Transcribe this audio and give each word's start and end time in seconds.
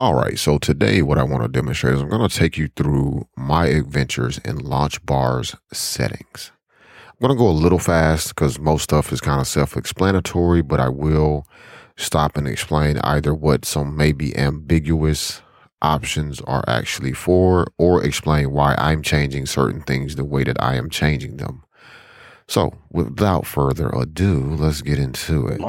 All 0.00 0.14
right, 0.14 0.38
so 0.38 0.56
today 0.56 1.02
what 1.02 1.18
I 1.18 1.22
want 1.22 1.42
to 1.42 1.48
demonstrate 1.48 1.92
is 1.92 2.00
I'm 2.00 2.08
going 2.08 2.26
to 2.26 2.34
take 2.34 2.56
you 2.56 2.68
through 2.74 3.28
my 3.36 3.66
adventures 3.66 4.38
in 4.38 4.56
Launch 4.56 5.04
Bar's 5.04 5.54
settings. 5.74 6.52
I'm 7.06 7.18
going 7.20 7.36
to 7.36 7.38
go 7.38 7.50
a 7.50 7.52
little 7.52 7.78
fast 7.78 8.28
because 8.28 8.58
most 8.58 8.84
stuff 8.84 9.12
is 9.12 9.20
kind 9.20 9.42
of 9.42 9.46
self-explanatory, 9.46 10.62
but 10.62 10.80
I 10.80 10.88
will 10.88 11.46
stop 11.98 12.38
and 12.38 12.48
explain 12.48 12.96
either 13.00 13.34
what 13.34 13.66
some 13.66 13.94
maybe 13.94 14.34
ambiguous 14.38 15.42
options 15.82 16.40
are 16.42 16.64
actually 16.66 17.12
for 17.12 17.66
or 17.76 18.02
explain 18.02 18.52
why 18.52 18.74
I'm 18.78 19.02
changing 19.02 19.44
certain 19.44 19.82
things 19.82 20.16
the 20.16 20.24
way 20.24 20.44
that 20.44 20.56
I 20.62 20.76
am 20.76 20.88
changing 20.88 21.36
them. 21.36 21.62
So 22.48 22.72
without 22.90 23.46
further 23.46 23.90
ado, 23.90 24.54
let's 24.54 24.80
get 24.80 24.98
into 24.98 25.46
it. 25.46 25.60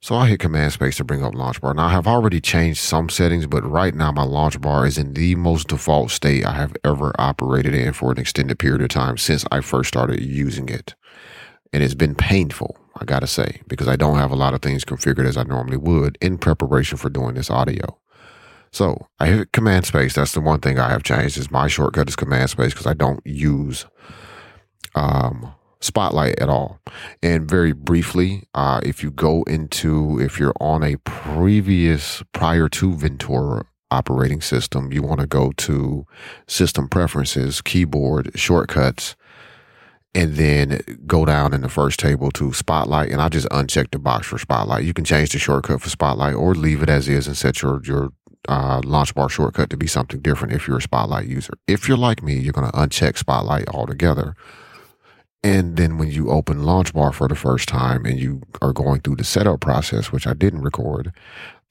So 0.00 0.14
I 0.16 0.28
hit 0.28 0.40
command 0.40 0.72
space 0.72 0.96
to 0.96 1.04
bring 1.04 1.22
up 1.22 1.34
launch 1.34 1.60
bar. 1.60 1.74
Now 1.74 1.86
I 1.86 1.90
have 1.90 2.06
already 2.06 2.40
changed 2.40 2.80
some 2.80 3.08
settings, 3.08 3.46
but 3.46 3.62
right 3.68 3.94
now 3.94 4.10
my 4.12 4.24
launch 4.24 4.60
bar 4.60 4.86
is 4.86 4.98
in 4.98 5.14
the 5.14 5.34
most 5.34 5.68
default 5.68 6.10
state 6.10 6.44
I 6.44 6.54
have 6.54 6.74
ever 6.84 7.12
operated 7.18 7.74
in 7.74 7.92
for 7.92 8.10
an 8.10 8.18
extended 8.18 8.58
period 8.58 8.82
of 8.82 8.88
time 8.88 9.18
since 9.18 9.44
I 9.52 9.60
first 9.60 9.88
started 9.88 10.20
using 10.20 10.68
it. 10.68 10.94
And 11.72 11.82
it's 11.82 11.94
been 11.94 12.14
painful, 12.14 12.76
I 13.00 13.04
gotta 13.04 13.26
say, 13.26 13.60
because 13.66 13.88
I 13.88 13.96
don't 13.96 14.18
have 14.18 14.30
a 14.30 14.36
lot 14.36 14.54
of 14.54 14.62
things 14.62 14.84
configured 14.84 15.26
as 15.26 15.36
I 15.36 15.42
normally 15.42 15.76
would 15.76 16.16
in 16.20 16.38
preparation 16.38 16.96
for 16.96 17.10
doing 17.10 17.34
this 17.34 17.50
audio. 17.50 17.98
So 18.72 19.06
I 19.20 19.26
hit 19.26 19.52
command 19.52 19.86
space. 19.86 20.14
That's 20.14 20.32
the 20.32 20.40
one 20.40 20.60
thing 20.60 20.78
I 20.78 20.88
have 20.90 21.04
changed 21.04 21.38
is 21.38 21.50
my 21.50 21.68
shortcut 21.68 22.08
is 22.08 22.16
command 22.16 22.50
space 22.50 22.72
because 22.72 22.88
I 22.88 22.94
don't 22.94 23.24
use 23.24 23.86
um, 24.96 25.54
Spotlight 25.84 26.38
at 26.38 26.48
all. 26.48 26.80
And 27.22 27.48
very 27.48 27.72
briefly, 27.72 28.44
uh, 28.54 28.80
if 28.82 29.02
you 29.02 29.10
go 29.10 29.42
into, 29.44 30.18
if 30.20 30.38
you're 30.38 30.54
on 30.60 30.82
a 30.82 30.96
previous, 30.98 32.22
prior 32.32 32.68
to 32.70 32.94
Ventura 32.94 33.66
operating 33.90 34.40
system, 34.40 34.92
you 34.92 35.02
want 35.02 35.20
to 35.20 35.26
go 35.26 35.52
to 35.52 36.06
system 36.46 36.88
preferences, 36.88 37.60
keyboard, 37.60 38.30
shortcuts, 38.34 39.14
and 40.14 40.36
then 40.36 40.80
go 41.06 41.24
down 41.24 41.52
in 41.52 41.60
the 41.60 41.68
first 41.68 41.98
table 41.98 42.30
to 42.30 42.52
Spotlight. 42.52 43.10
And 43.10 43.20
I 43.20 43.28
just 43.28 43.48
uncheck 43.48 43.90
the 43.90 43.98
box 43.98 44.26
for 44.26 44.38
Spotlight. 44.38 44.84
You 44.84 44.94
can 44.94 45.04
change 45.04 45.30
the 45.30 45.38
shortcut 45.38 45.82
for 45.82 45.90
Spotlight 45.90 46.34
or 46.34 46.54
leave 46.54 46.82
it 46.82 46.88
as 46.88 47.08
is 47.08 47.26
and 47.26 47.36
set 47.36 47.62
your, 47.62 47.82
your 47.84 48.10
uh, 48.48 48.80
launch 48.84 49.14
bar 49.14 49.28
shortcut 49.28 49.70
to 49.70 49.76
be 49.76 49.86
something 49.86 50.20
different 50.20 50.54
if 50.54 50.66
you're 50.66 50.78
a 50.78 50.82
Spotlight 50.82 51.26
user. 51.26 51.54
If 51.66 51.88
you're 51.88 51.96
like 51.98 52.22
me, 52.22 52.38
you're 52.38 52.52
going 52.52 52.70
to 52.70 52.76
uncheck 52.76 53.18
Spotlight 53.18 53.68
altogether 53.68 54.34
and 55.44 55.76
then 55.76 55.98
when 55.98 56.10
you 56.10 56.30
open 56.30 56.62
Launch 56.62 56.94
Bar 56.94 57.12
for 57.12 57.28
the 57.28 57.34
first 57.34 57.68
time 57.68 58.06
and 58.06 58.18
you 58.18 58.40
are 58.62 58.72
going 58.72 59.02
through 59.02 59.16
the 59.16 59.24
setup 59.24 59.60
process, 59.60 60.10
which 60.10 60.26
I 60.26 60.32
didn't 60.32 60.62
record, 60.62 61.12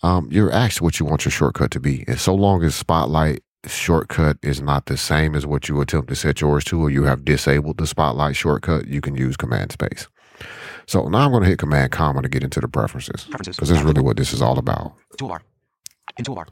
um, 0.04 0.28
you're 0.32 0.52
asked 0.52 0.80
what 0.80 1.00
you 1.00 1.08
want 1.08 1.26
your 1.26 1.32
shortcut 1.32 1.72
to 1.72 1.80
be. 1.80 2.06
And 2.08 2.20
so 2.20 2.36
long 2.36 2.64
as 2.64 2.76
Spotlight 2.76 3.42
shortcut 3.66 4.38
is 4.44 4.62
not 4.62 4.86
the 4.86 4.96
same 4.96 5.34
as 5.34 5.48
what 5.48 5.68
you 5.70 5.82
attempt 5.82 6.10
to 6.10 6.16
set 6.16 6.40
yours 6.40 6.64
to, 6.66 6.80
or 6.80 6.92
you 6.92 7.06
have 7.06 7.26
disabled 7.26 7.80
the 7.80 7.88
Spotlight 7.88 8.36
shortcut, 8.36 8.88
you 8.88 9.02
can 9.02 9.16
use 9.16 9.36
Command 9.36 9.72
Space. 9.72 10.08
So 10.86 11.08
now 11.10 11.26
I'm 11.26 11.32
going 11.32 11.42
to 11.42 11.50
hit 11.50 11.58
Command 11.58 11.92
Comma 11.92 12.22
to 12.22 12.30
get 12.30 12.44
into 12.44 12.60
the 12.60 12.68
preferences 12.68 13.26
because 13.32 13.58
this 13.58 13.72
is 13.72 13.82
really 13.82 14.02
what 14.02 14.18
this 14.18 14.34
is 14.34 14.42
all 14.42 14.60
about. 14.60 14.94
Toolbar. 15.18 15.40
In 16.18 16.26
toolbar. 16.26 16.46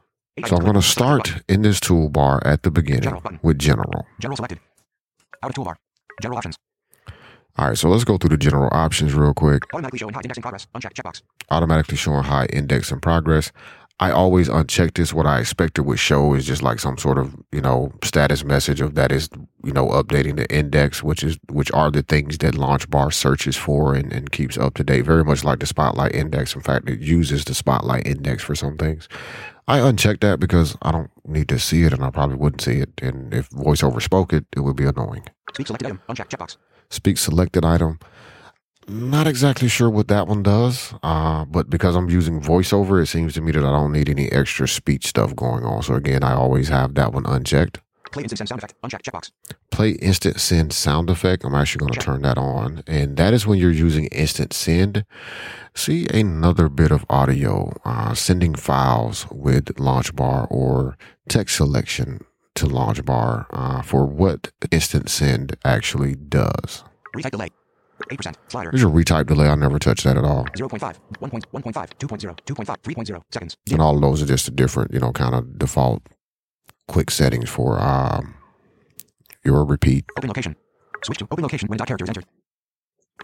So 0.48 0.56
I'm 0.56 0.64
going 0.64 0.74
to 0.74 0.82
start 0.82 1.44
in 1.48 1.62
this 1.62 1.80
toolbar 1.80 2.42
at 2.46 2.64
the 2.64 2.72
beginning 2.72 3.22
with 3.44 3.60
General. 3.60 4.08
General 4.20 4.38
selected. 4.38 4.60
Out 5.44 5.52
of 5.52 5.56
toolbar. 5.56 5.76
General 6.20 6.38
options. 6.38 6.58
All 7.62 7.68
right, 7.68 7.78
so 7.78 7.90
let's 7.90 8.04
go 8.04 8.18
through 8.18 8.30
the 8.30 8.38
general 8.38 8.70
options 8.72 9.14
real 9.14 9.36
quick. 9.36 9.72
Automatically 9.72 10.00
showing 10.00 10.16
high 10.16 10.22
index 10.22 10.36
in 10.36 10.42
progress. 10.42 10.68
Uncheck 10.74 10.94
checkbox. 10.94 11.22
Automatically 11.52 11.96
showing 11.96 12.24
high 12.24 12.48
index 12.48 12.92
in 12.92 13.00
progress. 13.00 13.52
I 14.00 14.10
always 14.10 14.50
uncheck 14.50 14.96
this. 14.96 15.14
What 15.14 15.28
I 15.28 15.40
expected 15.40 15.84
would 15.84 16.00
show 16.00 16.34
is 16.34 16.48
just 16.48 16.64
like 16.64 16.80
some 16.80 16.98
sort 16.98 17.20
of, 17.20 17.36
you 17.52 17.62
know, 17.62 17.94
status 18.04 18.44
message 18.44 18.82
of 18.82 18.96
that 18.96 19.12
is, 19.12 19.30
you 19.64 19.74
know, 19.74 19.90
updating 19.90 20.38
the 20.38 20.52
index, 20.52 21.04
which 21.04 21.24
is, 21.24 21.38
which 21.52 21.72
are 21.72 21.92
the 21.92 22.02
things 22.02 22.40
that 22.40 22.56
LaunchBar 22.56 23.14
searches 23.14 23.56
for 23.56 23.94
and, 23.94 24.12
and 24.12 24.32
keeps 24.32 24.58
up 24.58 24.74
to 24.74 24.84
date. 24.84 25.06
Very 25.06 25.24
much 25.24 25.44
like 25.44 25.60
the 25.60 25.68
Spotlight 25.68 26.16
index. 26.16 26.56
In 26.56 26.62
fact, 26.62 26.90
it 26.90 27.00
uses 27.00 27.46
the 27.46 27.54
Spotlight 27.54 28.08
index 28.08 28.42
for 28.42 28.56
some 28.56 28.76
things. 28.76 29.08
I 29.68 29.88
unchecked 29.88 30.22
that 30.22 30.40
because 30.40 30.76
I 30.82 30.92
don't 30.92 31.12
need 31.28 31.48
to 31.50 31.60
see 31.60 31.84
it 31.84 31.94
and 31.94 32.04
I 32.04 32.10
probably 32.10 32.38
wouldn't 32.38 32.64
see 32.64 32.80
it. 32.80 32.90
And 33.04 33.32
if 33.32 33.52
voiceover 33.52 34.02
spoke 34.02 34.34
it, 34.34 34.46
it 34.58 34.62
would 34.62 34.78
be 34.78 34.86
annoying. 34.86 35.26
Speak 35.54 35.68
selected 35.68 35.86
item. 35.86 36.02
Uncheck 36.10 36.28
checkbox 36.28 36.58
speak 36.92 37.18
selected 37.18 37.66
item. 37.66 37.98
Not 38.88 39.26
exactly 39.26 39.68
sure 39.68 39.90
what 39.90 40.08
that 40.10 40.28
one 40.28 40.44
does, 40.44 40.94
uh, 41.02 41.46
but 41.46 41.70
because 41.70 41.96
I'm 41.96 42.10
using 42.10 42.42
voiceover, 42.42 43.02
it 43.02 43.08
seems 43.08 43.34
to 43.36 43.42
me 43.42 43.52
that 43.54 43.64
I 43.64 43.72
don't 43.72 43.92
need 43.92 44.10
any 44.10 44.30
extra 44.32 44.68
speech 44.68 45.08
stuff 45.08 45.36
going 45.36 45.64
on. 45.64 45.82
So 45.82 45.94
again, 45.96 46.24
I 46.24 46.34
always 46.34 46.68
have 46.68 46.96
that 46.96 47.14
one 47.14 47.26
unchecked. 47.26 47.80
Play 48.12 48.24
instant 48.24 48.40
send 48.40 48.50
sound 48.50 48.60
effect. 48.60 48.82
Uncheck 48.84 49.02
checkbox. 49.04 49.32
Play 49.70 49.92
instant 49.92 50.42
send 50.42 50.74
sound 50.74 51.10
effect. 51.10 51.46
I'm 51.46 51.56
actually 51.56 51.80
going 51.80 51.94
to 51.94 52.00
turn 52.00 52.22
that 52.24 52.38
on. 52.38 52.84
And 52.86 53.16
that 53.16 53.34
is 53.34 53.48
when 53.48 53.58
you're 53.58 53.72
using 53.72 54.06
instant 54.08 54.52
send. 54.52 55.06
See 55.74 56.08
another 56.14 56.68
bit 56.68 56.92
of 56.92 57.06
audio, 57.10 57.72
uh, 57.86 58.14
sending 58.14 58.56
files 58.56 59.26
with 59.32 59.80
launch 59.80 60.14
bar 60.14 60.46
or 60.50 60.98
text 61.30 61.56
selection 61.56 62.26
to 62.56 62.66
LaunchBar 62.66 63.46
uh, 63.52 63.82
for 63.82 64.06
what 64.06 64.52
instant 64.72 65.10
send 65.10 65.56
actually 65.64 66.16
does. 66.16 66.84
Retype 67.16 67.32
delay. 67.32 67.50
8%. 68.10 68.36
Slider. 68.48 68.72
There's 68.72 68.84
a 68.84 68.88
retype 68.88 69.28
delay. 69.28 69.48
I 69.48 69.56
never 69.56 69.80
touched 69.80 70.04
that 70.06 70.18
at 70.18 70.24
all. 70.24 70.46
0.5, 70.56 70.80
1.1.5, 71.20 71.74
2.0, 71.74 72.38
2.5, 72.46 72.66
3.0 72.82 73.22
seconds. 73.32 73.58
And 73.72 73.82
all 73.82 73.96
of 73.96 74.02
those 74.02 74.22
are 74.22 74.26
just 74.26 74.46
the 74.46 74.52
different, 74.52 74.94
you 74.94 75.00
know, 75.00 75.12
kind 75.12 75.36
of 75.36 75.58
default 75.60 76.02
quick 76.88 77.12
settings 77.12 77.50
for 77.50 77.80
um, 77.80 78.36
your 79.46 79.64
repeat. 79.64 80.06
Open 80.18 80.28
location. 80.30 80.56
Switch 81.04 81.20
to 81.20 81.28
open 81.32 81.44
location 81.44 81.68
when 81.68 81.78
dot 81.78 81.88
character 81.88 82.06
is 82.06 82.10
entered. 82.10 82.26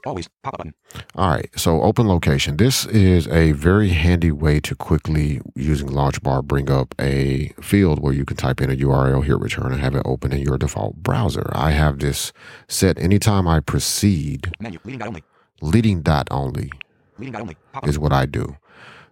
Always 0.06 0.30
pop 0.44 0.53
up 0.53 0.58
button. 0.59 0.74
All 1.16 1.30
right. 1.30 1.50
So 1.56 1.81
open 1.81 2.08
location. 2.08 2.58
This 2.58 2.85
is 2.85 3.28
a 3.28 3.52
very 3.53 3.90
handy 3.90 4.31
way 4.31 4.59
to 4.62 4.75
quickly 4.75 5.41
using 5.56 5.90
LaunchBar 5.90 6.44
bring 6.44 6.69
up 6.69 6.94
a 7.00 7.50
field 7.62 8.00
where 8.00 8.13
you 8.13 8.25
can 8.25 8.38
type 8.38 8.62
in 8.62 8.69
a 8.69 8.75
URL, 8.75 9.24
hit 9.24 9.40
return, 9.40 9.72
and 9.72 9.81
have 9.81 9.96
it 9.96 10.03
open 10.06 10.31
in 10.31 10.40
your 10.40 10.57
default 10.57 10.96
browser. 10.97 11.50
I 11.53 11.72
have 11.72 12.00
this 12.00 12.31
set 12.68 13.00
anytime 13.00 13.47
I 13.47 13.59
proceed. 13.59 14.52
Menu, 14.59 14.80
leading 14.84 15.00
dot 15.00 15.07
only. 15.07 15.24
Leading 15.62 16.02
dot 16.02 16.28
only. 16.31 16.72
Leading 17.18 17.34
dot 17.34 17.41
only. 17.41 17.56
Is 17.84 18.00
what 18.00 18.13
I 18.13 18.25
do. 18.25 18.57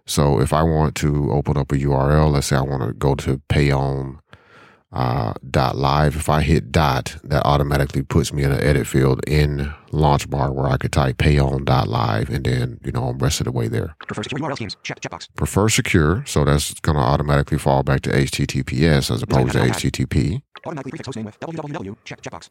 So 0.06 0.40
if 0.40 0.52
I 0.52 0.62
want 0.62 0.94
to 0.96 1.32
open 1.32 1.56
up 1.56 1.72
a 1.72 1.76
URL, 1.76 2.30
let's 2.30 2.46
say 2.46 2.56
I 2.56 2.60
want 2.60 2.82
to 2.82 2.92
go 2.92 3.16
to 3.16 3.40
payon 3.48 4.20
uh, 4.96 5.34
dot 5.50 5.76
live. 5.76 6.16
If 6.16 6.30
I 6.30 6.40
hit 6.40 6.72
dot, 6.72 7.16
that 7.22 7.44
automatically 7.44 8.02
puts 8.02 8.32
me 8.32 8.44
in 8.44 8.50
an 8.50 8.62
edit 8.62 8.86
field 8.86 9.20
in 9.26 9.72
launch 9.92 10.28
bar 10.30 10.50
where 10.52 10.66
I 10.66 10.78
could 10.78 10.92
type 10.92 11.18
payon 11.18 11.66
dot 11.66 11.86
live 11.86 12.30
and 12.30 12.44
then, 12.44 12.80
you 12.82 12.92
know, 12.92 13.12
rest 13.18 13.40
of 13.40 13.44
the 13.44 13.52
way 13.52 13.68
there. 13.68 13.94
Prefer 14.06 14.22
secure 14.22 14.40
URL 14.40 14.56
schemes. 14.56 14.76
Check, 14.82 15.00
checkbox. 15.00 15.28
Prefer 15.36 15.68
secure. 15.68 16.24
So 16.26 16.46
that's 16.46 16.80
going 16.80 16.96
to 16.96 17.02
automatically 17.02 17.58
fall 17.58 17.82
back 17.82 18.00
to 18.02 18.10
HTTPS 18.10 19.10
as 19.10 19.22
opposed 19.22 19.52
to 19.52 19.58
HTTP. 19.58 20.40
Automatically 20.64 20.92
prefix 20.92 21.06
host 21.06 21.16
name 21.16 21.26
with 21.26 21.40
www. 21.40 21.96
Check, 22.04 22.22
checkbox. 22.22 22.48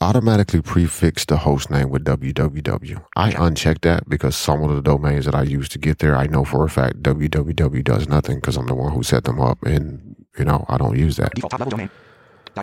Automatically 0.00 0.62
prefix 0.62 1.26
the 1.26 1.36
host 1.36 1.70
name 1.70 1.90
with 1.90 2.02
www. 2.04 3.04
I 3.14 3.32
uncheck 3.32 3.82
that 3.82 4.08
because 4.08 4.34
some 4.34 4.62
of 4.62 4.74
the 4.74 4.80
domains 4.80 5.26
that 5.26 5.34
I 5.34 5.42
use 5.42 5.68
to 5.68 5.78
get 5.78 5.98
there, 5.98 6.16
I 6.16 6.26
know 6.26 6.44
for 6.44 6.64
a 6.64 6.70
fact 6.70 7.02
www 7.02 7.84
does 7.84 8.08
nothing 8.08 8.36
because 8.36 8.56
I'm 8.56 8.66
the 8.66 8.74
one 8.74 8.92
who 8.92 9.02
set 9.02 9.24
them 9.24 9.38
up 9.38 9.62
and 9.64 10.16
you 10.38 10.44
know, 10.44 10.64
I 10.68 10.78
don't 10.78 10.98
use 10.98 11.16
that. 11.16 11.34
Default 11.34 11.50
top 11.50 11.60
level 11.60 11.70
domain. 11.70 11.90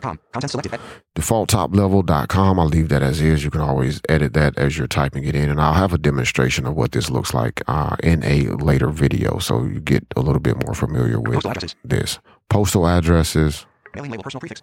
.com. 0.02 0.19
Content 0.34 0.52
selected. 0.52 0.80
Default 1.13 1.50
top 1.50 1.75
level.com. 1.75 2.59
I'll 2.59 2.68
leave 2.68 2.90
that 2.90 3.02
as 3.02 3.22
is. 3.22 3.44
You 3.44 3.52
can 3.52 3.62
always 3.62 4.02
edit 4.09 4.34
that 4.34 4.58
as 4.58 4.78
you're 4.78 4.88
typing 4.88 5.24
it 5.24 5.36
in. 5.36 5.50
And 5.50 5.62
I'll 5.62 5.74
have 5.74 5.94
a 5.94 5.97
demonstration 5.97 6.66
of 6.66 6.75
what 6.75 6.91
this 6.91 7.09
looks 7.09 7.34
like 7.34 7.62
uh, 7.68 7.96
in 8.03 8.24
a 8.24 8.50
later 8.56 8.90
video 8.90 9.40
so 9.40 9.64
you 9.64 9.80
get 9.80 10.06
a 10.16 10.22
little 10.22 10.41
bit 10.41 10.64
more 10.66 10.74
familiar 10.74 11.19
with 11.19 11.44
Postal 11.44 11.69
this. 11.84 12.19
Postal 12.50 12.88
addresses. 12.88 13.66
Mailing 13.94 14.11
label 14.11 14.23
personal 14.23 14.41
prefix. 14.41 14.61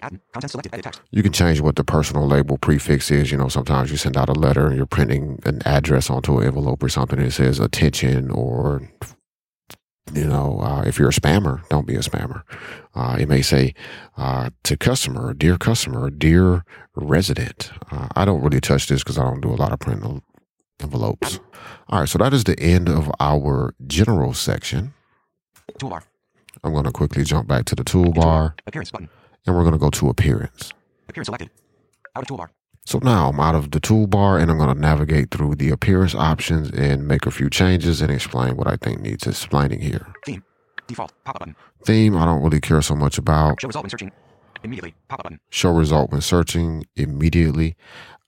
Add 0.00 0.18
content 0.32 0.50
selected. 0.50 0.74
Edit 0.74 0.84
text. 0.84 1.00
You 1.10 1.22
can 1.22 1.32
change 1.32 1.60
what 1.60 1.76
the 1.76 1.84
personal 1.84 2.26
label 2.26 2.58
prefix 2.58 3.10
is. 3.10 3.30
You 3.30 3.38
know, 3.38 3.48
sometimes 3.48 3.90
you 3.90 3.96
send 3.96 4.16
out 4.16 4.28
a 4.28 4.32
letter 4.32 4.66
and 4.66 4.76
you're 4.76 4.86
printing 4.86 5.40
an 5.44 5.62
address 5.64 6.10
onto 6.10 6.38
an 6.38 6.46
envelope 6.46 6.82
or 6.82 6.88
something 6.88 7.20
that 7.20 7.30
says 7.30 7.60
attention 7.60 8.30
or 8.30 8.82
you 10.12 10.24
know, 10.24 10.60
uh, 10.60 10.82
if 10.82 10.98
you're 10.98 11.08
a 11.08 11.12
spammer, 11.12 11.66
don't 11.68 11.86
be 11.86 11.94
a 11.94 12.00
spammer. 12.00 12.42
Uh, 12.94 13.16
it 13.18 13.28
may 13.28 13.40
say 13.42 13.74
uh, 14.16 14.50
to 14.64 14.76
customer, 14.76 15.32
dear 15.32 15.56
customer, 15.56 16.10
dear 16.10 16.64
resident. 16.96 17.70
Uh, 17.90 18.08
I 18.16 18.24
don't 18.24 18.42
really 18.42 18.60
touch 18.60 18.88
this 18.88 19.02
because 19.02 19.18
I 19.18 19.22
don't 19.22 19.40
do 19.40 19.50
a 19.50 19.56
lot 19.56 19.72
of 19.72 19.78
print 19.78 20.22
envelopes. 20.80 21.40
All 21.88 22.00
right, 22.00 22.08
so 22.08 22.18
that 22.18 22.34
is 22.34 22.44
the 22.44 22.58
end 22.58 22.88
of 22.88 23.10
our 23.20 23.74
general 23.86 24.34
section. 24.34 24.92
Toolbar. 25.78 26.02
I'm 26.64 26.72
going 26.72 26.84
to 26.84 26.92
quickly 26.92 27.24
jump 27.24 27.48
back 27.48 27.64
to 27.66 27.74
the 27.74 27.84
toolbar. 27.84 28.54
Appearance 28.66 28.90
button. 28.90 29.08
And 29.46 29.56
we're 29.56 29.62
going 29.62 29.72
to 29.72 29.78
go 29.78 29.90
to 29.90 30.08
appearance. 30.08 30.72
Appearance 31.08 31.26
selected. 31.26 31.50
Out 32.14 32.22
of 32.22 32.28
toolbar. 32.28 32.48
So 32.84 32.98
now 33.02 33.28
I'm 33.28 33.38
out 33.38 33.54
of 33.54 33.70
the 33.70 33.80
toolbar 33.80 34.40
and 34.40 34.50
I'm 34.50 34.58
going 34.58 34.74
to 34.74 34.80
navigate 34.80 35.30
through 35.30 35.54
the 35.54 35.70
appearance 35.70 36.14
options 36.14 36.70
and 36.70 37.06
make 37.06 37.26
a 37.26 37.30
few 37.30 37.48
changes 37.48 38.00
and 38.00 38.10
explain 38.10 38.56
what 38.56 38.66
I 38.66 38.76
think 38.76 39.00
needs 39.00 39.26
explaining 39.26 39.80
here. 39.80 40.12
Theme. 40.26 40.42
Default. 40.88 41.12
Pop 41.24 41.36
up 41.36 41.40
button. 41.40 41.56
Theme, 41.84 42.16
I 42.16 42.24
don't 42.24 42.42
really 42.42 42.60
care 42.60 42.82
so 42.82 42.94
much 42.94 43.18
about. 43.18 43.60
Show 43.60 43.68
result 43.68 43.84
when 43.84 43.90
searching. 43.90 44.12
Immediately. 44.64 44.94
Pop 45.08 45.20
up 45.20 45.24
button. 45.24 45.40
Show 45.50 45.72
result 45.72 46.10
when 46.10 46.20
searching 46.20 46.84
immediately. 46.96 47.76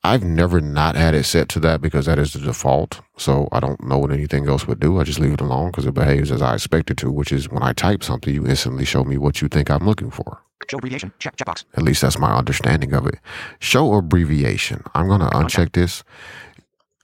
I've 0.05 0.23
never 0.23 0.61
not 0.61 0.97
had 0.97 1.15
it 1.15 1.25
set 1.25 1.49
to 1.51 1.61
that 1.61 1.81
because 1.81 2.06
that 2.06 2.19
is 2.19 2.35
the 2.35 2.39
default. 2.39 3.01
So 3.17 3.49
I 3.51 3.59
don't 3.59 3.83
know 3.83 3.99
what 3.99 4.12
anything 4.12 4.49
else 4.49 4.67
would 4.67 4.79
do. 4.79 5.01
I 5.01 5.05
just 5.05 5.19
leave 5.19 5.33
it 5.33 5.41
alone 5.41 5.71
because 5.71 5.87
it 5.87 5.95
behaves 5.95 6.31
as 6.31 6.43
I 6.43 6.55
expect 6.55 6.91
it 6.91 6.99
to, 6.99 7.11
which 7.11 7.33
is 7.33 7.49
when 7.49 7.62
I 7.62 7.73
type 7.73 8.05
something, 8.05 8.33
you 8.33 8.47
instantly 8.47 8.85
show 8.85 9.03
me 9.03 9.17
what 9.17 9.41
you 9.41 9.49
think 9.49 9.71
I'm 9.71 9.87
looking 9.87 10.11
for. 10.11 10.43
Show 10.70 10.78
abbreviation. 10.78 11.12
Check. 11.19 11.37
Checkbox. 11.37 11.64
At 11.75 11.82
least 11.82 12.02
that's 12.02 12.19
my 12.19 12.34
understanding 12.34 12.93
of 12.93 13.06
it. 13.06 13.16
Show 13.58 13.94
abbreviation. 13.94 14.82
I'm 14.94 15.08
going 15.08 15.20
to 15.20 15.26
uncheck 15.28 15.72
this. 15.72 16.05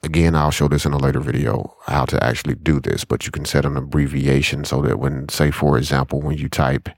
Again, 0.03 0.35
I'll 0.35 0.51
show 0.51 0.67
this 0.67 0.87
in 0.87 0.93
a 0.93 0.99
later 0.99 1.21
video 1.21 1.77
how 1.87 2.07
to 2.07 2.23
actually 2.25 2.55
do 2.55 2.81
this, 2.81 3.05
but 3.05 3.27
you 3.27 3.33
can 3.33 3.45
set 3.45 3.67
an 3.67 3.77
abbreviation 3.77 4.65
so 4.65 4.81
that 4.83 4.99
when, 4.99 5.29
say, 5.29 5.51
for 5.51 5.77
example, 5.77 6.23
when 6.23 6.39
you 6.39 6.49
type 6.49 6.89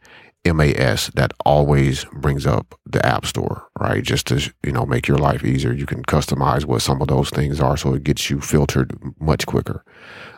MAS, 0.44 1.10
that 1.14 1.32
always 1.44 2.04
brings 2.12 2.46
up 2.46 2.78
the 2.86 3.04
App 3.04 3.26
Store, 3.26 3.68
right? 3.78 4.02
Just 4.02 4.28
to, 4.28 4.52
you 4.64 4.72
know, 4.72 4.86
make 4.86 5.08
your 5.08 5.18
life 5.18 5.44
easier. 5.44 5.72
You 5.72 5.86
can 5.86 6.04
customize 6.04 6.64
what 6.64 6.82
some 6.82 7.02
of 7.02 7.08
those 7.08 7.30
things 7.30 7.60
are 7.60 7.76
so 7.76 7.94
it 7.94 8.04
gets 8.04 8.30
you 8.30 8.40
filtered 8.40 8.92
much 9.20 9.46
quicker. 9.46 9.84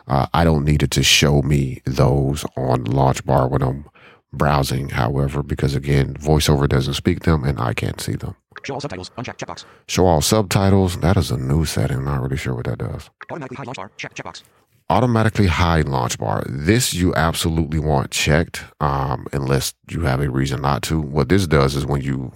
Uh, 0.07 0.27
I 0.33 0.43
don't 0.43 0.65
need 0.65 0.83
it 0.83 0.91
to 0.91 1.03
show 1.03 1.41
me 1.41 1.81
those 1.85 2.45
on 2.55 2.83
launch 2.83 3.25
bar 3.25 3.47
when 3.47 3.63
I'm 3.63 3.85
browsing, 4.33 4.89
however, 4.89 5.43
because 5.43 5.75
again, 5.75 6.15
VoiceOver 6.15 6.67
doesn't 6.67 6.93
speak 6.95 7.21
them 7.21 7.43
and 7.43 7.59
I 7.59 7.73
can't 7.73 8.01
see 8.01 8.13
them. 8.13 8.35
Show 8.63 8.75
all 8.75 8.81
subtitles. 8.81 9.11
Uncheck. 9.17 9.37
Checkbox. 9.37 9.65
Show 9.87 10.05
all 10.05 10.21
subtitles. 10.21 10.99
That 10.99 11.17
is 11.17 11.31
a 11.31 11.37
new 11.37 11.65
setting. 11.65 11.97
I'm 11.97 12.05
not 12.05 12.21
really 12.21 12.37
sure 12.37 12.55
what 12.55 12.65
that 12.65 12.79
does. 12.79 13.09
Automatically 13.29 13.57
hide 13.57 13.67
launch 13.67 13.77
bar. 13.77 13.91
Check. 13.97 14.15
Checkbox. 14.15 14.43
Automatically 14.89 15.47
hide 15.47 15.87
launch 15.87 16.17
bar. 16.19 16.43
This 16.47 16.93
you 16.93 17.13
absolutely 17.15 17.79
want 17.79 18.11
checked, 18.11 18.63
um, 18.79 19.25
unless 19.33 19.73
you 19.89 20.01
have 20.01 20.21
a 20.21 20.29
reason 20.29 20.61
not 20.61 20.83
to. 20.83 20.99
What 21.01 21.29
this 21.29 21.47
does 21.47 21.75
is 21.75 21.85
when 21.85 22.01
you 22.01 22.31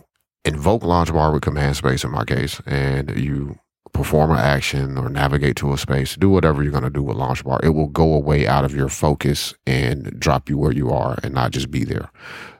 invoke 0.45 0.83
launch 0.83 1.12
bar 1.13 1.31
with 1.31 1.44
command 1.44 1.75
space, 1.75 2.03
in 2.03 2.12
my 2.12 2.25
case, 2.25 2.59
and 2.65 3.15
you 3.19 3.59
perform 4.00 4.31
an 4.31 4.38
action 4.38 4.98
or 4.98 5.10
navigate 5.10 5.57
to 5.57 5.74
a 5.74 5.78
space, 5.78 6.16
do 6.16 6.30
whatever 6.30 6.63
you're 6.63 6.72
going 6.72 6.86
to 6.86 6.90
do 6.90 7.04
with 7.04 7.18
launch 7.18 7.44
bar, 7.44 7.60
it 7.62 7.72
will 7.72 7.88
go 7.88 8.13
away 8.13 8.48
out 8.48 8.63
of 8.63 8.74
your 8.74 8.88
focus 8.88 9.54
and 9.68 10.18
drop 10.18 10.50
you 10.50 10.57
where 10.57 10.72
you 10.72 10.90
are 10.90 11.19
and 11.22 11.34
not 11.34 11.51
just 11.51 11.69
be 11.69 11.84
there. 11.84 12.10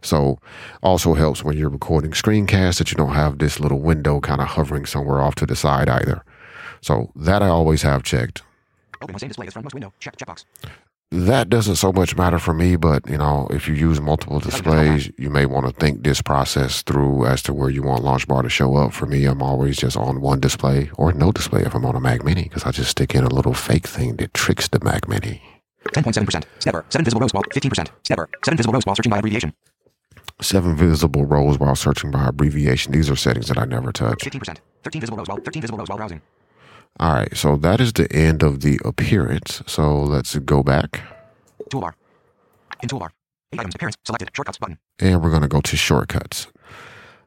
So 0.02 0.38
also 0.84 1.14
helps 1.14 1.42
when 1.42 1.58
you're 1.58 1.70
recording 1.70 2.12
screencasts 2.12 2.80
that 2.80 2.92
you 2.92 2.98
don't 2.98 3.14
have 3.14 3.38
this 3.38 3.58
little 3.58 3.80
window 3.80 4.20
kind 4.20 4.42
of 4.42 4.48
hovering 4.48 4.86
somewhere 4.86 5.22
off 5.22 5.36
to 5.36 5.46
the 5.46 5.56
side 5.56 5.88
either. 5.88 6.26
So 6.82 7.10
that 7.16 7.42
I 7.42 7.48
always 7.48 7.84
have 7.84 8.04
checked. 8.04 8.42
Open 9.02 9.16
display 9.16 9.48
as 9.48 9.54
frontmost 9.54 9.74
window. 9.74 9.94
Check. 10.02 10.18
Checkbox. 10.18 10.44
That 11.12 11.50
doesn't 11.50 11.78
so 11.78 11.92
much 11.92 12.16
matter 12.16 12.38
for 12.38 12.54
me, 12.54 12.76
but 12.76 13.10
you 13.10 13.18
know, 13.18 13.48
if 13.50 13.68
you 13.68 13.74
use 13.74 14.00
multiple 14.00 14.40
displays, 14.40 15.12
you 15.18 15.32
may 15.32 15.48
want 15.48 15.66
to 15.66 15.74
think 15.74 16.04
this 16.04 16.22
process 16.22 16.84
through 16.84 17.26
as 17.26 17.42
to 17.44 17.54
where 17.54 17.72
you 17.72 17.82
want 17.82 18.04
launch 18.04 18.28
bar 18.28 18.44
to 18.44 18.50
show 18.50 18.76
up. 18.76 18.94
For 18.94 19.08
me, 19.08 19.26
I'm 19.26 19.42
always 19.42 19.78
just 19.78 19.98
on 19.98 20.22
one 20.22 20.40
display 20.40 20.92
or 20.98 21.12
no 21.12 21.32
display 21.32 21.64
if 21.64 21.74
I'm 21.74 21.84
on 21.86 21.96
a 21.96 22.00
Mac 22.00 22.24
Mini 22.24 22.44
because 22.44 22.64
I 22.64 22.70
just 22.70 22.92
stick 22.92 23.16
in 23.16 23.24
a 23.24 23.30
little 23.30 23.56
fake 23.56 23.88
thing 23.88 24.18
that 24.18 24.36
tricks 24.36 24.68
the 24.68 24.80
Mac 24.84 25.08
Mini. 25.08 25.42
10.7%. 25.86 26.44
Snapper. 26.60 26.86
7 26.90 27.04
visible 27.04 27.22
rows 27.22 27.34
while 27.34 27.44
15%. 27.44 27.88
Snapper. 28.04 28.30
7 28.46 28.58
visible 28.58 28.74
rows 28.74 28.86
while 28.86 28.96
searching 28.96 29.10
by 29.10 29.18
abbreviation. 29.18 29.54
Seven 30.42 30.76
visible 30.78 31.26
rows 31.26 31.60
while 31.60 31.76
searching 31.76 32.12
by 32.12 32.28
abbreviation. 32.28 32.94
These 32.94 33.10
are 33.10 33.16
settings 33.16 33.50
that 33.50 33.58
I 33.58 33.66
never 33.66 33.92
touch. 33.92 34.20
15%. 34.20 34.58
13 34.84 35.02
visible 35.02 35.18
rows 35.18 35.28
while 35.28 35.38
13 35.38 35.62
visible 35.62 35.80
rows 35.80 35.90
while 35.90 35.98
browsing. 35.98 36.22
All 37.00 37.14
right, 37.14 37.36
so 37.36 37.56
that 37.58 37.80
is 37.80 37.94
the 37.94 38.12
end 38.12 38.44
of 38.44 38.60
the 38.62 38.80
appearance. 38.84 39.64
So 39.68 40.02
let's 40.04 40.36
go 40.40 40.64
back 40.64 41.02
Toolbar. 41.70 41.94
In 42.82 42.90
toolbar. 42.90 43.10
8 43.54 43.60
items. 43.60 43.76
Appearance. 43.76 43.96
Selected. 44.04 44.30
Shortcuts 44.36 44.58
button. 44.58 44.78
and 45.00 45.22
we're 45.24 45.30
going 45.30 45.42
to 45.42 45.48
go 45.48 45.62
to 45.62 45.78
shortcuts. 45.78 46.48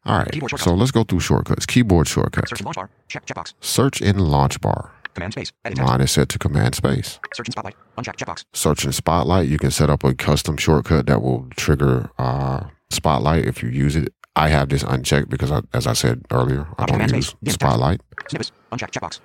All 0.04 0.19
right, 0.19 0.58
so 0.58 0.74
let's 0.74 0.90
go 0.90 1.04
through 1.04 1.20
shortcuts. 1.20 1.64
Keyboard 1.64 2.08
shortcuts. 2.08 2.50
Search 2.50 2.60
in 2.60 2.64
launch 2.64 2.74
bar. 2.76 2.90
Check. 3.08 3.26
Checkbox. 3.26 3.54
Search 3.60 4.00
in 4.02 4.19
launch 4.19 4.60
bar. 4.60 4.90
Command 5.14 5.32
space. 5.34 5.52
Edit 5.64 5.76
text. 5.76 5.90
Mine 5.90 6.00
is 6.00 6.10
set 6.10 6.28
to 6.30 6.38
command 6.38 6.74
space. 6.74 7.20
Search 7.34 7.46
in 7.48 7.52
spotlight. 7.52 7.76
Uncheck. 7.96 8.16
Checkbox. 8.16 8.44
Search 8.52 8.84
in 8.84 8.92
Spotlight, 8.92 9.48
you 9.48 9.58
can 9.58 9.70
set 9.70 9.90
up 9.90 10.02
a 10.02 10.12
custom 10.14 10.56
shortcut 10.56 11.06
that 11.06 11.22
will 11.22 11.46
trigger 11.56 12.10
uh, 12.19 12.64
Spotlight 12.90 13.44
if 13.44 13.62
you 13.62 13.69
use 13.69 13.94
it. 13.94 14.12
I 14.34 14.48
have 14.48 14.70
this 14.70 14.82
unchecked 14.82 15.28
because, 15.28 15.52
I, 15.52 15.60
as 15.74 15.86
I 15.86 15.92
said 15.92 16.24
earlier, 16.30 16.66
I 16.78 16.86
don't 16.86 17.14
use. 17.14 17.34
Spotlight. 17.46 18.00
Snippets. 18.28 18.50
Uncheck. 18.72 18.90
Checkbox. 18.90 19.20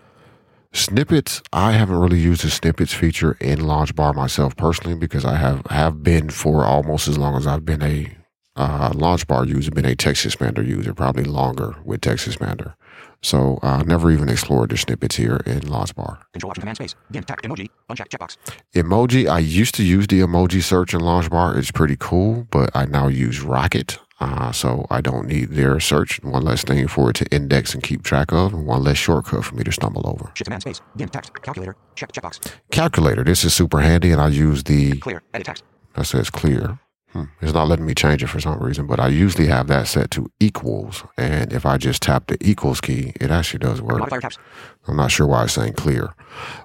Snippets, 0.74 1.42
I 1.54 1.72
haven't 1.72 1.98
really 1.98 2.20
used 2.20 2.44
the 2.44 2.50
snippets 2.50 2.94
feature 2.94 3.38
in 3.40 3.60
Launchbar 3.60 4.14
myself 4.14 4.56
personally 4.56 4.96
because 4.96 5.26
I 5.26 5.36
have 5.36 5.66
have 5.68 6.04
been 6.04 6.30
for 6.30 6.66
almost 6.66 7.08
as 7.08 7.18
long 7.18 7.36
as 7.36 7.48
I've 7.48 7.66
been 7.66 7.82
a 7.82 8.16
uh, 8.56 8.90
Launchbar 8.92 9.48
user, 9.48 9.72
been 9.72 9.86
a 9.86 9.96
TextExpander 9.96 10.66
user, 10.66 10.94
probably 10.94 11.24
longer 11.24 11.76
with 11.84 12.02
TextExpander. 12.02 12.74
So 13.24 13.60
I 13.64 13.80
uh, 13.80 13.84
never 13.84 14.12
even 14.12 14.30
explored 14.30 14.70
the 14.70 14.78
snippets 14.78 15.16
here 15.16 15.42
in 15.46 15.62
Launchbar. 15.62 16.20
Control 16.34 16.52
option. 16.52 16.62
Command 16.62 16.78
space. 16.78 16.96
Dim 17.12 17.24
text. 17.24 17.46
Emoji. 17.46 17.70
Uncheck. 17.90 18.10
Checkbox. 18.10 18.38
Emoji, 18.76 19.28
I 19.28 19.40
used 19.40 19.76
to 19.76 19.84
use 19.84 20.08
the 20.08 20.20
emoji 20.20 20.62
search 20.62 20.94
in 20.94 21.02
Launchbar. 21.02 21.58
It's 21.58 21.72
pretty 21.72 21.98
cool, 22.00 22.48
but 22.52 22.70
I 22.76 22.86
now 22.86 23.08
use 23.08 23.42
Rocket. 23.42 24.00
Uh, 24.20 24.52
so 24.52 24.88
I 24.90 25.00
don't 25.02 25.28
need 25.28 25.50
their 25.52 25.80
search. 25.80 26.22
One 26.24 26.44
less 26.44 26.64
thing 26.64 26.88
for 26.88 27.12
it 27.12 27.16
to 27.18 27.26
index 27.28 27.74
and 27.76 27.84
keep 27.84 28.02
track 28.04 28.32
of, 28.34 28.54
and 28.54 28.66
one 28.66 28.84
less 28.84 28.98
shortcut 28.98 29.46
for 29.46 29.56
me 29.56 29.64
to 29.64 29.72
stumble 29.72 30.02
over. 30.08 30.32
Shift 30.34 30.46
command 30.46 30.62
space. 30.64 30.82
Dim 30.96 31.10
text. 31.10 31.40
Calculator. 31.44 31.76
Check. 31.96 32.12
Checkbox. 32.14 32.52
Calculator, 32.72 33.24
this 33.24 33.44
is 33.44 33.54
super 33.54 33.80
handy, 33.80 34.12
and 34.12 34.20
I 34.20 34.30
use 34.30 34.64
the 34.64 34.98
Clear. 35.00 35.22
Edit 35.34 35.46
text. 35.46 35.64
that 35.94 36.06
says 36.06 36.30
clear. 36.32 36.80
Hmm. 37.14 37.24
It's 37.42 37.54
not 37.54 37.68
letting 37.68 37.86
me 37.86 37.94
change 37.94 38.22
it 38.24 38.28
for 38.28 38.40
some 38.40 38.60
reason, 38.60 38.86
but 38.88 39.00
I 39.00 39.08
usually 39.08 39.48
have 39.48 39.68
that 39.68 39.88
set 39.88 40.12
to 40.12 40.30
equals. 40.40 41.04
And 41.18 41.54
if 41.54 41.66
I 41.66 41.78
just 41.78 42.02
tap 42.02 42.28
the 42.28 42.38
equals 42.42 42.82
key, 42.82 43.14
it 43.22 43.32
actually 43.32 43.60
does 43.60 43.82
work. 43.82 44.12
I'm 44.88 44.96
not 44.98 45.12
sure 45.12 45.26
why 45.28 45.44
it's 45.44 45.54
saying 45.54 45.74
clear. 45.74 46.14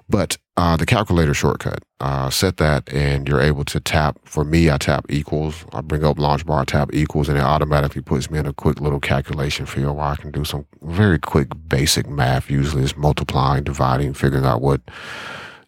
But 0.09 0.37
uh, 0.55 0.77
the 0.77 0.85
calculator 0.85 1.33
shortcut, 1.33 1.79
uh, 1.99 2.29
set 2.29 2.57
that 2.57 2.91
and 2.93 3.27
you're 3.27 3.41
able 3.41 3.65
to 3.65 3.79
tap. 3.79 4.19
For 4.23 4.43
me, 4.43 4.69
I 4.69 4.77
tap 4.77 5.05
equals. 5.09 5.65
I 5.73 5.81
bring 5.81 6.03
up 6.03 6.19
launch 6.19 6.45
bar, 6.45 6.63
tap 6.65 6.93
equals, 6.93 7.27
and 7.27 7.37
it 7.37 7.43
automatically 7.43 8.01
puts 8.01 8.29
me 8.29 8.37
in 8.37 8.45
a 8.45 8.53
quick 8.53 8.79
little 8.79 8.99
calculation 8.99 9.65
field 9.65 9.95
where 9.97 10.05
I 10.05 10.15
can 10.15 10.29
do 10.31 10.45
some 10.45 10.65
very 10.81 11.17
quick 11.17 11.49
basic 11.67 12.07
math. 12.07 12.51
Usually 12.51 12.83
it's 12.83 12.95
multiplying, 12.95 13.63
dividing, 13.63 14.13
figuring 14.13 14.45
out 14.45 14.61
what, 14.61 14.81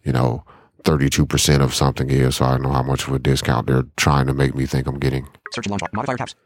you 0.04 0.12
know, 0.12 0.44
32% 0.84 1.60
of 1.62 1.74
something 1.74 2.08
is. 2.08 2.36
So 2.36 2.44
I 2.44 2.58
know 2.58 2.70
how 2.70 2.82
much 2.82 3.08
of 3.08 3.12
a 3.12 3.18
discount 3.18 3.66
they're 3.66 3.86
trying 3.96 4.28
to 4.28 4.34
make 4.34 4.54
me 4.54 4.66
think 4.66 4.86
I'm 4.86 5.00
getting. 5.00 5.26
Search 5.52 5.66
launch 5.66 5.80
bar. 5.80 5.90
Modifier 5.92 6.16
tabs. 6.16 6.36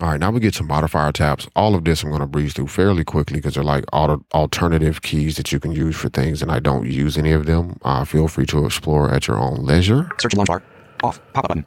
All 0.00 0.08
right, 0.08 0.20
now 0.20 0.30
we 0.30 0.40
get 0.40 0.54
to 0.54 0.62
modifier 0.62 1.12
tabs. 1.12 1.48
All 1.56 1.74
of 1.74 1.84
this 1.84 2.02
I'm 2.02 2.10
going 2.10 2.20
to 2.20 2.26
breeze 2.26 2.54
through 2.54 2.68
fairly 2.68 3.04
quickly 3.04 3.38
because 3.38 3.54
they're 3.54 3.64
like 3.64 3.84
auto- 3.92 4.24
alternative 4.32 5.02
keys 5.02 5.36
that 5.36 5.52
you 5.52 5.60
can 5.60 5.72
use 5.72 5.96
for 5.96 6.08
things, 6.08 6.40
and 6.40 6.50
I 6.50 6.60
don't 6.60 6.90
use 6.90 7.18
any 7.18 7.32
of 7.32 7.46
them. 7.46 7.78
Uh, 7.82 8.04
feel 8.04 8.28
free 8.28 8.46
to 8.46 8.64
explore 8.64 9.12
at 9.12 9.26
your 9.26 9.38
own 9.38 9.64
leisure. 9.64 10.08
Search 10.20 10.34
launch 10.34 10.48
bar. 10.48 10.62
Off. 11.02 11.20
Pop 11.32 11.44
up 11.44 11.48
button. 11.48 11.66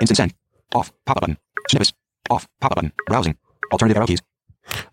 Instant 0.00 0.16
send. 0.16 0.34
Off. 0.74 0.92
Pop 1.06 1.16
up 1.16 1.22
button. 1.22 1.38
Snippets. 1.68 1.92
Off. 2.30 2.46
Pop 2.60 2.72
up 2.72 2.76
button. 2.76 2.92
Browsing. 3.06 3.36
Alternative 3.72 3.96
arrow 3.96 4.06
keys. 4.06 4.20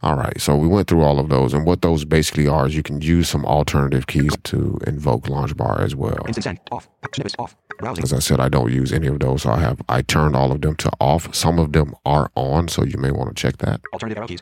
All 0.03 0.15
right, 0.15 0.39
so 0.39 0.55
we 0.55 0.67
went 0.67 0.87
through 0.87 1.01
all 1.01 1.19
of 1.19 1.29
those, 1.29 1.51
and 1.53 1.65
what 1.65 1.81
those 1.81 2.05
basically 2.05 2.47
are 2.47 2.67
is 2.67 2.75
you 2.75 2.83
can 2.83 3.01
use 3.01 3.27
some 3.27 3.43
alternative 3.43 4.05
keys 4.05 4.31
to 4.43 4.77
invoke 4.85 5.27
launch 5.27 5.57
bar 5.57 5.81
as 5.81 5.95
well. 5.95 6.23
Instant 6.27 6.43
send. 6.43 6.59
Off. 6.71 6.87
Snippets. 7.13 7.35
Off. 7.39 7.55
Browsing. 7.79 8.03
As 8.03 8.13
I 8.13 8.19
said, 8.19 8.39
I 8.39 8.49
don't 8.49 8.71
use 8.71 8.91
any 8.93 9.07
of 9.07 9.19
those, 9.19 9.43
so 9.43 9.51
I 9.51 9.59
have 9.59 9.81
I 9.89 10.01
turned 10.01 10.35
all 10.35 10.51
of 10.51 10.61
them 10.61 10.75
to 10.77 10.91
off. 10.99 11.33
Some 11.33 11.59
of 11.59 11.73
them 11.73 11.95
are 12.05 12.31
on, 12.35 12.67
so 12.67 12.83
you 12.83 12.97
may 12.97 13.11
want 13.11 13.35
to 13.35 13.41
check 13.41 13.57
that. 13.57 13.81
Alternative 13.93 14.17
arrow 14.17 14.27
keys. 14.27 14.39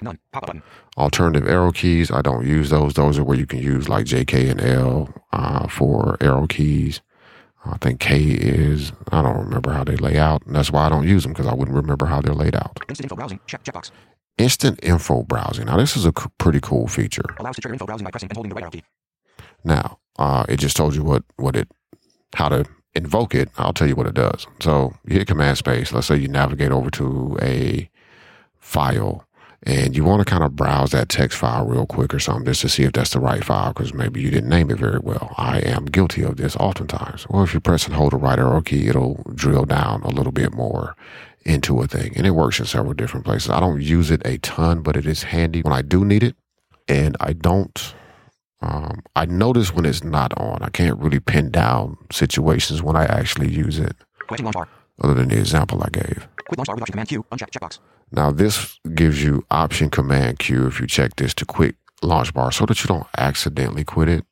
None. 0.00 0.18
Pop 0.32 0.46
button. 0.46 0.62
alternative 0.96 1.48
arrow 1.48 1.72
keys. 1.72 2.10
I 2.10 2.22
don't 2.22 2.46
use 2.46 2.70
those. 2.70 2.94
Those 2.94 3.18
are 3.18 3.24
where 3.24 3.36
you 3.38 3.46
can 3.46 3.58
use 3.58 3.88
like 3.88 4.06
J, 4.06 4.24
K, 4.24 4.48
and 4.48 4.60
L 4.60 5.12
uh, 5.32 5.66
for 5.68 6.16
arrow 6.20 6.46
keys. 6.46 7.00
I 7.64 7.76
think 7.78 7.98
K 8.00 8.18
is, 8.22 8.92
I 9.10 9.20
don't 9.22 9.36
remember 9.36 9.72
how 9.72 9.82
they 9.84 9.96
lay 9.96 10.16
out. 10.16 10.46
And 10.46 10.54
that's 10.54 10.70
why 10.70 10.86
I 10.86 10.88
don't 10.88 11.06
use 11.06 11.24
them 11.24 11.32
because 11.32 11.48
I 11.48 11.52
wouldn't 11.54 11.76
remember 11.76 12.06
how 12.06 12.20
they're 12.22 12.32
laid 12.32 12.54
out. 12.54 12.78
Instant 12.88 13.06
info 13.06 13.16
browsing. 13.16 13.40
Check. 13.46 13.64
Checkbox. 13.64 13.90
Instant 14.38 14.78
info 14.82 15.24
browsing. 15.24 15.66
Now, 15.66 15.76
this 15.76 15.96
is 15.96 16.06
a 16.06 16.12
c- 16.16 16.26
pretty 16.38 16.60
cool 16.60 16.86
feature. 16.86 17.24
Allows 17.40 17.56
to 17.56 17.60
trigger 17.60 17.74
info 17.74 17.86
browsing 17.86 18.04
by 18.04 18.12
pressing 18.12 18.28
and 18.30 18.36
holding 18.36 18.50
the 18.50 18.54
right 18.54 18.62
arrow 18.62 18.70
key. 18.70 18.84
Now, 19.64 19.98
uh, 20.18 20.46
it 20.48 20.58
just 20.58 20.76
told 20.76 20.94
you 20.94 21.02
what, 21.02 21.24
what 21.36 21.56
it, 21.56 21.68
how 22.34 22.48
to 22.48 22.64
invoke 22.94 23.34
it. 23.34 23.48
I'll 23.58 23.72
tell 23.72 23.88
you 23.88 23.96
what 23.96 24.06
it 24.06 24.14
does. 24.14 24.46
So 24.60 24.94
you 25.06 25.18
hit 25.18 25.28
command 25.28 25.58
space. 25.58 25.92
Let's 25.92 26.06
say 26.06 26.16
you 26.16 26.28
navigate 26.28 26.72
over 26.72 26.90
to 26.90 27.38
a 27.40 27.88
file 28.58 29.28
and 29.64 29.96
you 29.96 30.04
want 30.04 30.20
to 30.20 30.24
kind 30.24 30.44
of 30.44 30.54
browse 30.54 30.92
that 30.92 31.08
text 31.08 31.36
file 31.38 31.66
real 31.66 31.86
quick 31.86 32.14
or 32.14 32.20
something 32.20 32.44
just 32.44 32.60
to 32.60 32.68
see 32.68 32.84
if 32.84 32.92
that's 32.92 33.10
the 33.10 33.20
right 33.20 33.44
file 33.44 33.72
because 33.72 33.92
maybe 33.92 34.20
you 34.20 34.30
didn't 34.30 34.48
name 34.48 34.70
it 34.70 34.78
very 34.78 35.00
well. 35.00 35.34
I 35.36 35.58
am 35.60 35.86
guilty 35.86 36.22
of 36.22 36.36
this 36.36 36.54
oftentimes. 36.56 37.26
Or 37.28 37.42
if 37.42 37.54
you 37.54 37.60
press 37.60 37.86
and 37.86 37.94
hold 37.94 38.12
the 38.12 38.18
right 38.18 38.38
arrow 38.38 38.60
key, 38.60 38.88
it'll 38.88 39.22
drill 39.34 39.64
down 39.64 40.02
a 40.02 40.10
little 40.10 40.32
bit 40.32 40.52
more 40.52 40.94
into 41.44 41.80
a 41.80 41.88
thing. 41.88 42.12
And 42.16 42.26
it 42.26 42.32
works 42.32 42.60
in 42.60 42.66
several 42.66 42.94
different 42.94 43.26
places. 43.26 43.50
I 43.50 43.58
don't 43.58 43.80
use 43.80 44.10
it 44.10 44.22
a 44.24 44.38
ton, 44.38 44.80
but 44.82 44.96
it 44.96 45.06
is 45.06 45.24
handy 45.24 45.62
when 45.62 45.72
I 45.72 45.82
do 45.82 46.04
need 46.04 46.22
it. 46.22 46.36
And 46.86 47.16
I 47.20 47.32
don't 47.32 47.94
Um, 48.60 49.02
I 49.14 49.24
notice 49.26 49.72
when 49.72 49.84
it's 49.84 50.02
not 50.02 50.36
on. 50.38 50.62
I 50.62 50.68
can't 50.70 50.98
really 50.98 51.20
pin 51.20 51.50
down 51.50 51.96
situations 52.10 52.82
when 52.82 52.96
I 52.96 53.04
actually 53.04 53.48
use 53.50 53.78
it, 53.78 53.96
Quitting 54.26 54.44
launch 54.44 54.54
bar. 54.54 54.68
other 55.02 55.14
than 55.14 55.28
the 55.28 55.38
example 55.38 55.80
I 55.82 55.90
gave. 55.90 56.26
Quit 56.48 56.58
launch 56.58 56.66
bar 56.66 56.74
with 56.76 56.82
option 56.82 56.92
command 56.92 57.08
Q. 57.08 57.24
Uncheck 57.30 57.50
checkbox. 57.50 57.78
Now, 58.10 58.30
this 58.32 58.78
gives 58.94 59.22
you 59.22 59.44
Option 59.50 59.90
Command 59.90 60.38
Q 60.38 60.66
if 60.66 60.80
you 60.80 60.86
check 60.86 61.14
this 61.16 61.34
to 61.34 61.44
quit 61.44 61.76
launch 62.02 62.32
bar 62.32 62.50
so 62.50 62.64
that 62.66 62.82
you 62.82 62.88
don't 62.88 63.06
accidentally 63.18 63.84
quit 63.84 64.08
it. 64.08 64.24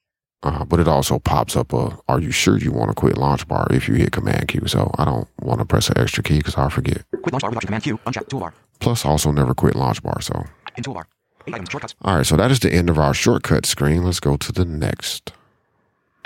Uh, 0.43 0.65
but 0.65 0.81
it 0.81 0.89
also 0.89 1.19
pops 1.19 1.57
up 1.57 1.73
a 1.73 1.97
Are 2.09 2.21
you 2.21 2.31
sure 2.31 2.57
you 2.57 2.71
want 2.73 2.89
to 2.91 2.95
quit 2.95 3.17
launch 3.19 3.47
bar 3.49 3.67
if 3.71 3.87
you 3.89 3.95
hit 3.95 4.13
Command 4.13 4.49
Q? 4.49 4.63
So 4.67 4.91
I 4.99 5.05
don't 5.05 5.29
want 5.41 5.61
to 5.61 5.65
press 5.67 5.89
an 5.89 5.99
extra 5.99 6.23
key 6.23 6.39
because 6.39 6.57
I'll 6.57 6.71
forget. 6.71 7.05
Quit 7.11 7.33
launch 7.33 7.43
bar 7.43 7.51
with 7.51 7.57
option 7.59 7.67
command 7.69 7.85
Q. 7.85 7.99
Uncheck 8.07 8.29
toolbar. 8.29 8.53
Plus, 8.81 9.05
also 9.05 9.31
never 9.31 9.55
quit 9.55 9.75
launch 9.77 10.03
bar. 10.03 10.21
So, 10.21 10.45
In 10.77 10.83
toolbar. 10.85 11.05
Eight 11.47 11.55
items. 11.55 11.71
Shortcuts. 11.71 11.95
all 12.03 12.17
right, 12.17 12.27
so 12.27 12.37
that 12.37 12.51
is 12.51 12.61
the 12.61 12.73
end 12.73 12.91
of 12.91 12.99
our 12.99 13.15
shortcut 13.15 13.67
screen. 13.67 14.05
Let's 14.05 14.21
go 14.21 14.37
to 14.37 14.53
the 14.53 14.65
next. 14.65 15.33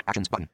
Actions 0.07 0.27
button. 0.27 0.49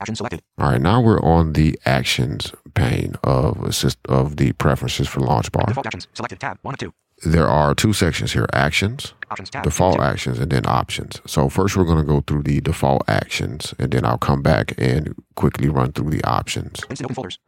Action 0.00 0.14
selected. 0.16 0.42
All 0.58 0.70
right, 0.70 0.80
now 0.80 1.00
we're 1.00 1.20
on 1.22 1.52
the 1.52 1.78
actions 1.84 2.52
pane 2.74 3.14
of 3.22 3.62
assist 3.62 3.98
of 4.08 4.36
the 4.36 4.52
preferences 4.52 5.06
for 5.08 5.20
launch 5.20 5.52
bar. 5.52 5.66
Default 5.66 5.86
actions. 5.86 6.08
Selected 6.14 6.40
tab. 6.40 6.58
One 6.62 6.74
of 6.74 6.78
two. 6.78 6.92
There 7.22 7.46
are 7.48 7.74
two 7.74 7.92
sections 7.92 8.32
here: 8.32 8.46
actions, 8.54 9.12
Options 9.30 9.50
tab. 9.50 9.62
default 9.64 9.96
Two. 9.96 10.02
actions, 10.02 10.38
and 10.38 10.50
then 10.50 10.62
options. 10.66 11.20
So 11.26 11.50
first, 11.50 11.76
we're 11.76 11.84
going 11.84 11.98
to 11.98 12.04
go 12.04 12.22
through 12.26 12.44
the 12.44 12.62
default 12.62 13.02
actions, 13.08 13.74
and 13.78 13.92
then 13.92 14.06
I'll 14.06 14.16
come 14.16 14.40
back 14.40 14.72
and 14.78 15.14
quickly 15.36 15.68
run 15.68 15.92
through 15.92 16.10
the 16.10 16.24
options. 16.24 16.80
Instant 16.88 17.02
open 17.04 17.14
folders. 17.14 17.38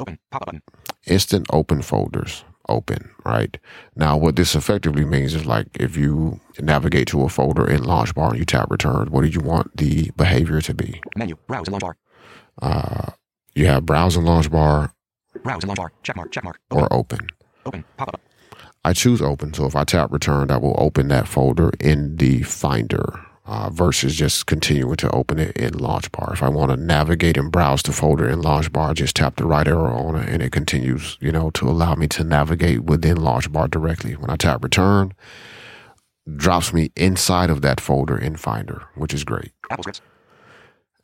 Open. 0.00 0.18
Pop 0.32 0.42
up 0.42 0.46
button. 0.46 0.62
Instant 1.06 1.46
open 1.52 1.80
folders. 1.82 2.44
Open, 2.70 3.10
right? 3.24 3.58
Now, 3.96 4.16
what 4.16 4.36
this 4.36 4.54
effectively 4.54 5.04
means 5.04 5.34
is 5.34 5.44
like 5.44 5.66
if 5.74 5.96
you 5.96 6.40
navigate 6.60 7.08
to 7.08 7.22
a 7.22 7.28
folder 7.28 7.68
in 7.68 7.82
launch 7.82 8.14
bar 8.14 8.30
and 8.30 8.38
you 8.38 8.44
tap 8.44 8.70
return, 8.70 9.10
what 9.10 9.22
do 9.22 9.28
you 9.28 9.40
want 9.40 9.76
the 9.76 10.10
behavior 10.16 10.60
to 10.60 10.74
be? 10.74 11.00
Menu. 11.16 11.36
Browse 11.46 11.66
and 11.66 11.72
launch 11.72 11.82
bar. 11.82 11.96
Uh, 12.62 13.12
you 13.54 13.66
have 13.66 13.84
browse 13.84 14.16
and 14.16 14.24
launch 14.24 14.50
bar 14.50 14.92
Browse 15.42 15.62
and 15.62 15.68
launch 15.68 15.78
bar. 15.78 15.92
Check 16.02 16.16
mark. 16.16 16.30
Check 16.32 16.44
mark. 16.44 16.58
Open. 16.70 16.84
or 16.84 16.92
open. 16.92 17.18
Open. 17.66 17.84
Pop 17.96 18.08
up. 18.08 18.20
I 18.84 18.92
choose 18.92 19.20
open. 19.20 19.52
So 19.52 19.66
if 19.66 19.76
I 19.76 19.84
tap 19.84 20.10
return, 20.12 20.48
that 20.48 20.62
will 20.62 20.76
open 20.78 21.08
that 21.08 21.28
folder 21.28 21.70
in 21.80 22.16
the 22.16 22.42
Finder 22.42 23.26
uh, 23.50 23.68
versus 23.68 24.14
just 24.14 24.46
continuing 24.46 24.94
to 24.94 25.10
open 25.10 25.40
it 25.40 25.56
in 25.56 25.76
Launch 25.76 26.10
Bar. 26.12 26.30
If 26.32 26.40
I 26.40 26.48
want 26.48 26.70
to 26.70 26.76
navigate 26.76 27.36
and 27.36 27.50
browse 27.50 27.82
the 27.82 27.90
folder 27.90 28.28
in 28.28 28.40
Launch 28.40 28.72
Bar, 28.72 28.94
just 28.94 29.16
tap 29.16 29.34
the 29.34 29.44
right 29.44 29.66
arrow 29.66 29.92
on 29.92 30.14
it 30.14 30.28
and 30.28 30.40
it 30.40 30.52
continues, 30.52 31.18
you 31.20 31.32
know, 31.32 31.50
to 31.50 31.68
allow 31.68 31.96
me 31.96 32.06
to 32.08 32.22
navigate 32.22 32.84
within 32.84 33.16
Launch 33.16 33.50
Bar 33.50 33.66
directly. 33.66 34.12
When 34.12 34.30
I 34.30 34.36
tap 34.36 34.62
return, 34.62 35.14
drops 36.36 36.72
me 36.72 36.92
inside 36.94 37.50
of 37.50 37.60
that 37.62 37.80
folder 37.80 38.16
in 38.16 38.36
Finder, 38.36 38.84
which 38.94 39.12
is 39.12 39.24
great. 39.24 39.50
Apple 39.68 39.82
scripts. 39.82 40.00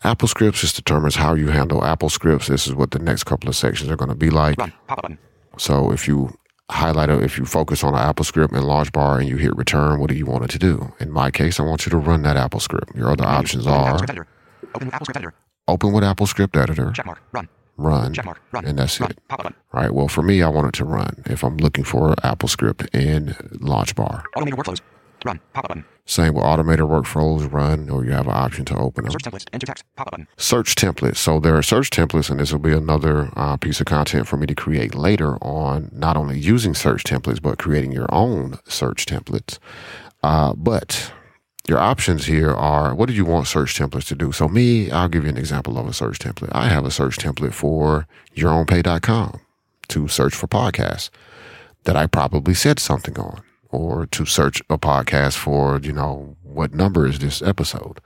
Apple 0.05 0.29
Scripts 0.29 0.61
just 0.61 0.76
determines 0.76 1.17
how 1.17 1.35
you 1.35 1.49
handle 1.49 1.85
Apple 1.85 2.11
Scripts. 2.11 2.47
This 2.47 2.69
is 2.69 2.75
what 2.75 2.93
the 2.93 2.99
next 3.00 3.25
couple 3.25 3.49
of 3.49 3.57
sections 3.57 3.91
are 3.91 3.97
going 3.97 4.11
to 4.11 4.15
be 4.15 4.31
like. 4.31 4.57
Run. 4.59 4.73
Pop 4.87 4.99
up 4.99 5.03
button. 5.03 5.19
So 5.59 5.91
if 5.91 6.07
you 6.07 6.38
highlight 6.71 7.11
it, 7.11 7.23
if 7.23 7.39
you 7.39 7.45
focus 7.45 7.85
on 7.85 7.95
an 7.95 8.01
Apple 8.01 8.25
script 8.25 8.55
in 8.55 8.63
launch 8.63 8.93
bar 8.93 9.19
and 9.19 9.29
you 9.29 9.37
hit 9.37 9.57
return, 9.57 10.01
what 10.01 10.09
do 10.11 10.17
you 10.17 10.27
want 10.27 10.45
it 10.45 10.51
to 10.51 10.59
do? 10.59 10.93
In 11.01 11.11
my 11.13 11.31
case, 11.31 11.61
I 11.61 11.63
want 11.63 11.87
you 11.87 11.91
to 11.91 11.97
run 11.97 12.23
that 12.23 12.37
Apple 12.37 12.61
script. 12.61 12.95
Your 12.97 13.11
other 13.11 13.25
options 13.25 13.67
Open 13.67 13.79
with 13.81 14.11
Apple 14.11 14.17
are. 14.19 14.27
Open 14.75 14.87
with 14.87 14.95
Apple 14.95 15.07
script 15.07 15.17
editor. 15.17 15.35
open 15.69 15.93
with 15.93 16.05
Apple 16.05 16.27
script 16.27 16.57
editor, 16.57 16.93
Check 16.93 17.07
mark. 17.07 17.23
Run. 17.33 17.49
run, 17.77 18.13
Check 18.15 18.25
mark. 18.25 18.41
Run. 18.53 18.65
and 18.65 18.79
that's 18.79 19.01
Run. 19.01 19.11
it. 19.11 19.19
Pop 19.29 19.39
up 19.41 19.45
button. 19.45 19.59
Right. 19.73 19.93
Well, 19.93 20.09
for 20.09 20.23
me, 20.23 20.43
I 20.43 20.49
want 20.49 20.69
it 20.69 20.75
to 20.75 20.85
run 20.85 21.23
if 21.27 21.45
I'm 21.45 21.57
looking 21.59 21.85
for 21.85 22.15
Apple 22.25 22.49
script 22.49 22.83
in 22.95 23.35
launch 23.61 23.95
bar. 23.95 24.25
Automated 24.37 24.59
workflows. 24.59 24.81
Run. 25.25 25.41
Pop 25.53 25.69
button. 25.69 25.85
Same 26.09 26.35
with 26.35 26.45
automated 26.45 26.85
workflows, 26.85 27.53
run, 27.53 27.91
or 27.91 28.05
you 28.05 28.13
have 28.13 28.27
an 28.27 28.35
option 28.35 28.65
to 28.67 28.77
open 28.77 29.05
them. 29.05 29.11
Search 29.11 29.25
templates. 29.25 29.47
Enter 29.53 29.67
text. 29.67 29.85
Pop 29.97 30.07
up 30.07 30.13
button. 30.13 30.29
search 30.37 30.77
templates. 30.77 31.17
So 31.17 31.41
there 31.41 31.57
are 31.57 31.63
search 31.63 31.91
templates, 31.91 32.31
and 32.31 32.39
this 32.39 32.53
will 32.53 32.61
be 32.61 32.73
another 32.73 33.31
uh, 33.35 33.57
piece 33.57 33.81
of 33.81 33.87
content 33.87 34.29
for 34.29 34.37
me 34.37 34.47
to 34.47 34.55
create 34.55 34.95
later 34.95 35.37
on, 35.43 35.91
not 35.93 36.17
only 36.17 36.39
using 36.39 36.75
search 36.75 37.03
templates, 37.03 37.43
but 37.43 37.59
creating 37.59 37.93
your 37.93 38.07
own 38.11 38.59
search 38.67 39.05
templates. 39.07 39.59
Uh, 40.23 40.55
but 40.55 41.13
your 41.69 41.79
options 41.79 42.27
here 42.27 42.51
are 42.53 42.95
what 42.95 43.09
do 43.09 43.15
you 43.15 43.25
want 43.25 43.49
search 43.49 43.77
templates 43.77 44.07
to 44.07 44.15
do? 44.15 44.31
So, 44.31 44.47
me, 44.49 44.91
I'll 44.91 45.09
give 45.09 45.25
you 45.25 45.31
an 45.31 45.37
example 45.37 45.77
of 45.79 45.89
a 45.89 45.93
search 45.93 46.21
template. 46.21 46.51
I 46.53 46.69
have 46.69 46.85
a 46.85 46.91
search 46.91 47.19
template 47.19 47.53
for 47.53 48.07
yourownpay.com 48.37 49.41
to 49.89 50.09
search 50.09 50.35
for 50.35 50.47
podcasts 50.47 51.11
that 51.85 51.97
I 51.97 52.07
probably 52.07 52.55
said 52.55 52.79
something 52.79 53.19
on, 53.19 53.43
or 53.76 54.06
to 54.06 54.25
search 54.25 54.61
a 54.71 54.78
podcast 54.78 55.37
for, 55.37 55.78
you 55.83 55.92
know, 55.92 56.37
what 56.42 56.75
number 56.75 57.06
is 57.06 57.18
this 57.18 57.42
episode? 57.42 58.00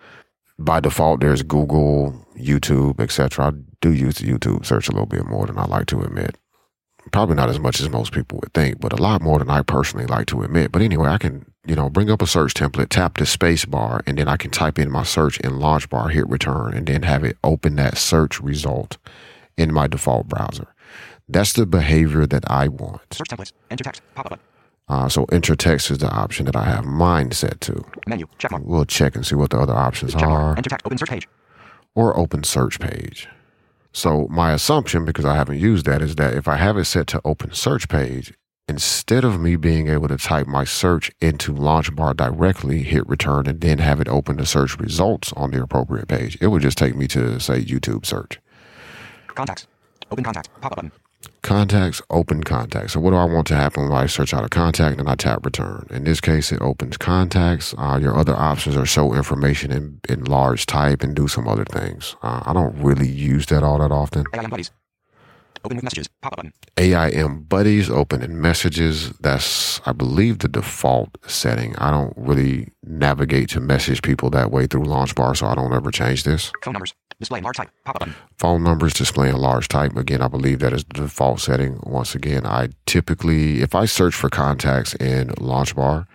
by 0.61 0.79
default 0.79 1.21
there's 1.21 1.43
google 1.43 2.15
youtube 2.39 3.01
etc 3.01 3.47
i 3.47 3.51
do 3.81 3.93
use 3.93 4.17
the 4.17 4.31
youtube 4.31 4.65
search 4.65 4.89
a 4.89 4.93
little 4.93 5.07
bit 5.07 5.25
more 5.25 5.47
than 5.47 5.59
i 5.59 5.65
like 5.65 5.87
to 5.87 6.03
admit 6.03 6.37
probably 7.13 7.35
not 7.35 7.49
as 7.49 7.59
much 7.59 7.81
as 7.81 7.89
most 7.89 8.13
people 8.13 8.39
would 8.43 8.53
think 8.53 8.79
but 8.79 8.93
a 8.93 9.03
lot 9.03 9.23
more 9.23 9.39
than 9.39 9.49
i 9.49 9.63
personally 9.63 10.07
like 10.07 10.27
to 10.27 10.43
admit 10.43 10.71
but 10.71 10.83
anyway 10.83 11.09
i 11.09 11.17
can 11.17 11.51
you 11.67 11.75
know 11.75 11.89
bring 11.89 12.11
up 12.11 12.21
a 12.21 12.27
search 12.27 12.53
template 12.53 12.91
tap 12.91 13.17
the 13.17 13.25
space 13.25 13.65
bar 13.65 14.03
and 14.07 14.19
then 14.19 14.29
i 14.29 14.37
can 14.37 14.51
type 14.51 14.79
in 14.79 14.91
my 14.91 15.03
search 15.03 15.41
in 15.41 15.59
launch 15.59 15.89
bar 15.89 16.09
hit 16.09 16.29
return 16.29 16.75
and 16.75 16.87
then 16.89 17.03
have 17.03 17.25
it 17.25 17.39
open 17.43 17.77
that 17.77 17.97
search 17.97 18.39
result 18.41 18.99
in 19.57 19.73
my 19.73 19.87
default 19.87 20.29
browser 20.29 20.67
that's 21.27 21.55
the 21.55 21.65
behavior 21.65 22.27
that 22.27 22.45
i 22.51 22.69
want 22.69 23.15
Search 23.15 23.29
templates. 23.29 23.53
Enter 23.71 23.85
text. 23.85 24.03
Pop 24.15 24.31
up. 24.31 24.41
Uh, 24.91 25.09
so 25.09 25.25
enter 25.33 25.55
text 25.57 25.91
is 25.91 25.99
the 25.99 26.11
option 26.11 26.45
that 26.47 26.57
i 26.57 26.65
have 26.65 26.85
mine 26.85 27.31
set 27.31 27.61
to 27.63 27.83
Menu. 28.07 28.27
Check 28.39 28.51
mark. 28.51 28.63
we'll 28.67 28.85
check 28.85 29.15
and 29.17 29.25
see 29.25 29.37
what 29.37 29.51
the 29.51 29.59
other 29.59 29.75
options 29.75 30.13
Check 30.13 30.23
are. 30.23 30.57
Enter 30.57 30.69
text. 30.71 30.85
Open 30.87 30.99
search 30.99 31.09
page. 31.11 31.29
or 31.95 32.17
open 32.19 32.43
search 32.45 32.79
page. 32.81 33.29
So 33.93 34.27
my 34.31 34.53
assumption, 34.53 35.05
because 35.05 35.25
I 35.25 35.35
haven't 35.35 35.59
used 35.59 35.85
that, 35.87 36.01
is 36.03 36.15
that 36.17 36.35
if 36.35 36.47
I 36.47 36.57
have 36.57 36.77
it 36.77 36.85
set 36.85 37.07
to 37.09 37.21
open 37.25 37.53
search 37.53 37.89
page, 37.89 38.33
instead 38.69 39.25
of 39.25 39.41
me 39.41 39.57
being 39.57 39.89
able 39.89 40.07
to 40.09 40.17
type 40.17 40.47
my 40.47 40.63
search 40.65 41.11
into 41.21 41.53
launch 41.53 41.93
bar 41.97 42.15
directly, 42.15 42.85
hit 42.85 43.05
return, 43.09 43.49
and 43.49 43.61
then 43.61 43.79
have 43.79 44.01
it 44.01 44.07
open 44.09 44.37
the 44.37 44.47
search 44.47 44.79
results 44.79 45.33
on 45.35 45.51
the 45.51 45.61
appropriate 45.61 46.07
page, 46.07 46.39
it 46.41 46.47
would 46.49 46.63
just 46.63 46.79
take 46.79 46.95
me 46.95 47.09
to 47.09 47.41
say 47.41 47.61
YouTube 47.63 48.07
search. 48.07 48.39
Contacts. 49.27 49.67
Open 50.13 50.23
contacts. 50.25 50.49
Pop 50.61 50.71
up 50.73 50.77
button. 50.77 50.93
Contacts, 51.43 52.01
open 52.11 52.43
contacts. 52.43 52.93
So 52.93 53.01
what 53.01 53.11
do 53.11 53.17
I 53.17 53.25
want 53.25 53.47
to 53.49 53.57
happen 53.57 53.89
when 53.89 53.93
I 53.93 54.07
search 54.07 54.33
out 54.33 54.45
a 54.45 54.49
contact 54.49 55.01
and 55.01 55.09
I 55.09 55.15
tap 55.15 55.45
return? 55.45 55.87
In 55.91 56.05
this 56.05 56.21
case, 56.21 56.53
it 56.53 56.61
opens 56.61 56.97
contacts. 56.97 57.75
Uh, 57.77 57.99
your 58.01 58.17
other 58.17 58.37
options 58.37 58.77
are 58.77 58.87
show 58.87 59.15
information 59.15 59.73
in, 59.73 60.01
in 60.09 60.25
large 60.25 60.67
type 60.67 61.03
and 61.03 61.15
do 61.15 61.29
some 61.29 61.49
other 61.49 61.65
things. 61.65 62.15
Uh, 62.23 62.43
I 62.45 62.53
don't 62.53 62.77
really 62.77 63.09
use 63.09 63.47
that 63.47 63.63
all 63.63 63.79
that 63.79 63.91
often. 63.91 64.25
AIM 64.35 64.51
buddies. 64.51 64.71
Open 65.65 65.77
with 65.77 65.85
messages. 65.85 66.09
Pop 66.23 66.33
up 66.33 66.37
button. 66.37 66.53
AIM 66.79 67.43
buddies, 67.43 67.91
open 67.91 68.23
in 68.23 68.41
messages. 68.41 69.11
That's, 69.21 69.81
I 69.87 69.93
believe, 69.93 70.39
the 70.39 70.49
default 70.49 71.19
setting. 71.27 71.77
I 71.77 71.91
don't 71.91 72.15
really 72.17 72.73
navigate 72.83 73.51
to 73.51 73.61
message 73.61 74.01
people 74.03 74.31
that 74.31 74.51
way 74.51 74.67
through 74.67 74.85
launch 74.85 75.15
bar, 75.15 75.35
so 75.35 75.47
I 75.47 75.55
don't 75.55 75.75
ever 75.75 75.91
change 75.91 76.23
this. 76.23 76.51
Phone 76.63 76.75
numbers. 76.75 76.95
Display 77.21 77.39
in 77.39 77.45
large 77.45 77.57
type. 77.59 77.71
Pop 77.85 77.99
button. 77.99 78.15
phone 78.39 78.65
numbers 78.65 78.95
displaying 78.95 79.37
large 79.37 79.69
type. 79.69 79.95
Again, 79.97 80.23
I 80.23 80.29
believe 80.29 80.59
that 80.61 80.73
is 80.73 80.85
the 80.85 80.95
default 80.95 81.41
setting. 81.41 81.79
Once 81.85 82.15
again, 82.15 82.47
I 82.47 82.71
typically, 82.87 83.61
if 83.61 83.75
I 83.75 83.85
search 83.85 84.15
for 84.15 84.29
contacts 84.31 84.95
in 84.95 85.33
Launch 85.39 85.77
Bar, 85.77 86.09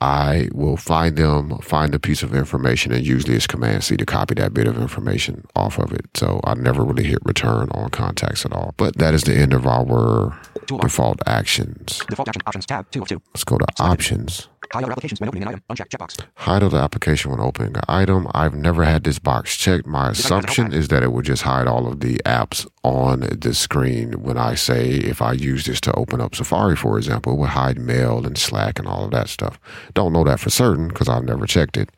I 0.00 0.48
will 0.54 0.76
find 0.76 1.16
them, 1.16 1.58
find 1.58 1.94
a 1.94 1.98
piece 1.98 2.22
of 2.22 2.34
information, 2.34 2.92
and 2.92 3.04
usually 3.04 3.34
it's 3.34 3.48
Command 3.48 3.82
C 3.84 3.96
to 3.96 4.06
copy 4.06 4.34
that 4.36 4.54
bit 4.54 4.68
of 4.68 4.78
information 4.78 5.44
off 5.56 5.78
of 5.78 5.92
it. 5.92 6.06
So 6.14 6.40
I 6.44 6.54
never 6.54 6.84
really 6.84 7.04
hit 7.04 7.18
return 7.24 7.68
on 7.72 7.90
contacts 7.90 8.46
at 8.46 8.52
all. 8.52 8.74
But 8.76 8.96
that 8.98 9.12
is 9.12 9.24
the 9.24 9.34
end 9.34 9.52
of 9.52 9.66
our 9.66 10.38
Toolbar. 10.66 10.80
default 10.82 11.18
actions. 11.26 12.00
Default 12.08 12.28
action 12.28 12.42
options 12.46 12.66
tab. 12.66 12.90
Two 12.92 13.02
of 13.02 13.08
two. 13.08 13.20
Let's 13.34 13.44
go 13.44 13.58
to 13.58 13.66
options. 13.80 14.48
Hide 14.72 14.84
other 14.84 14.92
applications 14.92 15.20
when 15.20 15.28
opening 15.28 15.42
an 15.44 15.48
item. 15.48 15.62
Uncheck 15.70 15.88
checkbox. 15.88 16.20
Hide 16.34 16.62
other 16.62 16.78
application 16.78 17.30
when 17.30 17.40
opening 17.40 17.76
an 17.76 17.82
item. 17.88 18.28
I've 18.34 18.54
never 18.54 18.84
had 18.84 19.04
this 19.04 19.18
box 19.18 19.56
checked. 19.56 19.86
My 19.86 20.08
This 20.08 20.20
assumption 20.20 20.72
is 20.72 20.88
that 20.88 21.02
it 21.02 21.12
would 21.12 21.24
just 21.24 21.42
hide 21.42 21.66
all 21.66 21.86
of 21.86 22.00
the 22.00 22.18
apps 22.26 22.66
on 22.82 23.20
the 23.20 23.54
screen 23.54 24.22
when 24.22 24.36
I 24.36 24.54
say 24.54 24.90
if 24.90 25.22
I 25.22 25.32
use 25.32 25.64
this 25.66 25.80
to 25.82 25.92
open 25.94 26.20
up 26.20 26.34
Safari, 26.34 26.76
for 26.76 26.98
example, 26.98 27.32
it 27.32 27.36
would 27.36 27.50
hide 27.50 27.78
mail 27.78 28.26
and 28.26 28.36
Slack 28.36 28.78
and 28.78 28.86
all 28.86 29.04
of 29.04 29.10
that 29.12 29.28
stuff. 29.28 29.58
Don't 29.94 30.12
know 30.12 30.24
that 30.24 30.40
for 30.40 30.50
certain 30.50 30.88
because 30.88 31.08
I've 31.08 31.24
never 31.24 31.46
checked 31.46 31.76
it. 31.76 31.90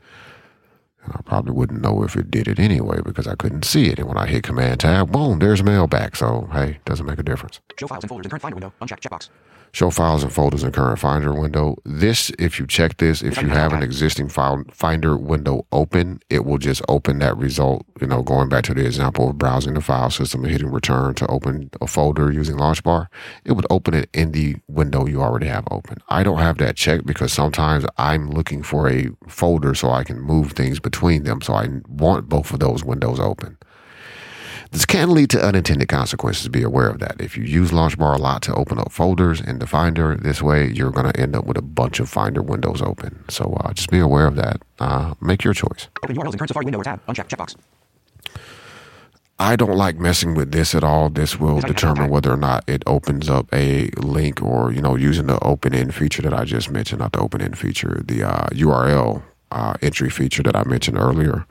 And 1.03 1.15
I 1.17 1.23
probably 1.23 1.53
wouldn't 1.53 1.81
know 1.81 2.05
if 2.05 2.15
it 2.15 2.31
did 2.31 2.47
it 2.47 2.59
anyway 2.59 3.01
because 3.03 3.27
I 3.27 3.35
couldn't 3.35 3.65
see 3.65 3.87
it. 3.87 3.99
And 3.99 4.07
when 4.07 4.19
I 4.19 4.27
hit 4.27 4.45
Command 4.45 4.81
Tab, 4.81 5.11
boom, 5.11 5.39
there's 5.39 5.63
mail 5.63 5.87
back. 5.87 6.15
So, 6.15 6.49
hey, 6.53 6.79
doesn't 6.85 7.07
make 7.07 7.19
a 7.19 7.23
difference. 7.23 7.59
Show 7.79 7.87
files 7.87 8.05
and 8.05 8.09
folders 8.09 8.27
in 8.27 8.31
current 8.31 8.43
Finder 8.43 8.57
window. 8.57 8.73
Uncheck 8.83 9.01
checkbox. 9.01 9.29
Show 9.73 9.91
files 9.91 10.23
and 10.25 10.33
folders 10.33 10.65
in 10.65 10.73
current 10.73 10.99
Finder 10.99 11.33
window. 11.33 11.77
This, 11.85 12.31
if 12.39 12.59
you 12.59 12.67
check 12.67 12.97
this, 12.97 13.23
if 13.23 13.41
you 13.41 13.49
have 13.49 13.73
an 13.73 13.83
existing 13.83 14.29
file 14.29 14.65
Finder 14.73 15.17
window 15.17 15.67
open, 15.71 16.21
it 16.29 16.45
will 16.45 16.59
just 16.59 16.83
open 16.89 17.21
that 17.21 17.37
result. 17.37 17.87
You 18.01 18.09
know, 18.09 18.23
going 18.23 18.49
back 18.49 18.65
to 18.65 18.75
the 18.75 18.85
example 18.85 19.31
of 19.31 19.39
browsing 19.39 19.75
the 19.75 19.81
file 19.81 20.11
system 20.11 20.43
and 20.43 20.53
hitting 20.53 20.71
return 20.71 21.15
to 21.15 21.27
open 21.29 21.71
a 21.81 21.87
folder 21.87 22.33
using 22.33 22.57
Launch 22.57 22.83
Bar, 22.83 23.09
it 23.45 23.53
would 23.53 23.67
open 23.71 23.95
it 23.95 24.11
in 24.13 24.33
the 24.33 24.57
window 24.69 25.07
you 25.07 25.23
already 25.23 25.47
have 25.47 25.67
open. 25.71 25.99
I 26.09 26.25
don't 26.25 26.39
have 26.39 26.59
that 26.59 26.77
checked 26.77 27.07
because 27.07 27.33
sometimes 27.33 27.85
I'm 27.97 28.31
looking 28.31 28.63
for 28.63 28.89
a 28.89 29.09
folder 29.29 29.75
so 29.75 29.91
I 29.91 30.03
can 30.03 30.21
move 30.21 30.53
things 30.53 30.81
between 30.81 31.23
them. 31.23 31.41
So 31.43 31.55
I 31.55 31.69
want 31.89 32.29
both 32.29 32.53
of 32.53 32.59
those 32.59 32.83
windows 32.83 33.21
open. 33.21 33.57
This 34.71 34.87
can 34.87 35.11
lead 35.11 35.31
to 35.31 35.45
unintended 35.45 35.89
consequences. 35.89 36.47
Be 36.49 36.63
aware 36.63 36.89
of 36.89 37.01
that. 37.01 37.21
If 37.21 37.37
you 37.37 37.43
use 37.43 37.73
Launchbar 37.73 38.15
a 38.17 38.23
lot 38.23 38.43
to 38.43 38.55
open 38.55 38.79
up 38.79 38.93
folders 38.93 39.41
in 39.41 39.59
the 39.59 39.67
Finder, 39.67 40.17
this 40.17 40.41
way 40.41 40.71
you're 40.71 40.93
going 40.93 41.13
to 41.13 41.21
end 41.21 41.35
up 41.35 41.45
with 41.45 41.57
a 41.57 41.63
bunch 41.63 41.99
of 41.99 42.09
Finder 42.09 42.41
windows 42.41 42.81
open. 42.81 43.25
So 43.29 43.57
uh, 43.61 43.73
just 43.73 43.91
be 43.91 43.99
aware 43.99 44.27
of 44.27 44.37
that. 44.37 44.63
Uh, 44.79 45.15
make 45.21 45.43
your 45.43 45.55
choice. 45.55 45.89
Open 46.05 46.17
URLs 46.17 46.33
in 46.33 46.39
current 46.39 46.51
Safari 46.51 46.65
window 46.67 46.79
or 46.79 46.85
tab. 46.85 47.05
Uncheck 47.07 47.29
checkbox. 47.29 47.57
I 49.41 49.57
don't 49.57 49.77
like 49.77 49.99
messing 49.99 50.35
with 50.35 50.53
this 50.53 50.75
at 50.75 50.85
all. 50.85 51.09
This 51.09 51.41
will 51.41 51.61
determine 51.61 52.11
whether 52.11 52.31
or 52.31 52.37
not 52.37 52.63
it 52.69 52.83
opens 52.87 53.31
up 53.31 53.49
a 53.55 53.89
link 53.97 54.43
or, 54.43 54.71
you 54.71 54.83
know, 54.83 54.97
using 54.97 55.27
the 55.27 55.43
open 55.43 55.75
end 55.75 55.95
feature 55.95 56.21
that 56.21 56.35
I 56.35 56.45
just 56.45 56.71
mentioned, 56.71 57.01
not 57.01 57.13
the 57.13 57.21
open 57.21 57.41
end 57.41 57.59
feature, 57.59 58.03
the 58.05 58.23
uh, 58.23 58.49
URL 58.51 59.23
uh, 59.51 59.75
entry 59.83 60.11
feature 60.11 60.43
that 60.43 60.57
I 60.57 60.65
mentioned 60.65 60.99
earlier, 60.99 61.47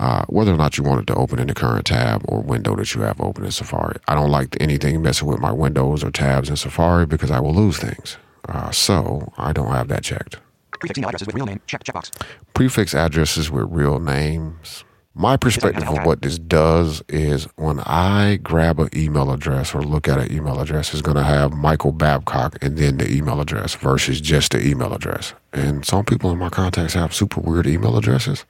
uh, 0.00 0.24
whether 0.28 0.52
or 0.52 0.56
not 0.56 0.76
you 0.78 0.84
want 0.84 1.00
it 1.00 1.06
to 1.08 1.14
open 1.14 1.38
in 1.38 1.46
the 1.46 1.54
current 1.54 1.86
tab 1.86 2.22
or 2.28 2.42
window 2.42 2.76
that 2.76 2.94
you 2.94 3.02
have 3.02 3.20
open 3.20 3.44
in 3.44 3.50
Safari. 3.50 3.98
I 4.06 4.14
don't 4.14 4.30
like 4.30 4.56
anything 4.60 5.02
messing 5.02 5.28
with 5.28 5.40
my 5.40 5.52
windows 5.52 6.04
or 6.04 6.10
tabs 6.10 6.50
in 6.50 6.56
Safari 6.56 7.06
because 7.06 7.30
I 7.30 7.40
will 7.40 7.54
lose 7.54 7.78
things. 7.78 8.16
Uh, 8.48 8.70
so 8.70 9.32
I 9.36 9.52
don't 9.52 9.72
have 9.72 9.88
that 9.88 10.04
checked. 10.04 10.38
Prefix 10.78 10.98
addresses 10.98 11.26
with 11.26 11.34
real 11.34 11.46
name. 11.46 11.60
Check 11.66 11.84
checkbox. 11.84 12.10
Prefix 12.54 12.94
addresses 12.94 13.50
with 13.50 13.66
real 13.70 13.98
names. 13.98 14.84
My 15.18 15.36
perspective 15.36 15.88
of 15.88 16.06
what 16.06 16.22
this 16.22 16.38
does 16.38 17.02
is 17.08 17.46
when 17.56 17.80
I 17.80 18.38
grab 18.40 18.78
an 18.78 18.88
email 18.94 19.32
address 19.32 19.74
or 19.74 19.82
look 19.82 20.06
at 20.06 20.20
an 20.20 20.32
email 20.32 20.60
address, 20.60 20.92
it's 20.92 21.02
going 21.02 21.16
to 21.16 21.24
have 21.24 21.52
Michael 21.52 21.90
Babcock 21.90 22.56
and 22.62 22.78
then 22.78 22.98
the 22.98 23.12
email 23.12 23.40
address 23.40 23.74
versus 23.74 24.20
just 24.20 24.52
the 24.52 24.64
email 24.64 24.94
address. 24.94 25.34
And 25.52 25.84
some 25.84 26.04
people 26.04 26.30
in 26.30 26.38
my 26.38 26.50
contacts 26.50 26.94
have 26.94 27.12
super 27.12 27.40
weird 27.40 27.66
email 27.66 27.96
addresses. 27.96 28.44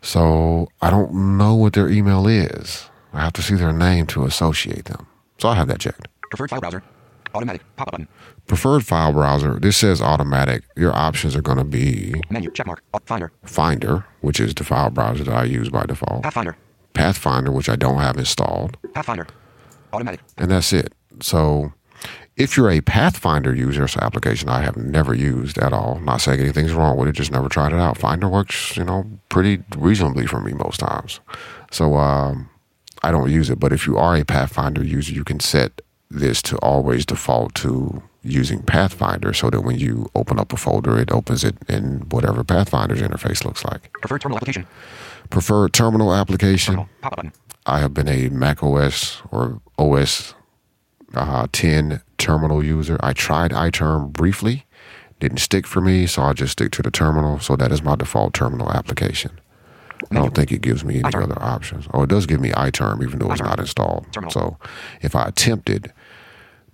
So 0.00 0.68
I 0.80 0.88
don't 0.88 1.36
know 1.36 1.54
what 1.54 1.74
their 1.74 1.90
email 1.90 2.26
is. 2.26 2.88
I 3.12 3.20
have 3.20 3.34
to 3.34 3.42
see 3.42 3.56
their 3.56 3.74
name 3.74 4.06
to 4.06 4.24
associate 4.24 4.86
them. 4.86 5.06
So 5.36 5.50
I 5.50 5.56
have 5.56 5.68
that 5.68 5.78
checked. 5.78 6.08
Preferred 6.30 6.48
file 6.48 6.60
browser. 6.60 6.82
Automatic. 7.34 7.60
Pop-up 7.76 7.92
button. 7.92 8.08
Preferred 8.48 8.84
file 8.84 9.12
browser. 9.12 9.58
This 9.60 9.76
says 9.76 10.00
automatic. 10.00 10.64
Your 10.76 10.92
options 10.94 11.36
are 11.36 11.42
going 11.42 11.58
to 11.58 11.64
be 11.64 12.14
Menu. 12.30 12.50
Checkmark. 12.50 12.78
Finder. 13.04 13.30
Finder, 13.44 14.04
which 14.22 14.40
is 14.40 14.54
the 14.54 14.64
file 14.64 14.90
browser 14.90 15.22
that 15.24 15.34
I 15.34 15.44
use 15.44 15.68
by 15.68 15.84
default, 15.84 16.22
Pathfinder. 16.22 16.56
Pathfinder, 16.94 17.52
which 17.52 17.68
I 17.68 17.76
don't 17.76 18.00
have 18.00 18.16
installed, 18.16 18.76
Pathfinder. 18.94 19.26
Automatic. 19.92 20.20
and 20.38 20.50
that's 20.50 20.72
it. 20.72 20.92
So 21.20 21.72
if 22.36 22.56
you're 22.56 22.70
a 22.70 22.80
Pathfinder 22.80 23.54
user, 23.54 23.84
it's 23.84 23.96
an 23.96 24.02
application 24.02 24.48
I 24.48 24.62
have 24.62 24.76
never 24.76 25.12
used 25.14 25.58
at 25.58 25.72
all. 25.72 26.00
Not 26.00 26.20
saying 26.22 26.40
anything's 26.40 26.72
wrong 26.72 26.96
with 26.96 27.08
it, 27.08 27.12
just 27.12 27.30
never 27.32 27.48
tried 27.48 27.72
it 27.72 27.78
out. 27.78 27.98
Finder 27.98 28.28
works, 28.28 28.76
you 28.76 28.84
know, 28.84 29.04
pretty 29.28 29.62
reasonably 29.76 30.26
for 30.26 30.40
me 30.40 30.52
most 30.52 30.78
times. 30.80 31.20
So 31.70 31.96
um, 31.96 32.48
I 33.02 33.10
don't 33.10 33.30
use 33.30 33.50
it. 33.50 33.60
But 33.60 33.72
if 33.72 33.86
you 33.86 33.98
are 33.98 34.16
a 34.16 34.24
Pathfinder 34.24 34.82
user, 34.84 35.12
you 35.12 35.24
can 35.24 35.40
set 35.40 35.82
this 36.10 36.40
to 36.42 36.56
always 36.58 37.04
default 37.04 37.54
to 37.56 38.02
using 38.22 38.62
Pathfinder 38.62 39.32
so 39.32 39.50
that 39.50 39.60
when 39.62 39.78
you 39.78 40.10
open 40.14 40.38
up 40.38 40.52
a 40.52 40.56
folder, 40.56 40.98
it 40.98 41.10
opens 41.10 41.44
it 41.44 41.56
in 41.68 42.00
whatever 42.10 42.44
Pathfinder's 42.44 43.00
interface 43.00 43.44
looks 43.44 43.64
like. 43.64 43.92
Preferred 44.00 44.20
terminal 44.20 44.38
application. 44.38 44.66
Preferred 45.30 45.72
terminal 45.72 46.14
application. 46.14 46.74
Terminal. 46.74 46.88
Button. 47.02 47.32
I 47.66 47.80
have 47.80 47.92
been 47.94 48.08
a 48.08 48.28
Mac 48.30 48.62
OS 48.62 49.22
or 49.30 49.60
OS 49.78 50.34
uh, 51.14 51.46
10 51.52 52.00
terminal 52.16 52.64
user. 52.64 52.98
I 53.00 53.12
tried 53.12 53.50
iTerm 53.52 54.12
briefly, 54.12 54.66
didn't 55.20 55.38
stick 55.38 55.66
for 55.66 55.80
me, 55.80 56.06
so 56.06 56.22
I 56.22 56.32
just 56.32 56.52
stick 56.52 56.72
to 56.72 56.82
the 56.82 56.90
terminal. 56.90 57.38
So 57.40 57.56
that 57.56 57.70
is 57.72 57.82
my 57.82 57.94
default 57.94 58.34
terminal 58.34 58.70
application. 58.72 59.38
I 60.10 60.14
don't 60.14 60.34
think 60.34 60.52
it 60.52 60.62
gives 60.62 60.84
me 60.84 61.00
any 61.00 61.10
iTerm. 61.10 61.24
other 61.24 61.42
options. 61.42 61.86
Oh, 61.92 62.04
it 62.04 62.08
does 62.08 62.24
give 62.24 62.40
me 62.40 62.50
iTerm, 62.50 63.02
even 63.02 63.18
though 63.18 63.30
it's 63.30 63.40
iTerm. 63.40 63.46
not 63.46 63.60
installed. 63.60 64.12
Terminal. 64.12 64.30
So 64.30 64.58
if 65.02 65.14
I 65.16 65.26
attempted 65.26 65.92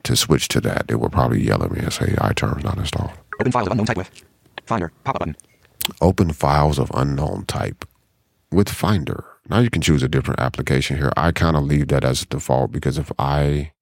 to 0.05 0.17
switch 0.17 0.49
to 0.49 0.61
that, 0.63 0.87
it 0.89 1.01
would 1.01 1.13
probably 1.13 1.43
yell 1.43 1.62
at 1.62 1.71
me 1.71 1.81
and 1.81 1.93
say 1.93 2.07
iTerm's 2.19 2.64
not 2.64 2.79
installed. 2.79 3.12
Open 3.40 3.53
files 3.53 3.67
of 3.67 3.73
unknown 3.73 3.87
type 3.87 3.97
with. 3.97 4.11
Finder. 4.67 4.93
Pop-up 5.05 5.21
button. 5.21 5.37
open 6.01 6.33
files 6.33 6.79
of 6.79 6.90
unknown 6.95 7.45
type 7.47 7.85
with 8.51 8.69
Finder. 8.69 9.25
Now 9.49 9.59
you 9.61 9.71
can 9.71 9.83
choose 9.83 10.03
a 10.03 10.09
different 10.09 10.40
application 10.40 10.97
here. 10.97 11.12
I 11.17 11.33
kind 11.33 11.57
of 11.57 11.64
leave 11.64 11.88
that 11.88 12.05
as 12.05 12.25
default 12.25 12.73
because 12.73 12.99
if 12.99 13.12
I 13.19 13.73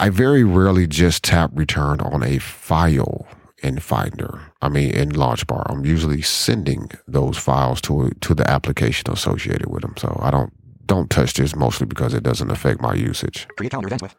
I 0.00 0.08
very 0.08 0.42
rarely 0.44 0.86
just 0.86 1.22
tap 1.24 1.50
return 1.54 2.00
on 2.00 2.22
a 2.22 2.38
file 2.38 3.26
in 3.62 3.78
Finder. 3.78 4.40
I 4.62 4.68
mean 4.68 4.90
in 4.92 5.10
Launch 5.10 5.46
Bar, 5.46 5.66
I'm 5.68 5.84
usually 5.84 6.22
sending 6.22 6.90
those 7.06 7.36
files 7.36 7.80
to 7.82 8.10
to 8.20 8.34
the 8.34 8.48
application 8.50 9.10
associated 9.10 9.70
with 9.70 9.82
them. 9.82 9.94
So 9.98 10.18
I 10.22 10.30
don't 10.30 10.52
don't 10.86 11.10
touch 11.10 11.34
this 11.34 11.54
mostly 11.54 11.86
because 11.86 12.14
it 12.14 12.22
doesn't 12.22 12.50
affect 12.50 12.80
my 12.80 12.94
usage. 12.94 13.46
Create 13.56 13.70
calendar 13.70 13.88
events 13.88 14.02
with. 14.02 14.14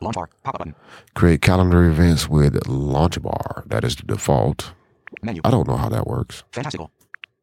Launch 0.00 0.14
bar. 0.14 0.28
Pop-up 0.44 0.58
button. 0.58 0.74
Create 1.14 1.42
calendar 1.42 1.84
events 1.84 2.28
with 2.28 2.54
Launchbar. 2.66 3.68
That 3.68 3.84
is 3.84 3.96
the 3.96 4.04
default. 4.04 4.72
Menu. 5.22 5.40
I 5.44 5.50
don't 5.50 5.68
know 5.68 5.76
how 5.76 5.88
that 5.88 6.06
works. 6.06 6.42
Fantastical. 6.52 6.90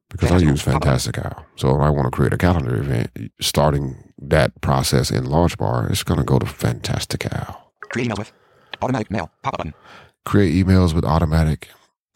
because 0.09 0.31
I 0.31 0.39
Fantastical. 0.39 0.51
use 0.51 0.61
Fantastical. 0.61 1.45
So 1.55 1.75
if 1.75 1.81
I 1.81 1.89
want 1.89 2.05
to 2.05 2.11
create 2.11 2.33
a 2.33 2.37
calendar 2.37 2.75
event, 2.75 3.11
starting 3.39 4.11
that 4.17 4.59
process 4.61 5.11
in 5.11 5.25
Launchbar, 5.25 5.89
it's 5.91 6.03
going 6.03 6.19
to 6.19 6.25
go 6.25 6.39
to 6.39 6.45
Fantastical. 6.45 7.29
Create 7.91 8.09
emails 8.09 8.17
with. 8.19 8.31
Automatic 8.81 9.11
mail. 9.11 9.29
Pop-up 9.43 9.57
button. 9.59 9.73
Create 10.25 10.65
emails 10.65 10.93
with 10.93 11.05
automatic. 11.05 11.69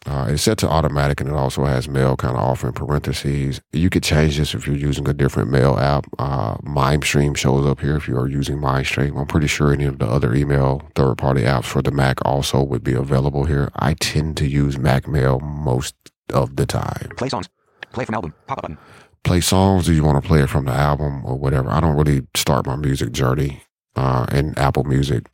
Uh, 0.06 0.26
it's 0.28 0.42
set 0.42 0.58
to 0.58 0.68
automatic 0.68 1.20
and 1.20 1.30
it 1.30 1.34
also 1.34 1.64
has 1.64 1.88
mail 1.88 2.16
kind 2.16 2.36
of 2.36 2.42
off 2.42 2.62
in 2.62 2.72
parentheses. 2.72 3.60
You 3.72 3.88
could 3.88 4.02
change 4.02 4.36
this 4.36 4.54
if 4.54 4.66
you're 4.66 4.76
using 4.76 5.08
a 5.08 5.14
different 5.14 5.50
mail 5.50 5.78
app. 5.78 6.06
Uh, 6.18 6.56
Mimestream 6.58 7.36
shows 7.36 7.66
up 7.66 7.80
here 7.80 7.96
if 7.96 8.06
you 8.06 8.16
are 8.18 8.28
using 8.28 8.58
Mimestream. 8.58 9.18
I'm 9.18 9.26
pretty 9.26 9.46
sure 9.46 9.72
any 9.72 9.84
of 9.84 9.98
the 9.98 10.06
other 10.06 10.34
email 10.34 10.82
third 10.94 11.16
party 11.16 11.42
apps 11.42 11.64
for 11.64 11.80
the 11.80 11.90
Mac 11.90 12.18
also 12.24 12.62
would 12.62 12.84
be 12.84 12.92
available 12.92 13.44
here. 13.44 13.70
I 13.76 13.94
tend 13.94 14.36
to 14.38 14.46
use 14.46 14.76
Mac 14.78 15.08
Mail 15.08 15.40
most 15.40 15.94
of 16.32 16.56
the 16.56 16.66
time. 16.66 17.08
Play 17.16 17.28
songs. 17.30 17.48
Play 17.92 18.04
from 18.04 18.14
album. 18.16 18.34
Pop-up 18.46 18.62
button. 18.62 18.78
play 19.22 19.40
songs? 19.40 19.86
Do 19.86 19.94
you 19.94 20.04
want 20.04 20.22
to 20.22 20.26
play 20.28 20.40
it 20.42 20.50
from 20.50 20.66
the 20.66 20.72
album 20.72 21.24
or 21.24 21.36
whatever? 21.36 21.70
I 21.70 21.80
don't 21.80 21.96
really 21.96 22.26
start 22.34 22.66
my 22.66 22.76
music 22.76 23.12
journey 23.12 23.62
uh, 23.96 24.26
in 24.32 24.56
Apple 24.58 24.84
Music 24.84 25.26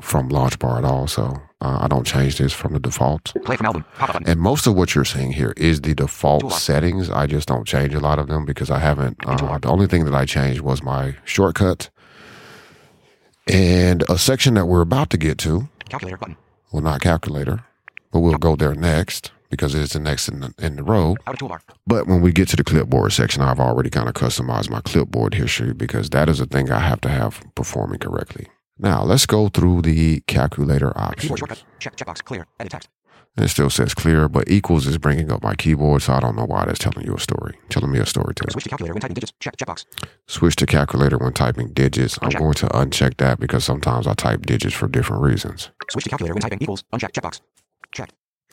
from 0.00 0.28
Launchbar 0.28 0.78
at 0.78 0.84
all, 0.84 1.06
so 1.06 1.40
uh, 1.62 1.78
I 1.80 1.86
don't 1.86 2.04
change 2.04 2.38
this 2.38 2.52
from 2.52 2.72
the 2.72 2.80
default. 2.80 3.32
Play 3.44 3.56
from 3.56 3.66
album. 3.66 3.84
And 4.26 4.40
most 4.40 4.66
of 4.66 4.74
what 4.74 4.96
you're 4.96 5.04
seeing 5.04 5.32
here 5.32 5.54
is 5.56 5.80
the 5.80 5.94
default 5.94 6.42
Toolbar. 6.42 6.52
settings. 6.52 7.08
I 7.08 7.26
just 7.26 7.46
don't 7.46 7.66
change 7.66 7.94
a 7.94 8.00
lot 8.00 8.18
of 8.18 8.26
them 8.26 8.44
because 8.44 8.68
I 8.68 8.80
haven't. 8.80 9.16
Uh, 9.24 9.58
the 9.58 9.68
only 9.68 9.86
thing 9.86 10.04
that 10.06 10.14
I 10.14 10.24
changed 10.26 10.60
was 10.60 10.82
my 10.82 11.14
shortcut 11.24 11.88
and 13.46 14.02
a 14.08 14.18
section 14.18 14.54
that 14.54 14.66
we're 14.66 14.80
about 14.80 15.10
to 15.10 15.16
get 15.16 15.38
to. 15.38 15.68
Calculator 15.88 16.16
button. 16.16 16.36
Well, 16.72 16.82
not 16.82 17.00
calculator, 17.00 17.64
but 18.10 18.20
we'll 18.20 18.38
go 18.38 18.56
there 18.56 18.74
next 18.74 19.30
because 19.48 19.74
it's 19.74 19.92
the 19.92 20.00
next 20.00 20.28
in 20.28 20.40
the, 20.40 20.54
in 20.58 20.76
the 20.76 20.82
row. 20.82 21.16
Out 21.26 21.34
of 21.34 21.48
toolbar. 21.48 21.60
But 21.86 22.06
when 22.08 22.22
we 22.22 22.32
get 22.32 22.48
to 22.48 22.56
the 22.56 22.64
clipboard 22.64 23.12
section, 23.12 23.42
I've 23.42 23.60
already 23.60 23.90
kind 23.90 24.08
of 24.08 24.14
customized 24.14 24.70
my 24.70 24.80
clipboard 24.80 25.34
history 25.34 25.74
because 25.74 26.10
that 26.10 26.28
is 26.28 26.40
a 26.40 26.46
thing 26.46 26.70
I 26.72 26.80
have 26.80 27.00
to 27.02 27.08
have 27.08 27.42
performing 27.54 28.00
correctly. 28.00 28.48
Now, 28.82 29.04
let's 29.04 29.26
go 29.26 29.48
through 29.48 29.82
the 29.82 30.20
calculator 30.26 30.92
options. 30.98 31.22
Keyboard 31.22 31.38
shortcut. 31.38 31.64
Check 31.78 31.96
checkbox. 31.96 32.24
Clear. 32.24 32.46
Edit 32.58 32.72
text. 32.72 32.88
And 33.36 33.46
it 33.46 33.48
still 33.48 33.70
says 33.70 33.94
clear, 33.94 34.28
but 34.28 34.50
equals 34.50 34.86
is 34.86 34.98
bringing 34.98 35.30
up 35.32 35.42
my 35.42 35.54
keyboard, 35.54 36.02
so 36.02 36.12
I 36.12 36.20
don't 36.20 36.36
know 36.36 36.44
why 36.44 36.66
that's 36.66 36.80
telling 36.80 37.06
you 37.06 37.14
a 37.14 37.20
story. 37.20 37.56
Telling 37.70 37.90
me 37.90 37.98
a 38.00 38.04
story 38.04 38.34
too. 38.34 38.44
Switch 38.50 38.64
to 38.64 38.70
calculator 38.70 38.92
when 38.92 39.00
typing 39.00 39.14
digits. 39.14 39.32
Check 39.40 39.56
checkbox. 39.56 39.86
Switch 40.26 40.56
to 40.56 40.66
calculator 40.66 41.16
when 41.16 41.32
typing 41.32 41.68
digits. 41.68 42.18
I'm 42.20 42.30
going 42.30 42.54
to 42.54 42.66
uncheck 42.66 43.16
that 43.18 43.38
because 43.38 43.64
sometimes 43.64 44.06
I 44.06 44.14
type 44.14 44.44
digits 44.44 44.74
for 44.74 44.88
different 44.88 45.22
reasons. 45.22 45.70
Switch 45.88 46.04
to 46.04 46.10
calculator 46.10 46.34
when 46.34 46.42
typing 46.42 46.58
equals. 46.60 46.84
Uncheck 46.92 47.12
checkbox. 47.12 47.40
Check. 47.92 48.10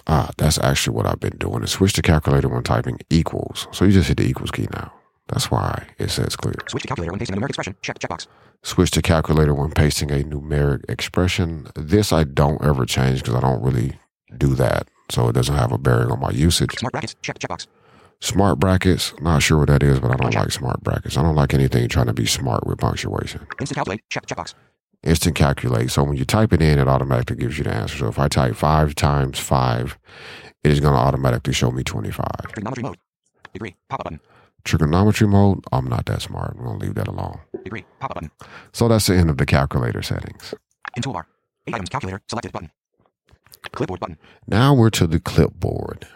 Ah, 0.08 0.30
that's 0.38 0.60
actually 0.60 0.96
what 0.96 1.08
I've 1.08 1.20
been 1.20 1.38
doing. 1.38 1.64
Is 1.64 1.72
switch 1.72 1.94
to 1.94 2.02
calculator 2.02 2.48
when 2.48 2.64
typing 2.64 3.00
equals. 3.10 3.68
So 3.72 3.84
you 3.84 3.92
just 3.92 4.08
hit 4.08 4.18
the 4.18 4.30
equals 4.30 4.52
key 4.52 4.68
now. 4.72 4.94
That's 5.32 5.52
why 5.52 5.88
it 5.98 6.10
says 6.10 6.36
clear. 6.36 6.56
Switch 6.68 6.84
to 6.84 6.88
calculator 6.88 7.12
when 7.12 7.20
pasting 7.20 7.38
a 7.38 7.40
numeric 7.40 7.50
expression. 7.50 7.76
Check 7.82 8.00
checkbox. 8.00 8.28
switch 8.64 8.92
to 8.92 9.02
calculator 9.02 9.54
when 9.54 9.72
pasting 9.72 10.12
a 10.12 10.24
numeric 10.24 10.90
expression. 10.90 11.68
This 11.76 12.12
I 12.12 12.24
don't 12.24 12.64
ever 12.64 12.86
change 12.86 13.20
because 13.22 13.36
I 13.36 13.40
don't 13.42 13.62
really 13.62 14.00
do 14.38 14.56
that. 14.56 14.88
So 15.12 15.28
it 15.28 15.34
doesn't 15.34 15.56
have 15.56 15.72
a 15.72 15.78
bearing 15.78 16.12
on 16.12 16.20
my 16.20 16.32
usage. 16.32 16.78
Smart 16.78 16.92
brackets. 16.94 17.16
Check 17.22 17.40
checkbox. 17.40 17.68
Smart 18.22 18.60
brackets, 18.60 19.14
not 19.22 19.42
sure 19.42 19.60
what 19.60 19.70
that 19.70 19.82
is, 19.82 20.00
but 20.00 20.12
I 20.12 20.16
don't 20.18 20.34
like 20.36 20.52
smart 20.52 20.82
brackets. 20.84 21.16
I 21.16 21.22
don't 21.24 21.36
like 21.36 21.54
anything 21.54 21.88
trying 21.88 22.08
to 22.08 22.14
be 22.14 22.26
smart 22.26 22.68
with 22.68 22.78
punctuation. 22.78 23.48
Instant 23.62 23.76
calculate. 23.76 24.02
Check 24.10 24.26
checkbox. 24.26 24.54
instant 25.04 25.36
calculate. 25.36 25.90
So 25.90 26.04
when 26.04 26.18
you 26.18 26.26
type 26.26 26.52
it 26.52 26.62
in, 26.62 26.80
it 26.80 26.88
automatically 26.90 27.38
gives 27.38 27.58
you 27.58 27.64
the 27.64 27.74
answer. 27.74 27.98
So 27.98 28.08
if 28.10 28.20
I 28.20 28.28
type 28.28 28.56
five 28.56 28.94
times 28.96 29.40
five, 29.40 29.98
it 30.66 30.72
is 30.72 30.82
going 30.82 30.94
to 30.94 31.00
automatically 31.00 31.54
show 31.54 31.72
me 31.72 31.84
25. 31.84 32.28
Trigonometry 32.50 32.84
mode. 32.84 32.98
Degree. 33.54 33.76
Pop 33.90 34.02
up 34.02 34.04
button. 34.04 34.20
Trigonometry 34.64 35.28
mode, 35.28 35.64
I'm 35.72 35.88
not 35.88 36.06
that 36.06 36.22
smart. 36.22 36.56
I'm 36.58 36.64
going 36.64 36.80
to 36.80 36.86
leave 36.86 36.96
that 36.96 37.08
alone. 37.08 37.40
Degree. 37.64 37.86
Pop 38.00 38.12
up 38.12 38.16
button. 38.16 38.32
So 38.74 38.88
that's 38.88 39.08
the 39.08 39.16
end 39.16 39.30
of 39.30 39.38
the 39.38 39.46
calculator 39.46 40.02
settings. 40.02 40.54
In 40.96 41.04
toolbar. 41.04 41.24
Items 41.68 41.90
calculator. 41.90 42.22
Selected 42.28 42.52
button. 42.52 42.72
Clipboard 43.72 44.00
button. 44.00 44.18
Now 44.48 44.74
we're 44.74 44.90
to 44.92 45.08
the 45.08 45.20
clipboard. 45.20 46.08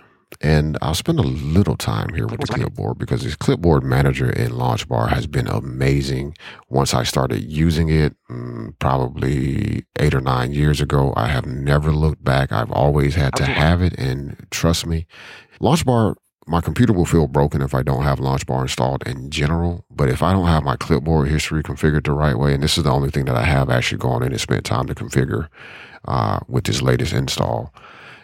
And 0.41 0.77
I'll 0.81 0.95
spend 0.95 1.19
a 1.19 1.23
little 1.23 1.77
time 1.77 2.13
here 2.13 2.25
with 2.25 2.39
the 2.39 2.47
Clipboard 2.47 2.97
because 2.97 3.23
this 3.23 3.35
clipboard 3.35 3.83
manager 3.83 4.29
in 4.29 4.51
Launchbar 4.51 5.09
has 5.09 5.27
been 5.27 5.47
amazing. 5.47 6.35
Once 6.69 6.93
I 6.93 7.03
started 7.03 7.43
using 7.43 7.89
it, 7.89 8.15
mm, 8.29 8.77
probably 8.79 9.85
eight 9.99 10.13
or 10.13 10.21
nine 10.21 10.51
years 10.51 10.81
ago, 10.81 11.13
I 11.15 11.27
have 11.27 11.45
never 11.45 11.91
looked 11.91 12.23
back. 12.23 12.51
I've 12.51 12.71
always 12.71 13.15
had 13.15 13.35
to 13.35 13.45
have 13.45 13.81
it, 13.81 13.93
and 13.97 14.47
trust 14.49 14.85
me, 14.85 15.05
Launchbar. 15.61 16.15
My 16.45 16.61
computer 16.61 16.93
will 16.93 17.05
feel 17.05 17.27
broken 17.27 17.61
if 17.61 17.73
I 17.73 17.83
don't 17.83 18.03
have 18.03 18.19
Launchbar 18.19 18.63
installed 18.63 19.07
in 19.07 19.29
general. 19.29 19.85
But 19.89 20.09
if 20.09 20.21
I 20.21 20.33
don't 20.33 20.47
have 20.47 20.63
my 20.63 20.75
clipboard 20.75 21.29
history 21.29 21.63
configured 21.63 22.05
the 22.05 22.11
right 22.11 22.37
way, 22.37 22.53
and 22.53 22.61
this 22.61 22.77
is 22.77 22.83
the 22.83 22.91
only 22.91 23.09
thing 23.09 23.25
that 23.25 23.35
I 23.35 23.43
have 23.43 23.69
actually 23.69 23.99
gone 23.99 24.23
in 24.23 24.31
and 24.31 24.41
spent 24.41 24.65
time 24.65 24.87
to 24.87 24.95
configure 24.95 25.47
uh, 26.05 26.39
with 26.47 26.65
this 26.65 26.81
latest 26.81 27.13
install, 27.13 27.73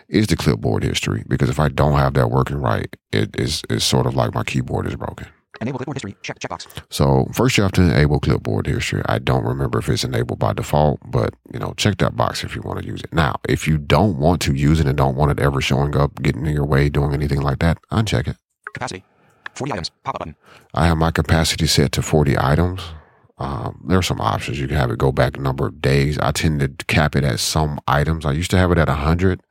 is 0.10 0.28
the 0.28 0.36
clipboard 0.36 0.84
history 0.84 1.24
because 1.28 1.50
if 1.50 1.60
I 1.60 1.70
don't 1.70 1.94
have 1.94 2.16
that 2.16 2.32
working 2.32 2.58
right, 2.58 2.94
it 3.12 3.40
is 3.40 3.62
is 3.70 3.84
sort 3.84 4.08
of 4.08 4.16
like 4.16 4.34
my 4.34 4.44
keyboard 4.44 4.88
is 4.88 4.96
broken. 4.96 5.28
Enable 5.62 5.80
clipboard 5.80 5.98
history. 5.98 6.16
Check 6.22 6.40
checkbox. 6.40 6.68
So 6.90 7.28
first 7.34 7.58
you 7.58 7.64
have 7.64 7.74
to 7.74 7.82
enable 7.82 8.20
clipboard 8.20 8.68
history. 8.68 9.02
I 9.06 9.20
don't 9.20 9.44
remember 9.44 9.80
if 9.80 9.90
it's 9.90 10.04
enabled 10.04 10.40
by 10.40 10.54
default, 10.54 11.00
but 11.06 11.34
you 11.52 11.60
know, 11.60 11.74
check 11.76 11.98
that 11.98 12.16
box 12.16 12.44
if 12.44 12.56
you 12.56 12.62
want 12.62 12.80
to 12.80 12.86
use 12.86 13.02
it. 13.02 13.14
Now, 13.14 13.36
if 13.48 13.68
you 13.68 13.78
don't 13.78 14.18
want 14.18 14.42
to 14.44 14.54
use 14.54 14.80
it 14.80 14.88
and 14.88 14.98
don't 14.98 15.16
want 15.16 15.32
it 15.32 15.40
ever 15.40 15.60
showing 15.62 15.96
up, 15.96 16.22
getting 16.22 16.46
in 16.46 16.54
your 16.54 16.66
way, 16.66 16.90
doing 16.90 17.14
anything 17.14 17.42
like 17.42 17.60
that, 17.60 17.78
uncheck 17.92 18.28
it. 18.28 18.38
Capacity. 18.74 19.04
40 19.56 19.74
items. 19.74 19.90
Pop 20.04 20.16
up 20.16 20.20
button. 20.20 20.36
I 20.74 20.88
have 20.88 20.98
my 20.98 21.12
capacity 21.12 21.68
set 21.68 21.92
to 21.94 22.02
40 22.02 22.38
items. 22.40 22.82
Um, 23.38 23.84
there 23.88 23.98
are 23.98 24.04
some 24.04 24.20
options. 24.20 24.60
You 24.60 24.68
can 24.68 24.78
have 24.78 24.92
it 24.92 24.98
go 24.98 25.12
back 25.12 25.38
a 25.38 25.42
number 25.42 25.68
of 25.68 25.82
days. 25.82 26.18
I 26.20 26.32
tend 26.32 26.60
to 26.60 26.86
cap 26.86 27.16
it 27.16 27.24
at 27.24 27.40
some 27.40 27.80
items. 27.88 28.26
I 28.26 28.34
used 28.34 28.52
to 28.52 28.58
have 28.58 28.72
it 28.72 28.78
at 28.78 28.88
100, 28.88 29.42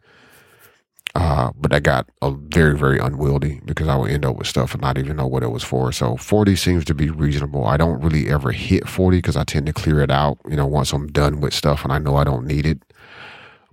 uh, 1.18 1.50
but 1.57 1.72
that 1.72 1.83
got 1.83 2.09
a 2.22 2.31
very, 2.31 2.78
very 2.78 3.00
unwieldy 3.00 3.61
because 3.64 3.88
I 3.88 3.96
would 3.96 4.12
end 4.12 4.24
up 4.24 4.37
with 4.37 4.46
stuff 4.46 4.72
and 4.72 4.83
not 4.83 4.98
even 4.98 5.16
know 5.16 5.26
what 5.26 5.42
it 5.42 5.50
was 5.50 5.64
for. 5.64 5.90
So 5.90 6.16
40 6.16 6.54
seems 6.54 6.85
to 6.85 6.94
be 6.94 7.11
reasonable. 7.11 7.66
I 7.66 7.76
don't 7.76 8.00
really 8.00 8.31
ever 8.31 8.52
hit 8.52 8.88
40 8.88 9.18
because 9.18 9.37
I 9.37 9.42
tend 9.42 9.66
to 9.66 9.72
clear 9.72 10.00
it 10.00 10.12
out, 10.12 10.38
you 10.48 10.54
know, 10.54 10.64
once 10.64 10.92
I'm 10.92 11.09
done 11.09 11.40
with 11.40 11.54
stuff 11.54 11.83
and 11.83 11.92
I 11.92 11.98
know 11.98 12.14
I 12.14 12.22
don't 12.22 12.46
need 12.46 12.66
it. 12.66 12.83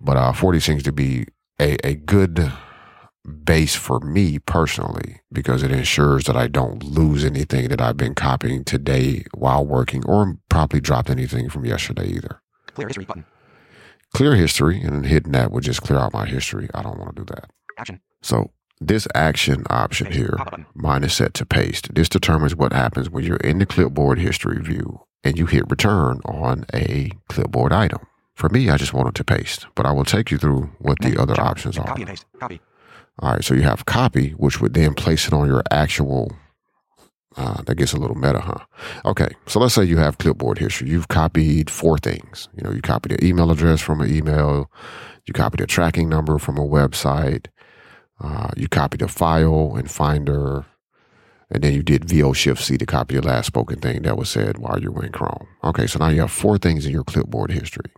But 0.01 0.17
uh, 0.17 0.33
40 0.33 0.59
seems 0.59 0.81
to 0.83 0.91
be 0.91 1.27
a, 1.61 1.77
a 1.85 1.93
good 1.93 2.51
base 3.43 3.75
for 3.75 3.99
me 3.99 4.39
personally 4.39 5.21
because 5.31 5.61
it 5.61 5.71
ensures 5.71 6.23
that 6.23 6.35
I 6.35 6.47
don't 6.47 6.83
lose 6.83 7.23
anything 7.23 7.69
that 7.69 7.79
I've 7.79 7.97
been 7.97 8.15
copying 8.15 8.63
today 8.63 9.23
while 9.35 9.63
working 9.63 10.03
or 10.05 10.35
probably 10.49 10.79
dropped 10.79 11.11
anything 11.11 11.51
from 11.51 11.63
yesterday 11.63 12.07
either. 12.07 12.41
Clear 12.73 12.87
history 12.87 13.05
button. 13.05 13.25
Clear 14.13 14.35
history 14.35 14.81
and 14.81 15.05
hitting 15.05 15.33
that 15.33 15.51
would 15.51 15.63
just 15.63 15.81
clear 15.81 15.99
out 15.99 16.13
my 16.13 16.25
history. 16.25 16.69
I 16.73 16.81
don't 16.83 16.97
want 16.97 17.15
to 17.15 17.21
do 17.23 17.33
that. 17.35 17.49
Action. 17.77 17.99
So 18.21 18.51
this 18.79 19.07
action 19.13 19.63
option 19.69 20.07
Paste. 20.07 20.17
here, 20.17 20.33
Pop 20.37 20.47
up 20.47 20.51
button. 20.51 20.65
mine 20.73 21.03
is 21.03 21.13
set 21.13 21.33
to 21.35 21.45
paste. 21.45 21.93
This 21.93 22.09
determines 22.09 22.55
what 22.55 22.71
happens 22.73 23.09
when 23.09 23.23
you're 23.25 23.37
in 23.37 23.59
the 23.59 23.65
clipboard 23.65 24.19
history 24.19 24.61
view 24.61 25.01
and 25.23 25.37
you 25.37 25.45
hit 25.47 25.69
return 25.69 26.21
on 26.25 26.65
a 26.73 27.11
clipboard 27.29 27.73
item. 27.73 27.99
For 28.35 28.49
me, 28.49 28.69
I 28.69 28.77
just 28.77 28.93
wanted 28.93 29.15
to 29.15 29.23
paste, 29.23 29.65
but 29.75 29.85
I 29.85 29.91
will 29.91 30.03
take 30.05 30.29
you 30.29 30.37
through 30.37 30.71
what 30.79 30.99
the 30.99 31.19
other 31.19 31.39
options 31.39 31.77
are. 31.77 31.85
Copy 31.87 32.01
and 32.01 32.09
paste. 32.09 32.25
Copy. 32.39 32.61
All 33.19 33.31
right, 33.31 33.43
so 33.43 33.53
you 33.53 33.61
have 33.61 33.85
copy, 33.85 34.31
which 34.31 34.59
would 34.59 34.73
then 34.73 34.93
place 34.93 35.25
it 35.27 35.33
on 35.33 35.47
your 35.47 35.63
actual. 35.71 36.31
Uh, 37.37 37.61
that 37.63 37.75
gets 37.75 37.91
a 37.91 37.97
little 37.97 38.15
meta, 38.15 38.39
huh? 38.39 38.63
Okay, 39.03 39.27
so 39.45 39.59
let's 39.59 39.73
say 39.73 39.83
you 39.83 39.97
have 39.97 40.17
clipboard 40.19 40.57
history. 40.57 40.89
You've 40.89 41.09
copied 41.09 41.69
four 41.69 41.97
things. 41.97 42.47
You 42.55 42.63
know, 42.63 42.71
you 42.71 42.81
copied 42.81 43.11
an 43.11 43.23
email 43.23 43.51
address 43.51 43.81
from 43.81 43.99
an 43.99 44.09
email, 44.13 44.71
you 45.25 45.33
copied 45.33 45.59
a 45.59 45.67
tracking 45.67 46.07
number 46.07 46.37
from 46.39 46.57
a 46.57 46.65
website, 46.65 47.47
uh, 48.21 48.51
you 48.55 48.69
copied 48.69 49.01
a 49.01 49.09
file 49.09 49.75
in 49.75 49.87
Finder, 49.87 50.65
and 51.51 51.61
then 51.61 51.73
you 51.73 51.83
did 51.83 52.05
VO 52.05 52.31
Shift 52.31 52.63
C 52.63 52.77
to 52.77 52.85
copy 52.85 53.15
the 53.15 53.21
last 53.21 53.47
spoken 53.47 53.79
thing 53.79 54.03
that 54.03 54.17
was 54.17 54.29
said 54.29 54.57
while 54.57 54.81
you 54.81 54.91
were 54.91 55.05
in 55.05 55.11
Chrome. 55.11 55.47
Okay, 55.63 55.87
so 55.87 55.99
now 55.99 56.09
you 56.09 56.21
have 56.21 56.31
four 56.31 56.57
things 56.57 56.85
in 56.85 56.93
your 56.93 57.03
clipboard 57.03 57.51
history. 57.51 57.91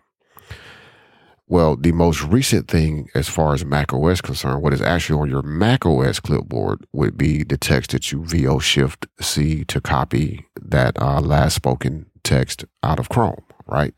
Well, 1.49 1.77
the 1.77 1.93
most 1.93 2.23
recent 2.23 2.67
thing 2.67 3.09
as 3.15 3.29
far 3.29 3.53
as 3.53 3.63
Mac 3.63 3.93
OS 3.93 4.19
concerned, 4.19 4.61
what 4.61 4.73
is 4.73 4.81
actually 4.81 5.21
on 5.21 5.29
your 5.29 5.41
Mac 5.41 5.85
OS 5.85 6.19
clipboard 6.19 6.85
would 6.91 7.17
be 7.17 7.43
the 7.43 7.57
text 7.57 7.91
that 7.91 8.11
you 8.11 8.25
VO 8.25 8.59
Shift 8.59 9.07
C 9.21 9.63
to 9.65 9.79
copy 9.79 10.45
that 10.61 11.01
uh, 11.01 11.21
last 11.21 11.55
spoken 11.55 12.07
text 12.23 12.65
out 12.83 12.99
of 12.99 13.07
Chrome, 13.07 13.43
right? 13.65 13.93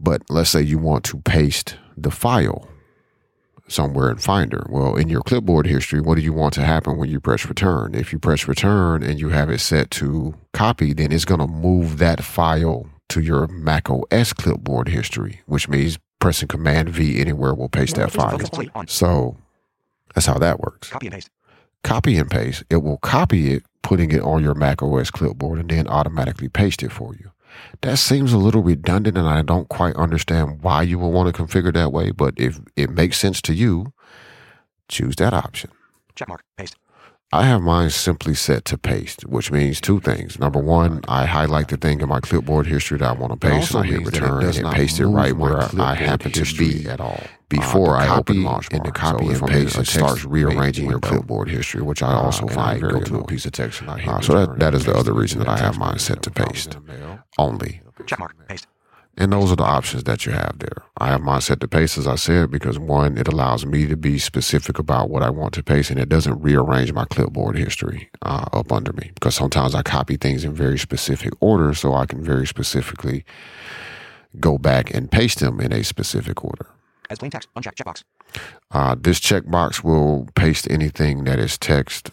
But 0.00 0.22
let's 0.28 0.50
say 0.50 0.60
you 0.60 0.78
want 0.78 1.04
to 1.04 1.20
paste 1.20 1.76
the 1.96 2.10
file 2.10 2.68
somewhere 3.68 4.10
in 4.10 4.16
Finder. 4.18 4.66
Well, 4.68 4.96
in 4.96 5.08
your 5.08 5.22
clipboard 5.22 5.66
history, 5.68 6.00
what 6.00 6.16
do 6.16 6.20
you 6.22 6.32
want 6.32 6.52
to 6.54 6.64
happen 6.64 6.98
when 6.98 7.10
you 7.10 7.20
press 7.20 7.46
return? 7.46 7.94
If 7.94 8.12
you 8.12 8.18
press 8.18 8.48
return 8.48 9.04
and 9.04 9.20
you 9.20 9.28
have 9.28 9.50
it 9.50 9.60
set 9.60 9.92
to 9.92 10.34
copy, 10.52 10.92
then 10.92 11.12
it's 11.12 11.24
going 11.24 11.40
to 11.40 11.46
move 11.46 11.98
that 11.98 12.24
file 12.24 12.86
to 13.10 13.20
your 13.20 13.46
Mac 13.46 13.88
OS 13.88 14.32
clipboard 14.32 14.88
history, 14.88 15.40
which 15.46 15.68
means 15.68 15.98
pressing 16.20 16.48
Command 16.48 16.88
V 16.90 17.20
anywhere 17.20 17.54
will 17.54 17.68
paste 17.68 17.96
that 17.96 18.12
file. 18.12 18.30
Focus 18.30 18.50
only 18.52 18.70
on. 18.74 18.88
So 18.88 19.36
that's 20.14 20.26
how 20.26 20.38
that 20.38 20.60
works. 20.60 20.88
Copy 20.88 21.06
and 21.06 21.14
paste. 21.14 21.30
Copy 21.82 22.16
and 22.16 22.30
paste. 22.30 22.64
It 22.70 22.78
will 22.78 22.98
copy 22.98 23.52
it, 23.52 23.64
putting 23.82 24.10
it 24.10 24.22
on 24.22 24.42
your 24.42 24.54
Mac 24.54 24.82
OS 24.82 25.10
clipboard, 25.10 25.58
and 25.58 25.68
then 25.68 25.86
automatically 25.86 26.48
paste 26.48 26.82
it 26.82 26.92
for 26.92 27.14
you. 27.14 27.30
That 27.82 27.98
seems 27.98 28.32
a 28.32 28.38
little 28.38 28.62
redundant, 28.62 29.18
and 29.18 29.28
I 29.28 29.42
don't 29.42 29.68
quite 29.68 29.94
understand 29.96 30.62
why 30.62 30.82
you 30.82 30.98
would 30.98 31.08
want 31.08 31.34
to 31.34 31.42
configure 31.42 31.72
that 31.74 31.92
way. 31.92 32.10
But 32.10 32.34
if 32.36 32.58
it 32.76 32.90
makes 32.90 33.18
sense 33.18 33.40
to 33.42 33.54
you, 33.54 33.92
choose 34.88 35.16
that 35.16 35.34
option. 35.34 35.70
Check 36.14 36.28
mark. 36.28 36.42
Paste. 36.56 36.76
I 37.34 37.42
have 37.46 37.62
mine 37.62 37.90
simply 37.90 38.34
set 38.34 38.64
to 38.66 38.78
paste, 38.78 39.22
which 39.26 39.50
means 39.50 39.80
two 39.80 39.98
things. 39.98 40.38
Number 40.38 40.60
one, 40.60 41.00
I 41.08 41.24
highlight 41.26 41.66
the 41.66 41.76
thing 41.76 42.00
in 42.00 42.08
my 42.08 42.20
clipboard 42.20 42.66
history 42.68 42.98
that 42.98 43.08
I 43.08 43.12
want 43.12 43.32
to 43.32 43.36
paste, 43.36 43.74
also 43.74 43.78
and 43.80 43.88
I 43.88 43.90
hit 43.90 43.98
means 43.98 44.10
that 44.12 44.16
it 44.18 44.22
return 44.22 44.44
and 44.44 44.56
it 44.56 44.72
paste 44.72 45.00
it 45.00 45.06
right 45.08 45.36
where 45.36 45.62
I 45.80 45.94
happen 45.94 46.30
to 46.30 46.44
be 46.56 46.88
at 46.88 47.00
all. 47.00 47.20
before 47.48 47.96
Uh, 47.96 47.98
the 47.98 48.04
I 48.04 48.06
copy 48.06 48.46
open 48.46 48.66
in 48.70 48.82
the 48.84 48.92
copy 48.92 49.24
So 49.34 49.46
and 49.46 49.48
paste. 49.48 49.74
in 49.74 49.82
It 49.82 49.86
starts 49.88 50.24
rearranging 50.24 50.88
your 50.88 51.00
clipboard 51.00 51.48
history, 51.48 51.82
which 51.82 52.02
I 52.04 52.12
Uh, 52.12 52.20
also 52.20 52.42
and 52.46 52.52
find 52.52 52.76
I 52.76 52.78
very 52.80 52.92
go 52.92 53.00
to 53.00 53.04
a 53.04 53.08
annoying. 53.16 53.26
piece 53.26 53.46
of 53.46 53.52
text 53.52 53.80
and 53.80 53.90
I 53.90 53.98
hit 53.98 54.08
Uh, 54.08 54.20
so 54.20 54.32
that, 54.34 54.40
return 54.42 54.58
that 54.60 54.66
and 54.68 54.76
is 54.76 54.84
the 54.84 54.94
other 54.96 55.12
reason 55.12 55.40
that 55.40 55.48
I 55.48 55.58
have 55.58 55.76
mine 55.76 55.98
set 55.98 56.22
to 56.22 56.30
If 56.30 56.38
I 56.40 56.42
was 56.44 56.52
paste 56.52 56.74
in 56.76 56.86
the 56.86 56.92
mail, 56.92 57.18
only. 57.36 57.80
Check 58.06 58.18
mark. 58.20 58.34
Paste. 58.48 58.66
And 59.16 59.32
those 59.32 59.52
are 59.52 59.56
the 59.56 59.64
options 59.64 60.04
that 60.04 60.26
you 60.26 60.32
have 60.32 60.58
there. 60.58 60.82
I 60.98 61.08
have 61.08 61.20
mine 61.20 61.40
set 61.40 61.60
to 61.60 61.68
paste, 61.68 61.98
as 61.98 62.06
I 62.06 62.16
said, 62.16 62.50
because 62.50 62.78
one, 62.78 63.16
it 63.16 63.28
allows 63.28 63.64
me 63.64 63.86
to 63.86 63.96
be 63.96 64.18
specific 64.18 64.78
about 64.78 65.08
what 65.08 65.22
I 65.22 65.30
want 65.30 65.54
to 65.54 65.62
paste, 65.62 65.90
and 65.90 66.00
it 66.00 66.08
doesn't 66.08 66.40
rearrange 66.40 66.92
my 66.92 67.04
clipboard 67.04 67.56
history 67.56 68.10
uh, 68.22 68.46
up 68.52 68.72
under 68.72 68.92
me. 68.92 69.12
Because 69.14 69.36
sometimes 69.36 69.74
I 69.74 69.82
copy 69.82 70.16
things 70.16 70.44
in 70.44 70.52
very 70.52 70.78
specific 70.78 71.32
order, 71.40 71.74
so 71.74 71.94
I 71.94 72.06
can 72.06 72.24
very 72.24 72.46
specifically 72.46 73.24
go 74.40 74.58
back 74.58 74.92
and 74.92 75.10
paste 75.10 75.38
them 75.38 75.60
in 75.60 75.72
a 75.72 75.84
specific 75.84 76.44
order. 76.44 76.66
As 77.08 77.18
plain 77.18 77.30
text. 77.30 77.48
Uncheck 77.56 77.74
checkbox. 77.74 78.02
Uh, 78.72 78.96
this 78.98 79.20
checkbox 79.20 79.84
will 79.84 80.28
paste 80.34 80.68
anything 80.70 81.24
that 81.24 81.38
is 81.38 81.56
text 81.56 82.10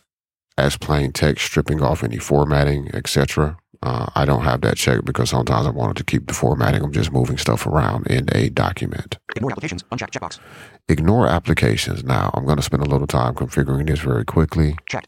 as 0.58 0.78
plain 0.78 1.12
text, 1.12 1.46
stripping 1.46 1.82
off 1.82 2.04
any 2.04 2.18
formatting, 2.18 2.94
etc. 2.94 3.58
Uh, 3.84 4.08
I 4.14 4.26
don't 4.26 4.44
have 4.44 4.62
that 4.62 4.78
checked 4.78 5.06
because 5.06 5.32
sometimes 5.32 5.66
I 5.66 5.72
wanted 5.72 5.98
to 5.98 6.04
keep 6.04 6.28
the 6.28 6.34
formatting. 6.34 6.84
I'm 6.84 6.92
just 6.92 7.12
moving 7.12 7.38
stuff 7.38 7.66
around 7.66 8.06
in 8.08 8.28
a 8.36 8.50
document. 8.50 9.18
Ignore 9.36 9.52
applications. 9.52 9.84
Uncheck 9.84 10.12
checkbox. 10.12 10.40
Ignore 10.88 11.28
applications. 11.28 12.04
Now, 12.04 12.30
I'm 12.36 12.46
going 12.46 12.58
to 12.58 12.64
spend 12.64 12.84
a 12.84 12.90
little 12.90 13.08
time 13.08 13.34
configuring 13.34 13.88
this 13.88 14.00
very 14.00 14.24
quickly. 14.24 14.78
Checked. 14.86 15.08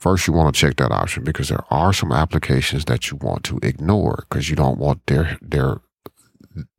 First, 0.00 0.26
you 0.26 0.32
want 0.32 0.52
to 0.52 0.60
check 0.60 0.76
that 0.78 0.90
option 0.90 1.22
because 1.22 1.48
there 1.48 1.64
are 1.70 1.92
some 1.92 2.10
applications 2.10 2.86
that 2.86 3.08
you 3.10 3.18
want 3.18 3.44
to 3.44 3.60
ignore 3.62 4.26
because 4.28 4.50
you 4.50 4.56
don't 4.56 4.78
want 4.78 5.06
their 5.06 5.38
their 5.40 5.80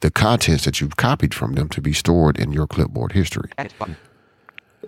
the 0.01 0.11
contents 0.11 0.65
that 0.65 0.81
you've 0.81 0.97
copied 0.97 1.33
from 1.33 1.53
them 1.53 1.69
to 1.69 1.81
be 1.81 1.93
stored 1.93 2.37
in 2.37 2.51
your 2.51 2.67
clipboard 2.67 3.13
history. 3.13 3.49
Edit 3.57 3.73
button. 3.79 3.95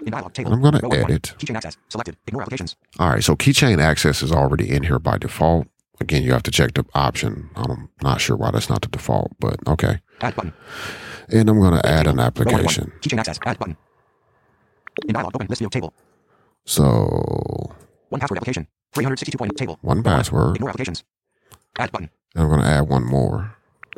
In 0.06 0.12
dialog 0.12 0.34
table. 0.34 0.52
I'm 0.52 0.62
row 0.62 0.72
one, 0.72 0.94
edit. 0.94 1.34
Keychain 1.40 1.56
access. 1.56 1.78
Selected. 1.88 2.18
Ignore 2.28 2.42
applications. 2.42 2.76
All 3.00 3.10
right, 3.10 3.24
so 3.24 3.38
keychain 3.38 3.82
access 3.82 4.22
is 4.22 4.34
already 4.34 4.70
in 4.70 4.84
here 4.84 5.00
by 5.00 5.18
default. 5.18 5.68
Again, 6.02 6.24
you 6.24 6.34
have 6.34 6.44
to 6.44 6.52
check 6.52 6.74
the 6.74 6.86
option. 6.94 7.50
I'm 7.56 7.90
not 8.02 8.20
sure 8.22 8.36
why 8.36 8.52
that's 8.52 8.70
not 8.70 8.82
the 8.82 8.90
default, 8.90 9.32
but 9.40 9.56
okay. 9.68 10.00
Add 10.22 10.36
button. 10.36 10.54
And 11.30 11.50
I'm 11.50 11.60
going 11.60 11.80
to 11.80 11.86
add 11.88 12.06
an 12.08 12.20
application. 12.20 12.92
Keychain 13.02 13.20
access. 13.20 13.40
Add 13.46 13.58
button. 13.60 13.78
In 15.08 15.14
dialog 15.14 15.36
open 15.36 15.48
list 15.48 15.60
view 15.60 15.70
table. 15.70 15.94
So, 16.66 17.76
One 18.10 18.20
password 18.20 18.38
application. 18.38 18.68
362 18.94 19.38
point 19.38 19.56
table. 19.58 19.78
one 19.82 20.02
password. 20.04 20.56
Ignore 20.56 20.70
applications. 20.70 21.04
Add 21.78 21.92
button. 21.92 22.10
And 22.34 22.44
I'm 22.44 22.50
going 22.50 22.62
to 22.62 22.68
add 22.68 22.82
one 22.88 23.04
more. 23.06 23.56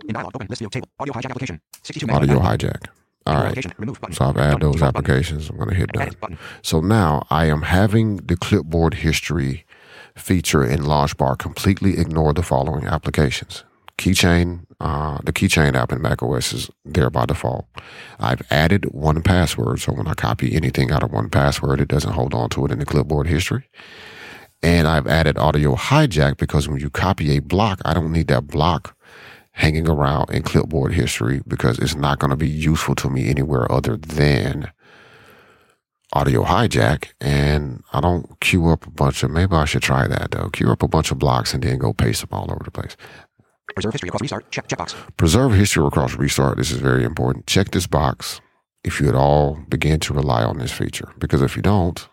In 0.07 0.13
dialog, 0.13 0.35
open 0.35 0.47
list 0.49 0.59
view 0.59 0.69
table. 0.69 0.87
Audio 0.99 1.13
hijack 1.13 1.29
application. 1.31 1.61
62 1.83 2.11
Audio 2.11 2.39
hijack. 2.39 2.87
All 3.25 3.35
right. 3.35 3.45
Application. 3.45 3.73
Remove 3.77 4.01
button. 4.01 4.15
So 4.15 4.25
I've 4.25 4.37
added 4.37 4.61
those 4.61 4.81
applications. 4.81 5.49
I'm 5.49 5.57
going 5.57 5.69
to 5.69 5.75
hit 5.75 5.91
done. 5.91 6.11
Button. 6.19 6.37
So 6.63 6.79
now 6.81 7.25
I 7.29 7.45
am 7.45 7.61
having 7.63 8.17
the 8.17 8.35
clipboard 8.37 8.95
history 8.95 9.65
feature 10.17 10.63
in 10.63 10.83
Launch 10.83 11.15
Bar 11.17 11.35
completely 11.35 11.97
ignore 11.97 12.33
the 12.33 12.43
following 12.43 12.85
applications. 12.85 13.63
Keychain, 13.97 14.65
uh, 14.79 15.17
the 15.23 15.33
Keychain 15.33 15.75
app 15.75 15.91
in 15.91 16.01
macOS 16.01 16.53
is 16.53 16.69
there 16.85 17.09
by 17.09 17.25
default. 17.25 17.65
I've 18.19 18.41
added 18.51 18.85
one 18.93 19.23
password, 19.23 19.79
so 19.79 19.93
when 19.93 20.07
I 20.07 20.13
copy 20.13 20.55
anything 20.55 20.91
out 20.91 21.03
of 21.03 21.11
one 21.11 21.29
password, 21.29 21.81
it 21.81 21.87
doesn't 21.87 22.13
hold 22.13 22.33
on 22.33 22.49
to 22.49 22.65
it 22.65 22.71
in 22.71 22.79
the 22.79 22.85
clipboard 22.85 23.27
history. 23.27 23.63
And 24.61 24.87
I've 24.87 25.07
added 25.07 25.37
audio 25.37 25.75
hijack 25.75 26.37
because 26.37 26.67
when 26.67 26.79
you 26.79 26.89
copy 26.89 27.35
a 27.35 27.39
block, 27.39 27.81
I 27.85 27.93
don't 27.93 28.11
need 28.11 28.27
that 28.27 28.47
block 28.47 28.95
hanging 29.53 29.87
around 29.87 30.29
in 30.29 30.43
clipboard 30.43 30.93
history 30.93 31.41
because 31.47 31.79
it's 31.79 31.95
not 31.95 32.19
going 32.19 32.29
to 32.29 32.37
be 32.37 32.47
useful 32.47 32.93
to 32.95 33.09
me 33.09 33.27
anywhere 33.29 33.71
other 33.71 33.97
than 33.97 34.71
audio 36.13 36.43
hijack. 36.43 37.09
And 37.19 37.83
I 37.93 38.01
don't 38.01 38.39
queue 38.39 38.67
up 38.69 38.85
a 38.85 38.91
bunch 38.91 39.23
of, 39.23 39.31
maybe 39.31 39.55
I 39.55 39.65
should 39.65 39.81
try 39.81 40.07
that 40.07 40.31
though. 40.31 40.49
Queue 40.49 40.71
up 40.71 40.83
a 40.83 40.87
bunch 40.87 41.11
of 41.11 41.19
blocks 41.19 41.53
and 41.53 41.63
then 41.63 41.77
go 41.77 41.93
paste 41.93 42.21
them 42.21 42.29
all 42.31 42.51
over 42.51 42.63
the 42.63 42.71
place. 42.71 42.95
Preserve 43.75 43.93
history 43.93 44.07
across 44.09 44.21
restart. 44.21 44.51
Check 44.51 44.67
checkbox. 44.67 44.95
Preserve 45.17 45.53
history 45.53 45.85
across 45.85 46.15
restart. 46.15 46.57
This 46.57 46.71
is 46.71 46.79
very 46.79 47.03
important. 47.03 47.47
Check 47.47 47.71
this 47.71 47.87
box 47.87 48.41
if 48.83 48.99
you 48.99 49.07
at 49.09 49.15
all 49.15 49.59
begin 49.69 49.99
to 49.99 50.13
rely 50.13 50.43
on 50.43 50.57
this 50.57 50.71
feature. 50.71 51.13
Because 51.19 51.41
if 51.41 51.55
you 51.55 51.61
don't, 51.61 52.07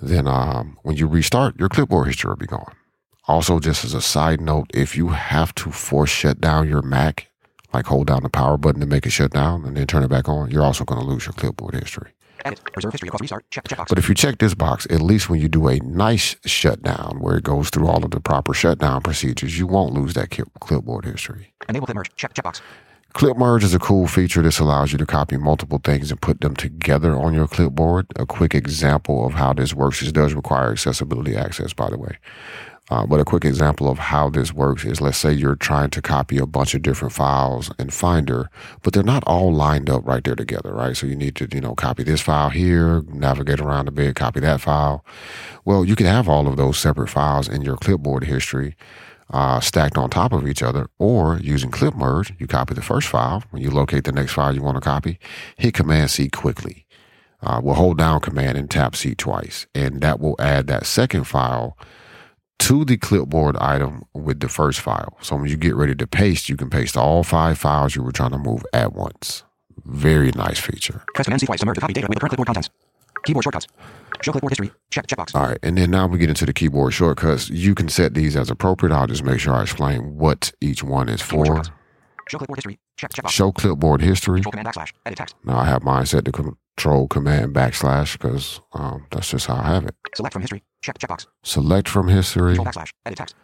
then 0.00 0.26
um, 0.26 0.78
when 0.82 0.96
you 0.96 1.06
restart, 1.06 1.58
your 1.58 1.68
clipboard 1.68 2.06
history 2.06 2.28
will 2.28 2.36
be 2.36 2.46
gone. 2.46 2.74
Also, 3.26 3.60
just 3.60 3.84
as 3.84 3.94
a 3.94 4.00
side 4.00 4.40
note, 4.40 4.70
if 4.74 4.96
you 4.96 5.08
have 5.08 5.54
to 5.54 5.70
force 5.70 6.10
shut 6.10 6.40
down 6.40 6.68
your 6.68 6.82
Mac, 6.82 7.28
like 7.72 7.86
hold 7.86 8.06
down 8.06 8.22
the 8.22 8.28
power 8.28 8.56
button 8.56 8.80
to 8.80 8.86
make 8.86 9.06
it 9.06 9.10
shut 9.10 9.30
down 9.30 9.64
and 9.64 9.76
then 9.76 9.86
turn 9.86 10.02
it 10.02 10.08
back 10.08 10.28
on, 10.28 10.50
you're 10.50 10.64
also 10.64 10.84
going 10.84 11.00
to 11.00 11.06
lose 11.06 11.26
your 11.26 11.32
clipboard 11.34 11.74
history. 11.74 12.12
Preserve 12.72 12.92
history 12.92 13.08
across 13.08 13.20
restart. 13.20 13.50
Check 13.50 13.68
checkbox. 13.68 13.88
But 13.88 13.98
if 13.98 14.08
you 14.08 14.14
check 14.14 14.38
this 14.38 14.54
box, 14.54 14.86
at 14.90 15.00
least 15.00 15.28
when 15.28 15.40
you 15.40 15.48
do 15.48 15.68
a 15.68 15.78
nice 15.80 16.36
shutdown 16.44 17.18
where 17.20 17.36
it 17.36 17.44
goes 17.44 17.70
through 17.70 17.86
all 17.86 18.04
of 18.04 18.10
the 18.10 18.20
proper 18.20 18.54
shutdown 18.54 19.02
procedures, 19.02 19.58
you 19.58 19.66
won't 19.66 19.92
lose 19.92 20.14
that 20.14 20.30
clipboard 20.60 21.04
history. 21.04 21.52
Enable 21.68 21.86
clip 21.86 21.96
merge. 21.96 22.16
Check 22.16 22.34
checkbox. 22.34 22.60
Clip 23.12 23.36
merge 23.36 23.64
is 23.64 23.74
a 23.74 23.78
cool 23.80 24.06
feature. 24.06 24.40
This 24.40 24.60
allows 24.60 24.92
you 24.92 24.98
to 24.98 25.06
copy 25.06 25.36
multiple 25.36 25.80
things 25.82 26.12
and 26.12 26.20
put 26.20 26.40
them 26.40 26.54
together 26.54 27.16
on 27.16 27.34
your 27.34 27.48
clipboard. 27.48 28.06
A 28.14 28.24
quick 28.24 28.54
example 28.54 29.26
of 29.26 29.34
how 29.34 29.52
this 29.52 29.74
works. 29.74 30.00
This 30.00 30.12
does 30.12 30.32
require 30.32 30.70
accessibility 30.70 31.36
access, 31.36 31.72
by 31.72 31.90
the 31.90 31.98
way. 31.98 32.18
Uh, 32.90 33.06
but 33.06 33.20
a 33.20 33.24
quick 33.24 33.44
example 33.44 33.88
of 33.88 33.98
how 33.98 34.28
this 34.28 34.52
works 34.52 34.84
is 34.84 35.00
let's 35.00 35.16
say 35.16 35.32
you're 35.32 35.54
trying 35.54 35.90
to 35.90 36.02
copy 36.02 36.38
a 36.38 36.46
bunch 36.46 36.74
of 36.74 36.82
different 36.82 37.14
files 37.14 37.70
in 37.78 37.88
Finder, 37.88 38.50
but 38.82 38.92
they're 38.92 39.02
not 39.02 39.22
all 39.24 39.52
lined 39.52 39.88
up 39.88 40.04
right 40.04 40.24
there 40.24 40.34
together, 40.34 40.74
right? 40.74 40.96
So 40.96 41.06
you 41.06 41.14
need 41.14 41.36
to, 41.36 41.48
you 41.52 41.60
know, 41.60 41.74
copy 41.74 42.02
this 42.02 42.20
file 42.20 42.50
here, 42.50 43.02
navigate 43.08 43.60
around 43.60 43.86
a 43.86 43.92
bit, 43.92 44.16
copy 44.16 44.40
that 44.40 44.60
file. 44.60 45.04
Well, 45.64 45.84
you 45.84 45.94
can 45.94 46.06
have 46.06 46.28
all 46.28 46.48
of 46.48 46.56
those 46.56 46.78
separate 46.78 47.08
files 47.08 47.48
in 47.48 47.62
your 47.62 47.76
clipboard 47.76 48.24
history 48.24 48.76
uh, 49.32 49.60
stacked 49.60 49.96
on 49.96 50.10
top 50.10 50.32
of 50.32 50.46
each 50.48 50.62
other, 50.62 50.88
or 50.98 51.38
using 51.38 51.70
clip 51.70 51.94
merge, 51.94 52.34
you 52.38 52.46
copy 52.46 52.74
the 52.74 52.82
first 52.82 53.08
file. 53.08 53.44
When 53.50 53.62
you 53.62 53.70
locate 53.70 54.04
the 54.04 54.12
next 54.12 54.32
file 54.32 54.54
you 54.54 54.62
want 54.62 54.76
to 54.76 54.80
copy, 54.80 55.18
hit 55.56 55.74
Command 55.74 56.10
C 56.10 56.28
quickly. 56.28 56.86
Uh, 57.42 57.60
we'll 57.62 57.74
hold 57.74 57.96
down 57.96 58.20
Command 58.20 58.58
and 58.58 58.68
tap 58.68 58.96
C 58.96 59.14
twice, 59.14 59.66
and 59.74 60.00
that 60.00 60.20
will 60.20 60.36
add 60.38 60.66
that 60.66 60.84
second 60.84 61.24
file 61.24 61.78
to 62.60 62.84
the 62.84 62.96
clipboard 62.96 63.56
item 63.56 64.04
with 64.14 64.40
the 64.40 64.48
first 64.48 64.80
file. 64.80 65.16
So 65.20 65.36
when 65.36 65.48
you 65.48 65.56
get 65.56 65.74
ready 65.74 65.94
to 65.94 66.06
paste, 66.06 66.48
you 66.48 66.56
can 66.56 66.70
paste 66.70 66.96
all 66.96 67.24
five 67.24 67.58
files 67.58 67.96
you 67.96 68.02
were 68.02 68.12
trying 68.12 68.30
to 68.30 68.38
move 68.38 68.64
at 68.72 68.92
once. 68.92 69.44
Very 69.84 70.30
nice 70.32 70.58
feature. 70.58 71.02
Press 71.14 71.26
Command 71.26 71.40
C 71.40 71.46
twice 71.46 71.60
to 71.60 71.66
merge 71.66 71.76
the 71.76 71.80
copy 71.80 71.94
data 71.94 72.06
with 72.06 72.16
the 72.16 72.20
current 72.20 72.30
clipboard 72.30 72.46
contents. 72.46 72.70
Keyboard 73.24 73.44
shortcuts. 73.44 73.66
Show 74.22 74.32
clipboard 74.32 74.52
history. 74.52 74.70
Check 74.90 75.06
checkbox. 75.06 75.34
All 75.34 75.42
right, 75.42 75.58
and 75.62 75.78
then 75.78 75.90
now 75.90 76.06
we 76.06 76.18
get 76.18 76.28
into 76.28 76.44
the 76.44 76.52
keyboard 76.52 76.92
shortcuts. 76.92 77.48
You 77.48 77.74
can 77.74 77.88
set 77.88 78.14
these 78.14 78.36
as 78.36 78.50
appropriate. 78.50 78.94
I'll 78.94 79.06
just 79.06 79.24
make 79.24 79.40
sure 79.40 79.54
I 79.54 79.62
explain 79.62 80.16
what 80.16 80.52
each 80.60 80.82
one 80.82 81.08
is 81.08 81.22
for. 81.22 81.62
Show 82.28 82.38
clipboard 82.38 82.58
history. 82.58 82.78
Check 82.96 83.12
checkbox. 83.12 83.30
Show 83.30 83.52
clipboard 83.52 84.02
history. 84.02 84.42
Control 84.42 84.52
command 84.52 84.68
backslash. 84.68 84.92
Edit 85.06 85.18
text. 85.18 85.34
Now 85.44 85.58
I 85.58 85.64
have 85.64 85.82
mine 85.82 86.06
set 86.06 86.26
to 86.26 86.56
control 86.80 87.06
command 87.08 87.54
backslash 87.54 88.12
because 88.12 88.60
um, 88.72 89.06
that's 89.10 89.30
just 89.30 89.46
how 89.46 89.56
I 89.56 89.64
have 89.74 89.84
it. 89.84 89.94
Select 90.14 90.32
from 90.32 90.40
history. 90.40 90.62
Check 90.80 90.98
checkbox. 90.98 91.26
Select 91.42 91.88
from 91.88 92.08
history, 92.08 92.54
Control 92.54 92.66
backslash. 92.72 92.90
Edit 93.04 93.18
text. 93.18 93.34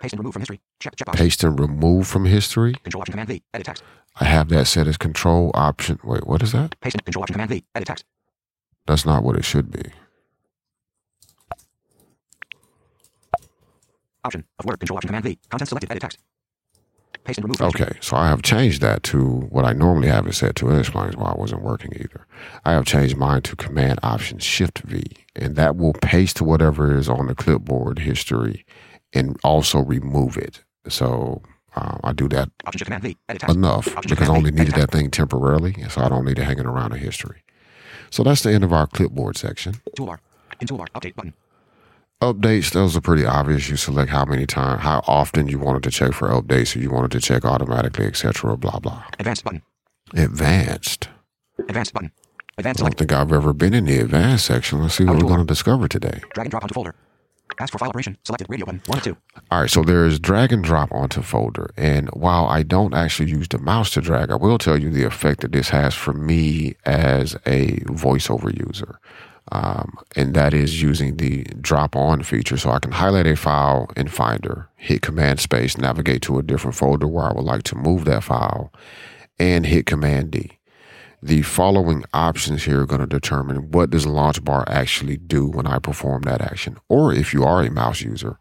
Paste 0.00 0.12
and 0.12 0.20
remove 0.20 0.32
from 0.34 0.42
history. 0.42 0.60
Check 0.78 0.94
checkbox. 0.94 1.14
paste 1.16 1.42
and 1.42 1.58
remove 1.58 2.06
from 2.06 2.24
history. 2.24 2.74
Control 2.84 3.00
option 3.00 3.12
command 3.14 3.28
V. 3.30 3.42
Edit 3.52 3.66
text. 3.66 3.82
I 4.20 4.24
have 4.26 4.48
that 4.50 4.66
set 4.66 4.86
as 4.86 4.96
control 4.96 5.50
option. 5.54 5.98
Wait, 6.04 6.24
what 6.26 6.40
is 6.40 6.52
that? 6.52 6.80
Paste 6.80 6.94
and 6.94 7.04
control 7.04 7.22
option 7.24 7.34
command 7.34 7.50
V. 7.50 7.64
Edit 7.74 7.88
text. 7.88 8.04
That's 8.86 9.04
not 9.04 9.24
what 9.24 9.34
it 9.36 9.44
should 9.44 9.72
be. 9.72 9.82
Option 14.24 14.44
of 14.60 14.66
word. 14.66 14.78
Control 14.78 14.98
option 14.98 15.08
command 15.08 15.24
V. 15.24 15.38
Content 15.50 15.68
selected. 15.68 15.90
Edit 15.90 16.02
text. 16.02 16.18
Paste 17.28 17.40
and 17.40 17.44
remove. 17.44 17.60
Okay, 17.74 17.92
so 18.00 18.16
I 18.16 18.28
have 18.28 18.40
changed 18.40 18.80
that 18.80 19.02
to 19.02 19.40
what 19.50 19.66
I 19.66 19.74
normally 19.74 20.08
have 20.08 20.26
it 20.26 20.34
set 20.34 20.56
to. 20.56 20.70
It 20.70 20.78
explains 20.78 21.14
why 21.14 21.32
it 21.32 21.38
wasn't 21.38 21.60
working 21.60 21.92
either. 21.96 22.26
I 22.64 22.72
have 22.72 22.86
changed 22.86 23.18
mine 23.18 23.42
to 23.42 23.54
Command 23.54 24.00
Option 24.02 24.38
Shift 24.38 24.78
V, 24.78 25.04
and 25.36 25.54
that 25.54 25.76
will 25.76 25.92
paste 25.92 26.38
to 26.38 26.44
whatever 26.44 26.96
is 26.96 27.06
on 27.06 27.26
the 27.26 27.34
clipboard 27.34 27.98
history 27.98 28.64
and 29.12 29.38
also 29.44 29.80
remove 29.80 30.38
it. 30.38 30.64
So 30.88 31.42
uh, 31.76 31.98
I 32.02 32.14
do 32.14 32.30
that 32.30 32.48
command 32.82 33.02
V. 33.02 33.18
Edit 33.28 33.46
enough 33.46 33.94
because 34.08 34.26
I 34.26 34.34
only 34.34 34.50
needed 34.50 34.74
that 34.76 34.90
thing 34.90 35.10
temporarily, 35.10 35.74
and 35.82 35.92
so 35.92 36.00
I 36.00 36.08
don't 36.08 36.24
need 36.24 36.38
it 36.38 36.44
hanging 36.44 36.64
around 36.64 36.92
in 36.94 36.98
history. 36.98 37.42
So 38.08 38.22
that's 38.22 38.42
the 38.42 38.52
end 38.52 38.64
of 38.64 38.72
our 38.72 38.86
clipboard 38.86 39.36
section. 39.36 39.74
Toolbar. 39.98 40.18
In 40.62 40.66
toolbar. 40.66 40.88
Update 40.94 41.14
button. 41.14 41.34
Updates, 42.20 42.72
those 42.72 42.96
are 42.96 43.00
pretty 43.00 43.24
obvious. 43.24 43.68
You 43.68 43.76
select 43.76 44.10
how 44.10 44.24
many 44.24 44.44
times, 44.44 44.82
how 44.82 45.02
often 45.06 45.46
you 45.46 45.58
wanted 45.60 45.84
to 45.84 45.90
check 45.90 46.12
for 46.14 46.28
updates, 46.28 46.74
or 46.74 46.80
you 46.80 46.90
wanted 46.90 47.12
to 47.12 47.20
check 47.20 47.44
automatically, 47.44 48.06
etc. 48.06 48.56
Blah 48.56 48.80
blah. 48.80 49.04
Advanced 49.20 49.44
button. 49.44 49.62
Advanced. 50.14 51.08
Advanced 51.68 51.92
button. 51.92 52.10
Advanced 52.56 52.82
I 52.82 52.86
don't 52.86 52.98
think 52.98 53.12
I've 53.12 53.32
ever 53.32 53.52
been 53.52 53.72
in 53.72 53.84
the 53.84 54.00
advanced 54.00 54.46
section. 54.46 54.82
Let's 54.82 54.94
see 54.94 55.04
what 55.04 55.14
we're 55.22 55.28
going 55.28 55.38
to 55.38 55.44
discover 55.44 55.86
today. 55.86 56.20
Drag 56.34 56.46
and 56.46 56.50
drop 56.50 56.64
onto 56.64 56.74
folder. 56.74 56.96
Ask 57.60 57.72
for 57.72 57.78
file 57.78 57.88
operation. 57.90 58.18
Selected. 58.24 58.48
Radio 58.48 58.66
button. 58.66 58.82
One 58.86 58.98
of 58.98 59.04
two. 59.04 59.16
All 59.50 59.62
right, 59.62 59.70
so 59.70 59.82
there 59.82 60.04
is 60.04 60.18
drag 60.18 60.52
and 60.52 60.62
drop 60.62 60.90
onto 60.92 61.22
folder. 61.22 61.70
And 61.76 62.08
while 62.10 62.46
I 62.46 62.64
don't 62.64 62.94
actually 62.94 63.30
use 63.30 63.48
the 63.48 63.58
mouse 63.58 63.90
to 63.92 64.00
drag, 64.00 64.30
I 64.30 64.36
will 64.36 64.58
tell 64.58 64.76
you 64.76 64.90
the 64.90 65.04
effect 65.04 65.40
that 65.40 65.52
this 65.52 65.68
has 65.68 65.94
for 65.94 66.12
me 66.12 66.74
as 66.84 67.34
a 67.46 67.78
voiceover 67.86 68.52
user. 68.56 68.98
Um, 69.50 69.98
and 70.14 70.34
that 70.34 70.52
is 70.52 70.82
using 70.82 71.16
the 71.16 71.44
drop 71.60 71.96
on 71.96 72.22
feature. 72.22 72.56
So 72.56 72.70
I 72.70 72.78
can 72.78 72.92
highlight 72.92 73.26
a 73.26 73.36
file 73.36 73.90
in 73.96 74.08
Finder, 74.08 74.68
hit 74.76 75.02
Command 75.02 75.40
Space, 75.40 75.78
navigate 75.78 76.22
to 76.22 76.38
a 76.38 76.42
different 76.42 76.76
folder 76.76 77.06
where 77.06 77.24
I 77.24 77.32
would 77.32 77.44
like 77.44 77.62
to 77.64 77.76
move 77.76 78.04
that 78.04 78.24
file, 78.24 78.72
and 79.38 79.64
hit 79.64 79.86
Command 79.86 80.32
D. 80.32 80.58
The 81.22 81.42
following 81.42 82.04
options 82.12 82.64
here 82.64 82.82
are 82.82 82.86
going 82.86 83.00
to 83.00 83.06
determine 83.06 83.70
what 83.72 83.90
does 83.90 84.06
launch 84.06 84.44
bar 84.44 84.64
actually 84.68 85.16
do 85.16 85.48
when 85.48 85.66
I 85.66 85.78
perform 85.78 86.22
that 86.22 86.40
action. 86.40 86.78
Or 86.88 87.12
if 87.12 87.34
you 87.34 87.42
are 87.44 87.62
a 87.62 87.70
mouse 87.70 88.02
user, 88.02 88.38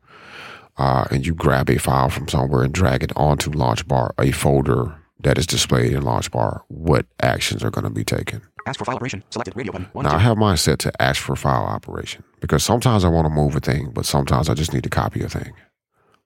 uh, 0.77 1.05
and 1.09 1.25
you 1.25 1.33
grab 1.33 1.69
a 1.69 1.79
file 1.79 2.09
from 2.09 2.27
somewhere 2.27 2.63
and 2.63 2.73
drag 2.73 3.01
it 3.01 3.11
onto 3.15 3.49
launch 3.49 3.87
bar, 3.87 4.13
a 4.19 4.31
folder 4.31 4.95
that 5.21 5.37
is 5.37 5.47
displayed 5.47 5.93
in 5.93 6.03
launch 6.03 6.29
bar, 6.29 6.63
what 6.67 7.07
actions 7.19 7.63
are 7.63 7.71
going 7.71 7.83
to 7.83 7.89
be 7.89 8.03
taken? 8.03 8.41
Ask 8.67 8.79
for 8.79 8.85
file 8.85 8.97
operation. 8.97 9.23
Selected. 9.29 9.55
Radio 9.55 9.71
button. 9.71 9.87
One 9.93 10.03
Now, 10.05 10.15
I 10.15 10.19
have 10.19 10.37
mine 10.37 10.57
set 10.57 10.79
to 10.79 11.01
ask 11.01 11.21
for 11.21 11.35
file 11.35 11.63
operation 11.63 12.23
because 12.41 12.63
sometimes 12.63 13.05
I 13.05 13.07
want 13.07 13.25
to 13.25 13.29
move 13.29 13.55
a 13.55 13.61
thing, 13.61 13.91
but 13.93 14.05
sometimes 14.05 14.49
I 14.49 14.53
just 14.53 14.73
need 14.73 14.83
to 14.83 14.89
copy 14.89 15.23
a 15.23 15.29
thing. 15.29 15.53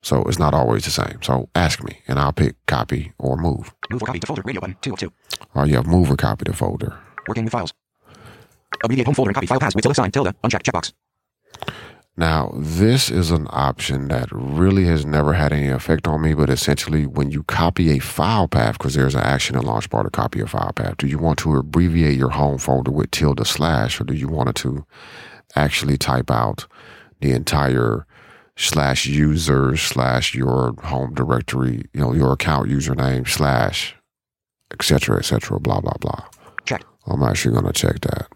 So 0.01 0.23
it's 0.23 0.39
not 0.39 0.55
always 0.55 0.83
the 0.85 0.89
same. 0.89 1.21
So 1.21 1.49
ask 1.53 1.83
me, 1.83 1.99
and 2.07 2.17
I'll 2.17 2.33
pick 2.33 2.55
copy 2.65 3.13
or 3.19 3.37
move. 3.37 3.75
Move 3.91 4.01
or 4.01 4.07
copy 4.07 4.19
to 4.19 4.25
folder. 4.25 4.41
Radio 4.43 4.59
button. 4.59 4.75
Two 4.81 4.93
of 4.93 4.99
two. 4.99 5.13
Or 5.53 5.67
you 5.67 5.75
have 5.75 5.85
move 5.85 6.09
or 6.09 6.17
copy 6.17 6.43
the 6.45 6.53
folder. 6.53 6.97
Working 7.27 7.43
with 7.43 7.53
files. 7.53 7.71
Immediate 8.83 9.05
home 9.05 9.13
folder 9.13 9.29
and 9.29 9.35
copy 9.35 9.45
file 9.45 9.59
paths 9.59 9.75
with 9.75 9.83
tilde 9.83 9.95
sign 9.95 10.09
tilde. 10.11 10.33
Uncheck 10.43 10.63
checkbox. 10.63 10.93
Now, 12.21 12.51
this 12.55 13.09
is 13.09 13.31
an 13.31 13.47
option 13.49 14.07
that 14.09 14.29
really 14.31 14.85
has 14.85 15.07
never 15.07 15.33
had 15.33 15.51
any 15.51 15.69
effect 15.69 16.07
on 16.07 16.21
me, 16.21 16.35
but 16.35 16.51
essentially, 16.51 17.07
when 17.07 17.31
you 17.31 17.41
copy 17.41 17.89
a 17.89 17.97
file 17.97 18.47
path, 18.47 18.77
because 18.77 18.93
there's 18.93 19.15
an 19.15 19.23
action 19.23 19.55
in 19.55 19.63
LaunchBar 19.63 20.03
to 20.03 20.11
copy 20.11 20.39
a 20.39 20.45
file 20.45 20.71
path, 20.71 20.97
do 20.97 21.07
you 21.07 21.17
want 21.17 21.39
to 21.39 21.55
abbreviate 21.55 22.19
your 22.19 22.29
home 22.29 22.59
folder 22.59 22.91
with 22.91 23.09
tilde 23.09 23.47
slash, 23.47 23.99
or 23.99 24.03
do 24.03 24.13
you 24.13 24.27
want 24.27 24.49
it 24.49 24.55
to 24.57 24.85
actually 25.55 25.97
type 25.97 26.29
out 26.29 26.67
the 27.21 27.31
entire 27.31 28.05
slash 28.55 29.07
user 29.07 29.75
slash 29.75 30.35
your 30.35 30.75
home 30.83 31.15
directory, 31.15 31.85
you 31.91 32.01
know, 32.01 32.13
your 32.13 32.33
account 32.33 32.69
username 32.69 33.27
slash, 33.27 33.95
et 34.69 34.83
cetera, 34.83 35.17
et 35.17 35.25
cetera, 35.25 35.59
blah, 35.59 35.81
blah, 35.81 35.97
blah? 35.99 36.23
Check. 36.65 36.85
I'm 37.07 37.23
actually 37.23 37.59
going 37.59 37.73
to 37.73 37.73
check 37.73 37.99
that. 38.01 38.27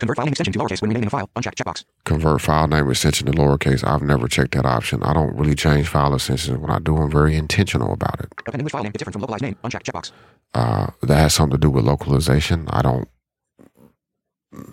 Convert 0.00 0.16
file 0.16 0.26
name 0.26 0.32
extension 0.32 0.52
to 0.52 0.58
lowercase 0.58 0.80
when 0.80 0.90
renaming 0.90 1.08
a 1.08 1.10
file. 1.10 1.28
Uncheck 1.36 1.54
checkbox. 1.54 1.84
Convert 2.04 2.40
file 2.40 2.68
name 2.68 2.88
extension 2.90 3.26
to 3.26 3.32
lowercase. 3.32 3.86
I've 3.86 4.02
never 4.02 4.28
checked 4.28 4.52
that 4.52 4.64
option. 4.64 5.02
I 5.02 5.12
don't 5.12 5.36
really 5.36 5.54
change 5.54 5.88
file 5.88 6.14
extensions. 6.14 6.58
When 6.58 6.70
I 6.70 6.78
do, 6.78 6.96
I'm 6.96 7.10
very 7.10 7.36
intentional 7.36 7.92
about 7.92 8.20
it. 8.20 8.32
Append 8.46 8.60
English 8.60 8.72
file 8.72 8.82
name 8.82 8.92
is 8.94 8.98
different 8.98 9.14
from 9.14 9.22
localized 9.22 9.42
name. 9.42 9.56
Uncheck 9.64 9.82
checkbox. 9.82 10.12
Uh, 10.54 10.88
that 11.02 11.16
has 11.16 11.34
something 11.34 11.52
to 11.52 11.58
do 11.58 11.70
with 11.70 11.84
localization. 11.84 12.66
I 12.70 12.82
don't. 12.82 13.08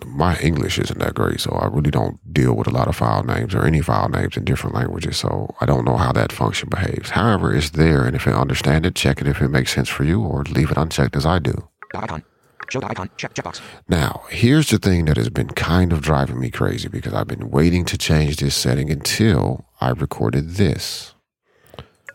My 0.06 0.38
English 0.38 0.78
isn't 0.78 0.98
that 1.00 1.14
great, 1.14 1.38
so 1.40 1.50
I 1.52 1.66
really 1.66 1.90
don't 1.90 2.18
deal 2.32 2.54
with 2.56 2.66
a 2.66 2.70
lot 2.70 2.88
of 2.88 2.96
file 2.96 3.22
names 3.22 3.54
or 3.54 3.64
any 3.64 3.82
file 3.82 4.08
names 4.08 4.36
in 4.36 4.44
different 4.44 4.74
languages. 4.74 5.18
So 5.18 5.54
I 5.60 5.66
don't 5.66 5.84
know 5.84 5.98
how 5.98 6.12
that 6.12 6.32
function 6.32 6.70
behaves. 6.70 7.10
However, 7.10 7.54
it's 7.54 7.70
there, 7.70 8.04
and 8.04 8.16
if 8.16 8.24
you 8.24 8.32
understand 8.32 8.86
it, 8.86 8.94
check 8.94 9.20
it 9.20 9.26
if 9.26 9.42
it 9.42 9.48
makes 9.48 9.74
sense 9.74 9.88
for 9.88 10.04
you, 10.04 10.22
or 10.22 10.44
leave 10.44 10.70
it 10.70 10.78
unchecked 10.78 11.14
as 11.14 11.26
I 11.26 11.40
do. 11.40 11.68
Dot 11.92 12.04
icon. 12.04 12.24
Show 12.68 12.80
dot 12.80 12.90
icon. 12.90 13.10
Check 13.16 13.34
checkbox. 13.34 13.60
Now, 13.88 14.24
here's 14.30 14.70
the 14.70 14.78
thing 14.78 15.04
that 15.06 15.16
has 15.16 15.28
been 15.28 15.48
kind 15.48 15.92
of 15.92 16.00
driving 16.00 16.40
me 16.40 16.50
crazy 16.50 16.88
because 16.88 17.12
I've 17.14 17.28
been 17.28 17.50
waiting 17.50 17.84
to 17.86 17.98
change 17.98 18.36
this 18.36 18.54
setting 18.54 18.90
until 18.90 19.66
I 19.80 19.90
recorded 19.90 20.50
this. 20.50 21.14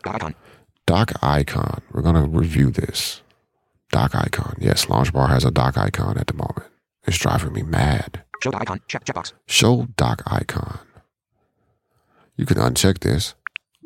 Dot 0.04 0.16
icon. 0.16 0.34
Dock 0.86 1.12
icon. 1.22 1.80
We're 1.92 2.02
going 2.02 2.16
to 2.16 2.28
review 2.28 2.70
this. 2.70 3.22
Dock 3.90 4.14
icon. 4.14 4.56
Yes, 4.58 4.86
Launchbar 4.86 5.28
has 5.28 5.44
a 5.44 5.50
dock 5.50 5.78
icon 5.78 6.18
at 6.18 6.26
the 6.26 6.34
moment. 6.34 6.66
It's 7.04 7.18
driving 7.18 7.52
me 7.52 7.62
mad. 7.62 8.22
Show 8.42 8.50
dot 8.50 8.62
icon. 8.62 8.80
Check 8.88 9.04
checkbox. 9.04 9.32
Show 9.46 9.86
dock 9.96 10.22
icon. 10.26 10.80
You 12.36 12.46
can 12.46 12.56
uncheck 12.56 13.00
this 13.00 13.34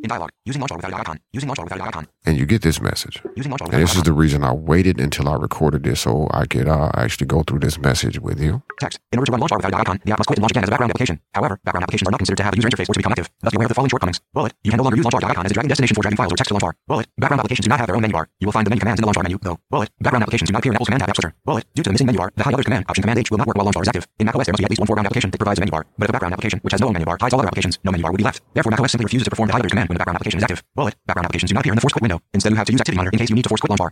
In 0.06 0.10
dialog. 0.10 0.30
Using 0.44 0.62
launchbar 0.62 0.76
without 0.76 1.00
icon. 1.00 1.18
Using 1.32 1.48
launchbar 1.48 1.64
without 1.64 1.80
icon. 1.88 2.06
and 2.26 2.38
you 2.38 2.46
get 2.46 2.62
this 2.62 2.80
message. 2.80 3.20
Using 3.34 3.50
launchbar 3.50 3.72
And 3.72 3.82
this 3.82 3.96
a 3.96 3.98
is 3.98 4.04
the 4.04 4.12
reason 4.12 4.44
I 4.44 4.52
waited 4.52 5.00
until 5.00 5.28
I 5.28 5.34
recorded 5.34 5.82
this 5.82 6.02
so 6.02 6.28
I 6.30 6.46
could 6.46 6.68
uh, 6.68 6.90
actually 6.94 7.26
go 7.26 7.42
through 7.42 7.58
this 7.58 7.76
message 7.76 8.20
with 8.20 8.38
you. 8.40 8.62
Text. 8.78 9.00
In 9.10 9.18
order 9.18 9.26
to 9.26 9.32
run 9.32 9.40
launchbar 9.40 9.56
without 9.58 9.74
icon, 9.74 9.98
the 10.04 10.12
app 10.12 10.20
must 10.20 10.28
quit 10.28 10.38
and 10.38 10.44
launch 10.44 10.52
again 10.52 10.62
as 10.62 10.68
a 10.68 10.70
background 10.70 10.90
application. 10.90 11.18
However, 11.34 11.58
background 11.64 11.82
applications 11.82 12.06
are 12.06 12.12
not 12.12 12.18
considered 12.18 12.36
to 12.36 12.44
have 12.44 12.54
a 12.54 12.56
user 12.56 12.68
interface 12.68 12.88
or 12.88 12.94
to 12.94 12.98
become 13.00 13.10
active. 13.10 13.28
Thus, 13.40 13.50
be 13.50 13.56
aware 13.56 13.66
of 13.66 13.70
the 13.70 13.74
following 13.74 13.90
shortcomings. 13.90 14.20
Bullet. 14.32 14.52
You 14.62 14.70
can 14.70 14.78
no 14.78 14.84
longer 14.84 14.96
use 14.96 15.06
launchbar 15.06 15.28
icon 15.28 15.44
as 15.44 15.50
a 15.50 15.54
dragging 15.54 15.70
destination 15.70 15.96
for 15.96 16.02
dragging 16.02 16.16
files 16.16 16.32
or 16.32 16.36
text 16.36 16.50
to 16.50 16.54
launchbar. 16.54 16.72
Bullet. 16.86 17.06
Background 17.18 17.40
applications 17.40 17.66
do 17.66 17.70
not 17.70 17.80
have 17.80 17.88
their 17.88 17.96
own 17.96 18.02
menu 18.02 18.14
bar. 18.14 18.28
You 18.38 18.46
will 18.46 18.52
find 18.52 18.64
the 18.64 18.70
menu 18.70 18.78
commands 18.78 19.00
in 19.00 19.02
the 19.02 19.08
launchbar 19.10 19.24
menu, 19.24 19.38
though. 19.42 19.58
Bullet. 19.70 19.90
Background 19.98 20.22
applications 20.22 20.46
do 20.46 20.52
not 20.52 20.60
appear 20.60 20.70
in 20.70 20.76
Apple's 20.76 20.86
command 20.86 21.00
tab 21.02 21.10
app 21.10 21.16
switcher. 21.16 21.34
Bullet. 21.44 21.64
Due 21.74 21.82
to 21.82 21.88
the 21.90 21.94
missing 21.94 22.06
menu 22.06 22.18
bar, 22.18 22.30
the 22.36 22.44
hide 22.44 22.54
others 22.54 22.66
command, 22.70 22.84
option 22.88 23.02
command 23.02 23.18
H 23.18 23.30
will 23.32 23.38
not 23.38 23.48
work 23.48 23.56
while 23.56 23.66
launchbar 23.66 23.82
is 23.82 23.88
active. 23.88 24.06
In 24.20 24.26
macOS, 24.26 24.46
there 24.46 24.52
must 24.52 24.62
be 24.62 24.64
at 24.64 24.70
least 24.70 24.80
one 24.80 24.86
foreground 24.86 25.06
application 25.06 25.30
that 25.32 25.38
provides 25.38 25.58
a 25.58 25.62
menu 25.62 25.72
bar. 25.72 25.86
But 25.98 26.04
if 26.06 26.10
a 26.10 26.12
background 26.12 26.34
application, 26.34 26.60
which 26.62 26.72
has 26.72 26.80
no 26.80 26.92
menu 26.92 27.06
bar, 27.06 27.18
hides 27.20 27.34
all 27.34 27.40
other 27.40 27.48
applications, 27.48 27.78
no 27.82 27.90
menu 27.90 28.02
bar 28.04 28.12
would 28.12 28.22
be 28.22 28.24
left. 28.24 28.42
Therefore, 28.54 28.70
macOS 28.70 28.92
simply 28.92 29.04
refuses 29.04 29.24
to 29.24 29.30
perform 29.30 29.48
the 29.48 29.54
hide 29.54 29.60
others 29.60 29.72
command 29.72 29.95
the 29.96 30.00
background 30.00 30.16
application 30.16 30.38
is 30.38 30.44
active. 30.44 30.62
Bullet. 30.74 30.94
Background 31.06 31.24
applications 31.26 31.50
do 31.50 31.54
not 31.54 31.60
appear 31.60 31.72
in 31.72 31.76
the 31.76 31.80
force 31.80 31.92
quit 31.92 32.02
window. 32.02 32.20
Instead, 32.32 32.50
you 32.50 32.56
have 32.56 32.66
to 32.66 32.72
use 32.72 32.80
activity 32.80 32.96
monitor 32.96 33.14
in 33.14 33.18
case 33.18 33.30
you 33.30 33.36
need 33.36 33.42
to 33.42 33.48
force 33.48 33.60
quit 33.60 33.70
launchbar. 33.70 33.90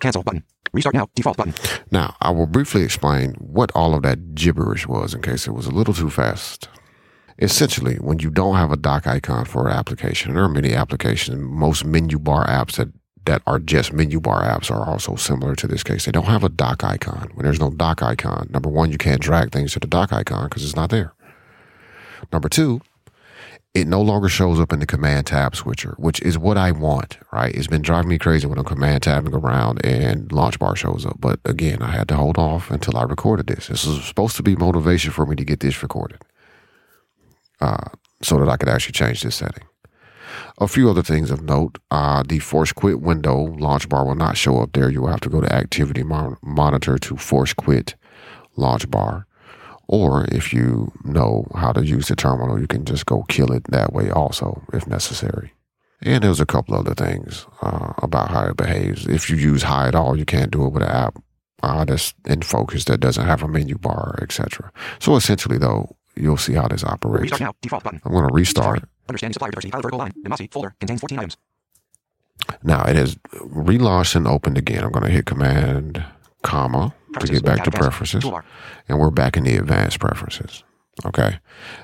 Cancel 0.00 0.22
button. 0.22 0.44
Restart 0.72 0.94
now. 0.94 1.08
Default 1.14 1.36
button. 1.36 1.54
Now, 1.90 2.16
I 2.20 2.30
will 2.30 2.46
briefly 2.46 2.82
explain 2.82 3.34
what 3.34 3.70
all 3.74 3.94
of 3.94 4.02
that 4.02 4.34
gibberish 4.34 4.88
was 4.88 5.14
in 5.14 5.22
case 5.22 5.46
it 5.46 5.52
was 5.52 5.66
a 5.66 5.70
little 5.70 5.94
too 5.94 6.10
fast. 6.10 6.68
Essentially, 7.38 7.96
when 7.96 8.18
you 8.20 8.30
don't 8.30 8.56
have 8.56 8.70
a 8.70 8.76
dock 8.76 9.06
icon 9.06 9.44
for 9.44 9.68
an 9.68 9.76
application, 9.76 10.34
there 10.34 10.44
are 10.44 10.48
many 10.48 10.72
applications, 10.72 11.38
most 11.38 11.84
menu 11.84 12.18
bar 12.18 12.46
apps 12.46 12.76
that, 12.76 12.88
that 13.24 13.42
are 13.46 13.58
just 13.58 13.92
menu 13.92 14.20
bar 14.20 14.42
apps 14.42 14.70
are 14.70 14.88
also 14.88 15.16
similar 15.16 15.56
to 15.56 15.66
this 15.66 15.82
case. 15.82 16.04
They 16.04 16.12
don't 16.12 16.26
have 16.26 16.44
a 16.44 16.48
dock 16.48 16.84
icon. 16.84 17.30
When 17.34 17.44
there's 17.44 17.60
no 17.60 17.70
dock 17.70 18.02
icon, 18.02 18.48
number 18.50 18.68
one, 18.68 18.92
you 18.92 18.98
can't 18.98 19.20
drag 19.20 19.50
things 19.52 19.72
to 19.72 19.80
the 19.80 19.86
dock 19.86 20.12
icon 20.12 20.48
because 20.48 20.64
it's 20.64 20.76
not 20.76 20.90
there. 20.90 21.12
Number 22.32 22.48
two, 22.48 22.80
it 23.74 23.88
no 23.88 24.00
longer 24.00 24.28
shows 24.28 24.60
up 24.60 24.72
in 24.72 24.78
the 24.78 24.86
command 24.86 25.26
tab 25.26 25.56
switcher, 25.56 25.94
which 25.98 26.22
is 26.22 26.38
what 26.38 26.56
I 26.56 26.70
want, 26.70 27.18
right? 27.32 27.52
It's 27.52 27.66
been 27.66 27.82
driving 27.82 28.08
me 28.08 28.18
crazy 28.18 28.46
when 28.46 28.58
I'm 28.58 28.64
command 28.64 29.02
tabbing 29.02 29.34
around 29.34 29.84
and 29.84 30.30
launch 30.30 30.60
bar 30.60 30.76
shows 30.76 31.04
up. 31.04 31.16
But 31.18 31.40
again, 31.44 31.82
I 31.82 31.90
had 31.90 32.06
to 32.08 32.16
hold 32.16 32.38
off 32.38 32.70
until 32.70 32.96
I 32.96 33.02
recorded 33.02 33.48
this. 33.48 33.66
This 33.66 33.84
was 33.84 34.04
supposed 34.04 34.36
to 34.36 34.44
be 34.44 34.54
motivation 34.54 35.10
for 35.10 35.26
me 35.26 35.34
to 35.34 35.44
get 35.44 35.58
this 35.58 35.82
recorded 35.82 36.22
uh, 37.60 37.88
so 38.22 38.38
that 38.38 38.48
I 38.48 38.56
could 38.56 38.68
actually 38.68 38.92
change 38.92 39.22
this 39.22 39.36
setting. 39.36 39.64
A 40.58 40.68
few 40.68 40.88
other 40.88 41.02
things 41.02 41.32
of 41.32 41.42
note. 41.42 41.78
Uh, 41.90 42.22
the 42.26 42.38
force 42.38 42.72
quit 42.72 43.00
window 43.00 43.56
launch 43.58 43.88
bar 43.88 44.06
will 44.06 44.14
not 44.14 44.36
show 44.36 44.60
up 44.60 44.72
there. 44.72 44.88
You 44.88 45.02
will 45.02 45.08
have 45.08 45.20
to 45.20 45.28
go 45.28 45.40
to 45.40 45.52
activity 45.52 46.04
mon- 46.04 46.36
monitor 46.42 46.96
to 46.98 47.16
force 47.16 47.52
quit 47.52 47.96
launch 48.56 48.88
bar. 48.88 49.26
Or 49.86 50.26
if 50.32 50.52
you 50.52 50.92
know 51.04 51.46
how 51.54 51.72
to 51.72 51.84
use 51.84 52.08
the 52.08 52.16
terminal, 52.16 52.60
you 52.60 52.66
can 52.66 52.84
just 52.84 53.06
go 53.06 53.22
kill 53.24 53.52
it 53.52 53.64
that 53.64 53.92
way 53.92 54.10
also, 54.10 54.62
if 54.72 54.86
necessary. 54.86 55.52
And 56.00 56.22
there's 56.22 56.40
a 56.40 56.46
couple 56.46 56.74
other 56.74 56.94
things 56.94 57.46
uh, 57.62 57.92
about 57.98 58.30
how 58.30 58.46
it 58.46 58.56
behaves. 58.56 59.06
If 59.06 59.30
you 59.30 59.36
use 59.36 59.62
hide 59.62 59.88
at 59.88 59.94
all, 59.94 60.16
you 60.16 60.24
can't 60.24 60.50
do 60.50 60.64
it 60.66 60.70
with 60.70 60.82
an 60.82 60.88
app 60.90 61.22
uh, 61.62 61.84
that's 61.84 62.14
in 62.26 62.42
focus 62.42 62.84
that 62.84 63.00
doesn't 63.00 63.26
have 63.26 63.42
a 63.42 63.48
menu 63.48 63.78
bar, 63.78 64.18
etc. 64.20 64.70
So 64.98 65.16
essentially, 65.16 65.58
though, 65.58 65.96
you'll 66.14 66.36
see 66.36 66.54
how 66.54 66.68
this 66.68 66.84
operates. 66.84 67.22
Restart 67.22 67.40
now. 67.40 67.54
Default 67.62 67.84
button. 67.84 68.00
I'm 68.04 68.12
going 68.12 68.28
to 68.28 68.34
restart. 68.34 68.84
Understanding 69.08 69.32
supplier 69.34 69.50
diversity. 69.50 69.70
File 69.70 69.82
vertical 69.82 69.98
line. 69.98 70.12
Nimasi 70.24 70.50
folder 70.52 70.74
contains 70.80 71.00
14 71.00 71.18
items. 71.18 71.36
Now 72.62 72.84
it 72.84 72.96
is 72.96 73.16
relaunched 73.34 74.16
and 74.16 74.26
opened 74.26 74.58
again. 74.58 74.84
I'm 74.84 74.92
going 74.92 75.04
to 75.04 75.10
hit 75.10 75.26
Command 75.26 76.04
comma 76.44 76.94
to 77.18 77.26
get 77.26 77.44
back 77.44 77.64
to 77.64 77.70
preferences, 77.70 78.24
and 78.88 78.98
we're 78.98 79.10
back 79.10 79.36
in 79.36 79.44
the 79.44 79.56
advanced 79.56 79.98
preferences. 80.00 80.62
Okay. 81.04 81.38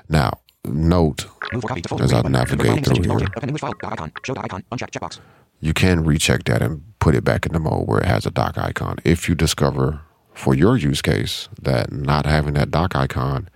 Now 0.09 0.39
note 0.65 1.25
Move 1.53 1.65
or 1.65 1.67
copy. 1.67 1.81
As 1.99 2.13
I 2.13 2.21
navigate 2.21 2.47
Convert 2.47 2.65
file 2.67 2.75
name 2.75 2.83
through 2.83 3.03
here. 3.03 3.11
lowercase. 3.11 3.37
Append 3.37 3.49
English 3.49 3.61
file. 3.61 3.73
Icon. 3.83 4.11
Show 4.23 4.33
icon. 4.37 4.63
Uncheck 4.71 4.91
checkbox. 4.91 5.19
you 5.59 5.73
can 5.73 6.03
recheck 6.03 6.43
that 6.45 6.61
and 6.61 6.81
put 6.99 7.15
it 7.15 7.23
back 7.23 7.45
in 7.45 7.53
the 7.53 7.59
mode 7.59 7.87
where 7.87 7.99
it 7.99 8.05
has 8.05 8.25
a 8.25 8.31
dock 8.31 8.57
icon. 8.57 8.97
If 9.03 9.27
you 9.27 9.35
discover 9.35 10.01
for 10.33 10.53
your 10.55 10.77
use 10.77 11.01
case 11.01 11.49
that 11.61 11.91
not 11.91 12.25
having 12.25 12.53
that 12.53 12.71
dock 12.71 12.95
icon 12.95 13.49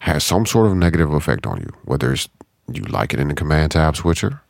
has 0.00 0.24
some 0.24 0.46
sort 0.46 0.66
of 0.66 0.76
negative 0.76 1.12
effect 1.12 1.46
on 1.46 1.60
you, 1.60 1.70
whether 1.84 2.12
it's 2.12 2.28
you 2.72 2.82
like 2.84 3.12
it 3.12 3.20
in 3.20 3.28
the 3.28 3.34
command 3.34 3.72
tab 3.72 3.96
switcher 3.96 4.40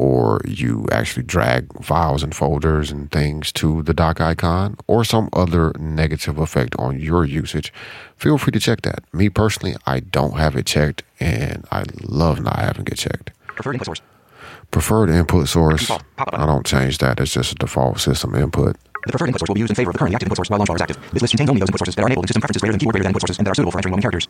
or 0.00 0.40
you 0.46 0.86
actually 0.90 1.22
drag 1.22 1.84
files 1.84 2.22
and 2.22 2.34
folders 2.34 2.90
and 2.90 3.12
things 3.12 3.52
to 3.52 3.82
the 3.82 3.92
dock 3.92 4.18
icon 4.18 4.74
or 4.86 5.04
some 5.04 5.28
other 5.34 5.72
negative 5.78 6.38
effect 6.38 6.74
on 6.78 6.98
your 6.98 7.26
usage, 7.26 7.70
feel 8.16 8.38
free 8.38 8.50
to 8.50 8.58
check 8.58 8.80
that. 8.80 9.04
Me 9.12 9.28
personally, 9.28 9.76
I 9.86 10.00
don't 10.00 10.38
have 10.38 10.56
it 10.56 10.64
checked 10.64 11.02
and 11.20 11.66
I 11.70 11.84
love 12.02 12.40
not 12.40 12.58
having 12.58 12.86
it 12.86 12.96
checked. 12.96 13.32
Preferred 13.48 13.74
input 13.74 13.86
source. 13.86 14.00
Preferred 14.70 15.10
input 15.10 15.48
source. 15.48 15.80
Default. 15.82 16.02
I 16.32 16.46
don't 16.46 16.64
change 16.64 16.96
that. 16.98 17.20
It's 17.20 17.34
just 17.34 17.52
a 17.52 17.56
default 17.56 18.00
system 18.00 18.34
input. 18.34 18.76
The 19.04 19.12
preferred 19.12 19.26
input 19.28 19.40
source 19.40 19.48
will 19.48 19.54
be 19.56 19.60
used 19.60 19.72
in 19.72 19.76
favor 19.76 19.90
of 19.90 19.94
the 19.94 19.98
currently 19.98 20.14
active 20.14 20.28
input 20.28 20.38
source 20.38 20.48
while 20.48 20.60
launchbar 20.60 20.76
is 20.76 20.80
active. 20.80 20.96
This 21.12 21.20
list 21.20 21.32
contains 21.32 21.50
only 21.50 21.60
those 21.60 21.68
input 21.68 21.80
sources 21.80 21.94
that 21.96 22.02
are 22.02 22.06
enabled 22.06 22.24
in 22.24 22.28
system 22.28 22.40
preferences 22.40 22.62
greater 22.62 22.72
than 22.72 22.80
keyword 22.80 22.94
greater 22.94 23.04
than 23.04 23.10
input 23.10 23.20
sources 23.20 23.36
and 23.36 23.46
that 23.46 23.50
are 23.50 23.54
suitable 23.54 23.72
for 23.72 23.78
entering 23.78 23.92
Roman 23.92 24.02
characters. 24.02 24.28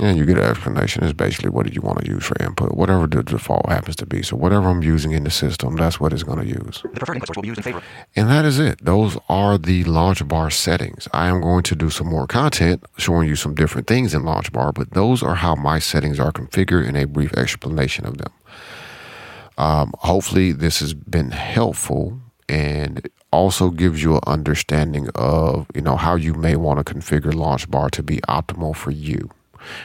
And 0.00 0.16
you 0.16 0.24
get 0.24 0.38
an 0.38 0.44
explanation. 0.44 1.04
It's 1.04 1.12
basically 1.12 1.50
what 1.50 1.66
do 1.66 1.72
you 1.74 1.82
want 1.82 1.98
to 2.00 2.10
use 2.10 2.24
for 2.24 2.34
input, 2.42 2.74
whatever 2.74 3.06
the 3.06 3.22
default 3.22 3.68
happens 3.68 3.96
to 3.96 4.06
be. 4.06 4.22
So 4.22 4.34
whatever 4.34 4.70
I'm 4.70 4.82
using 4.82 5.12
in 5.12 5.24
the 5.24 5.30
system, 5.30 5.76
that's 5.76 6.00
what 6.00 6.14
it's 6.14 6.22
going 6.22 6.38
to 6.38 6.46
use. 6.46 6.80
The 6.82 6.88
preferred 6.88 7.16
input 7.16 7.36
will 7.36 7.42
be 7.42 7.48
used 7.48 7.58
in 7.58 7.64
favor. 7.64 7.82
And 8.16 8.30
that 8.30 8.46
is 8.46 8.58
it. 8.58 8.82
Those 8.82 9.18
are 9.28 9.58
the 9.58 9.84
launch 9.84 10.26
bar 10.26 10.48
settings. 10.50 11.06
I 11.12 11.28
am 11.28 11.42
going 11.42 11.64
to 11.64 11.76
do 11.76 11.90
some 11.90 12.06
more 12.06 12.26
content 12.26 12.82
showing 12.96 13.28
you 13.28 13.36
some 13.36 13.54
different 13.54 13.86
things 13.86 14.14
in 14.14 14.24
launch 14.24 14.50
bar, 14.52 14.72
but 14.72 14.92
those 14.92 15.22
are 15.22 15.34
how 15.34 15.54
my 15.54 15.78
settings 15.78 16.18
are 16.18 16.32
configured 16.32 16.88
and 16.88 16.96
a 16.96 17.06
brief 17.06 17.34
explanation 17.34 18.06
of 18.06 18.16
them. 18.16 18.32
Um, 19.58 19.92
hopefully 19.98 20.52
this 20.52 20.80
has 20.80 20.94
been 20.94 21.32
helpful 21.32 22.18
and 22.48 23.06
also 23.30 23.68
gives 23.68 24.02
you 24.02 24.14
an 24.14 24.22
understanding 24.26 25.10
of, 25.14 25.66
you 25.74 25.82
know, 25.82 25.96
how 25.96 26.14
you 26.14 26.32
may 26.32 26.56
want 26.56 26.84
to 26.84 26.94
configure 26.94 27.34
launch 27.34 27.70
bar 27.70 27.90
to 27.90 28.02
be 28.02 28.16
optimal 28.22 28.74
for 28.74 28.90
you. 28.90 29.30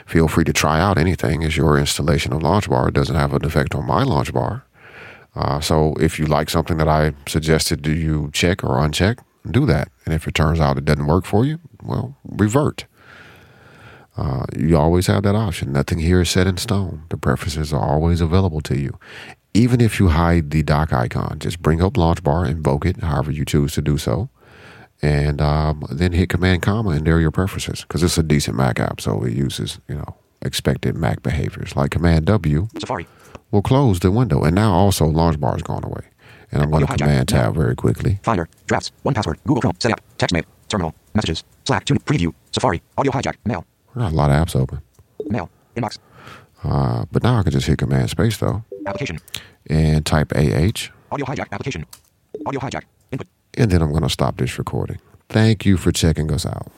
Feel 0.05 0.27
free 0.27 0.43
to 0.43 0.53
try 0.53 0.79
out 0.79 0.97
anything 0.97 1.43
as 1.43 1.57
your 1.57 1.77
installation 1.77 2.33
of 2.33 2.41
launch 2.41 2.69
bar 2.69 2.91
doesn't 2.91 3.15
have 3.15 3.33
an 3.33 3.45
effect 3.45 3.75
on 3.75 3.85
my 3.85 4.03
launch 4.03 4.33
bar. 4.33 4.65
Uh, 5.35 5.59
so 5.59 5.93
if 5.99 6.17
you 6.17 6.25
like 6.25 6.49
something 6.49 6.77
that 6.77 6.87
I 6.87 7.13
suggested, 7.27 7.81
do 7.81 7.91
you 7.91 8.29
check 8.33 8.63
or 8.63 8.77
uncheck? 8.79 9.19
Do 9.49 9.65
that. 9.65 9.89
And 10.05 10.13
if 10.13 10.27
it 10.27 10.33
turns 10.33 10.59
out 10.59 10.77
it 10.77 10.85
doesn't 10.85 11.07
work 11.07 11.25
for 11.25 11.45
you, 11.45 11.59
well, 11.83 12.15
revert. 12.23 12.85
Uh, 14.17 14.45
you 14.57 14.77
always 14.77 15.07
have 15.07 15.23
that 15.23 15.35
option. 15.35 15.73
Nothing 15.73 15.99
here 15.99 16.21
is 16.21 16.29
set 16.29 16.47
in 16.47 16.57
stone. 16.57 17.03
The 17.09 17.17
preferences 17.17 17.73
are 17.73 17.81
always 17.81 18.21
available 18.21 18.61
to 18.61 18.79
you. 18.79 18.97
Even 19.53 19.81
if 19.81 19.99
you 19.99 20.09
hide 20.09 20.51
the 20.51 20.63
dock 20.63 20.93
icon, 20.93 21.39
just 21.39 21.61
bring 21.61 21.81
up 21.81 21.97
launch 21.97 22.23
bar, 22.23 22.45
invoke 22.45 22.85
it, 22.85 23.01
however 23.01 23.31
you 23.31 23.45
choose 23.45 23.73
to 23.73 23.81
do 23.81 23.97
so, 23.97 24.29
and 25.01 25.41
um, 25.41 25.83
then 25.91 26.11
hit 26.13 26.29
Command 26.29 26.61
comma, 26.61 26.91
and 26.91 27.05
there 27.05 27.15
are 27.15 27.19
your 27.21 27.31
preferences. 27.31 27.81
Because 27.81 28.03
it's 28.03 28.17
a 28.17 28.23
decent 28.23 28.57
Mac 28.57 28.79
app, 28.79 29.01
so 29.01 29.23
it 29.23 29.33
uses 29.33 29.79
you 29.87 29.95
know 29.95 30.15
expected 30.41 30.95
Mac 30.95 31.23
behaviors 31.23 31.75
like 31.75 31.91
Command 31.91 32.25
W 32.25 32.67
Safari. 32.79 33.07
will 33.51 33.61
close 33.61 33.99
the 33.99 34.11
window. 34.11 34.43
And 34.43 34.55
now 34.55 34.73
also 34.73 35.05
launch 35.05 35.39
bar 35.39 35.55
is 35.55 35.63
gone 35.63 35.83
away. 35.83 36.01
And 36.51 36.61
I'm 36.61 36.69
going 36.71 36.85
to 36.85 36.95
command 36.97 37.27
tab 37.27 37.55
very 37.55 37.75
quickly. 37.75 38.19
Finder. 38.23 38.47
Drafts. 38.67 38.91
One 39.03 39.13
password. 39.15 39.39
Google 39.47 39.61
Chrome. 39.61 39.73
Setup. 39.79 39.99
Text 40.17 40.31
mail. 40.33 40.43
Terminal. 40.69 40.93
Messages. 41.13 41.43
Slack. 41.65 41.83
Tune. 41.85 41.97
Preview. 41.99 42.33
Safari. 42.51 42.81
Audio 42.97 43.11
hijack. 43.11 43.35
Mail. 43.45 43.65
Got 43.97 44.11
a 44.11 44.15
lot 44.15 44.29
of 44.29 44.35
apps 44.47 44.55
open. 44.55 44.79
Mail. 45.27 45.49
Inbox. 45.75 45.97
Uh, 46.63 47.05
but 47.11 47.23
now 47.23 47.37
I 47.39 47.43
can 47.43 47.51
just 47.51 47.67
hit 47.67 47.77
command 47.79 48.09
space 48.09 48.37
though 48.37 48.63
Application. 48.87 49.19
and 49.69 50.05
type 50.05 50.31
AH. 50.35 50.89
Audio 51.11 51.25
hijack. 51.25 51.47
Application. 51.51 51.85
Audio 52.45 52.59
hijack. 52.59 52.83
And 53.57 53.71
then 53.71 53.81
I'm 53.81 53.91
going 53.91 54.03
to 54.03 54.09
stop 54.09 54.37
this 54.37 54.57
recording. 54.57 54.99
Thank 55.29 55.65
you 55.65 55.77
for 55.77 55.91
checking 55.91 56.31
us 56.31 56.45
out. 56.45 56.71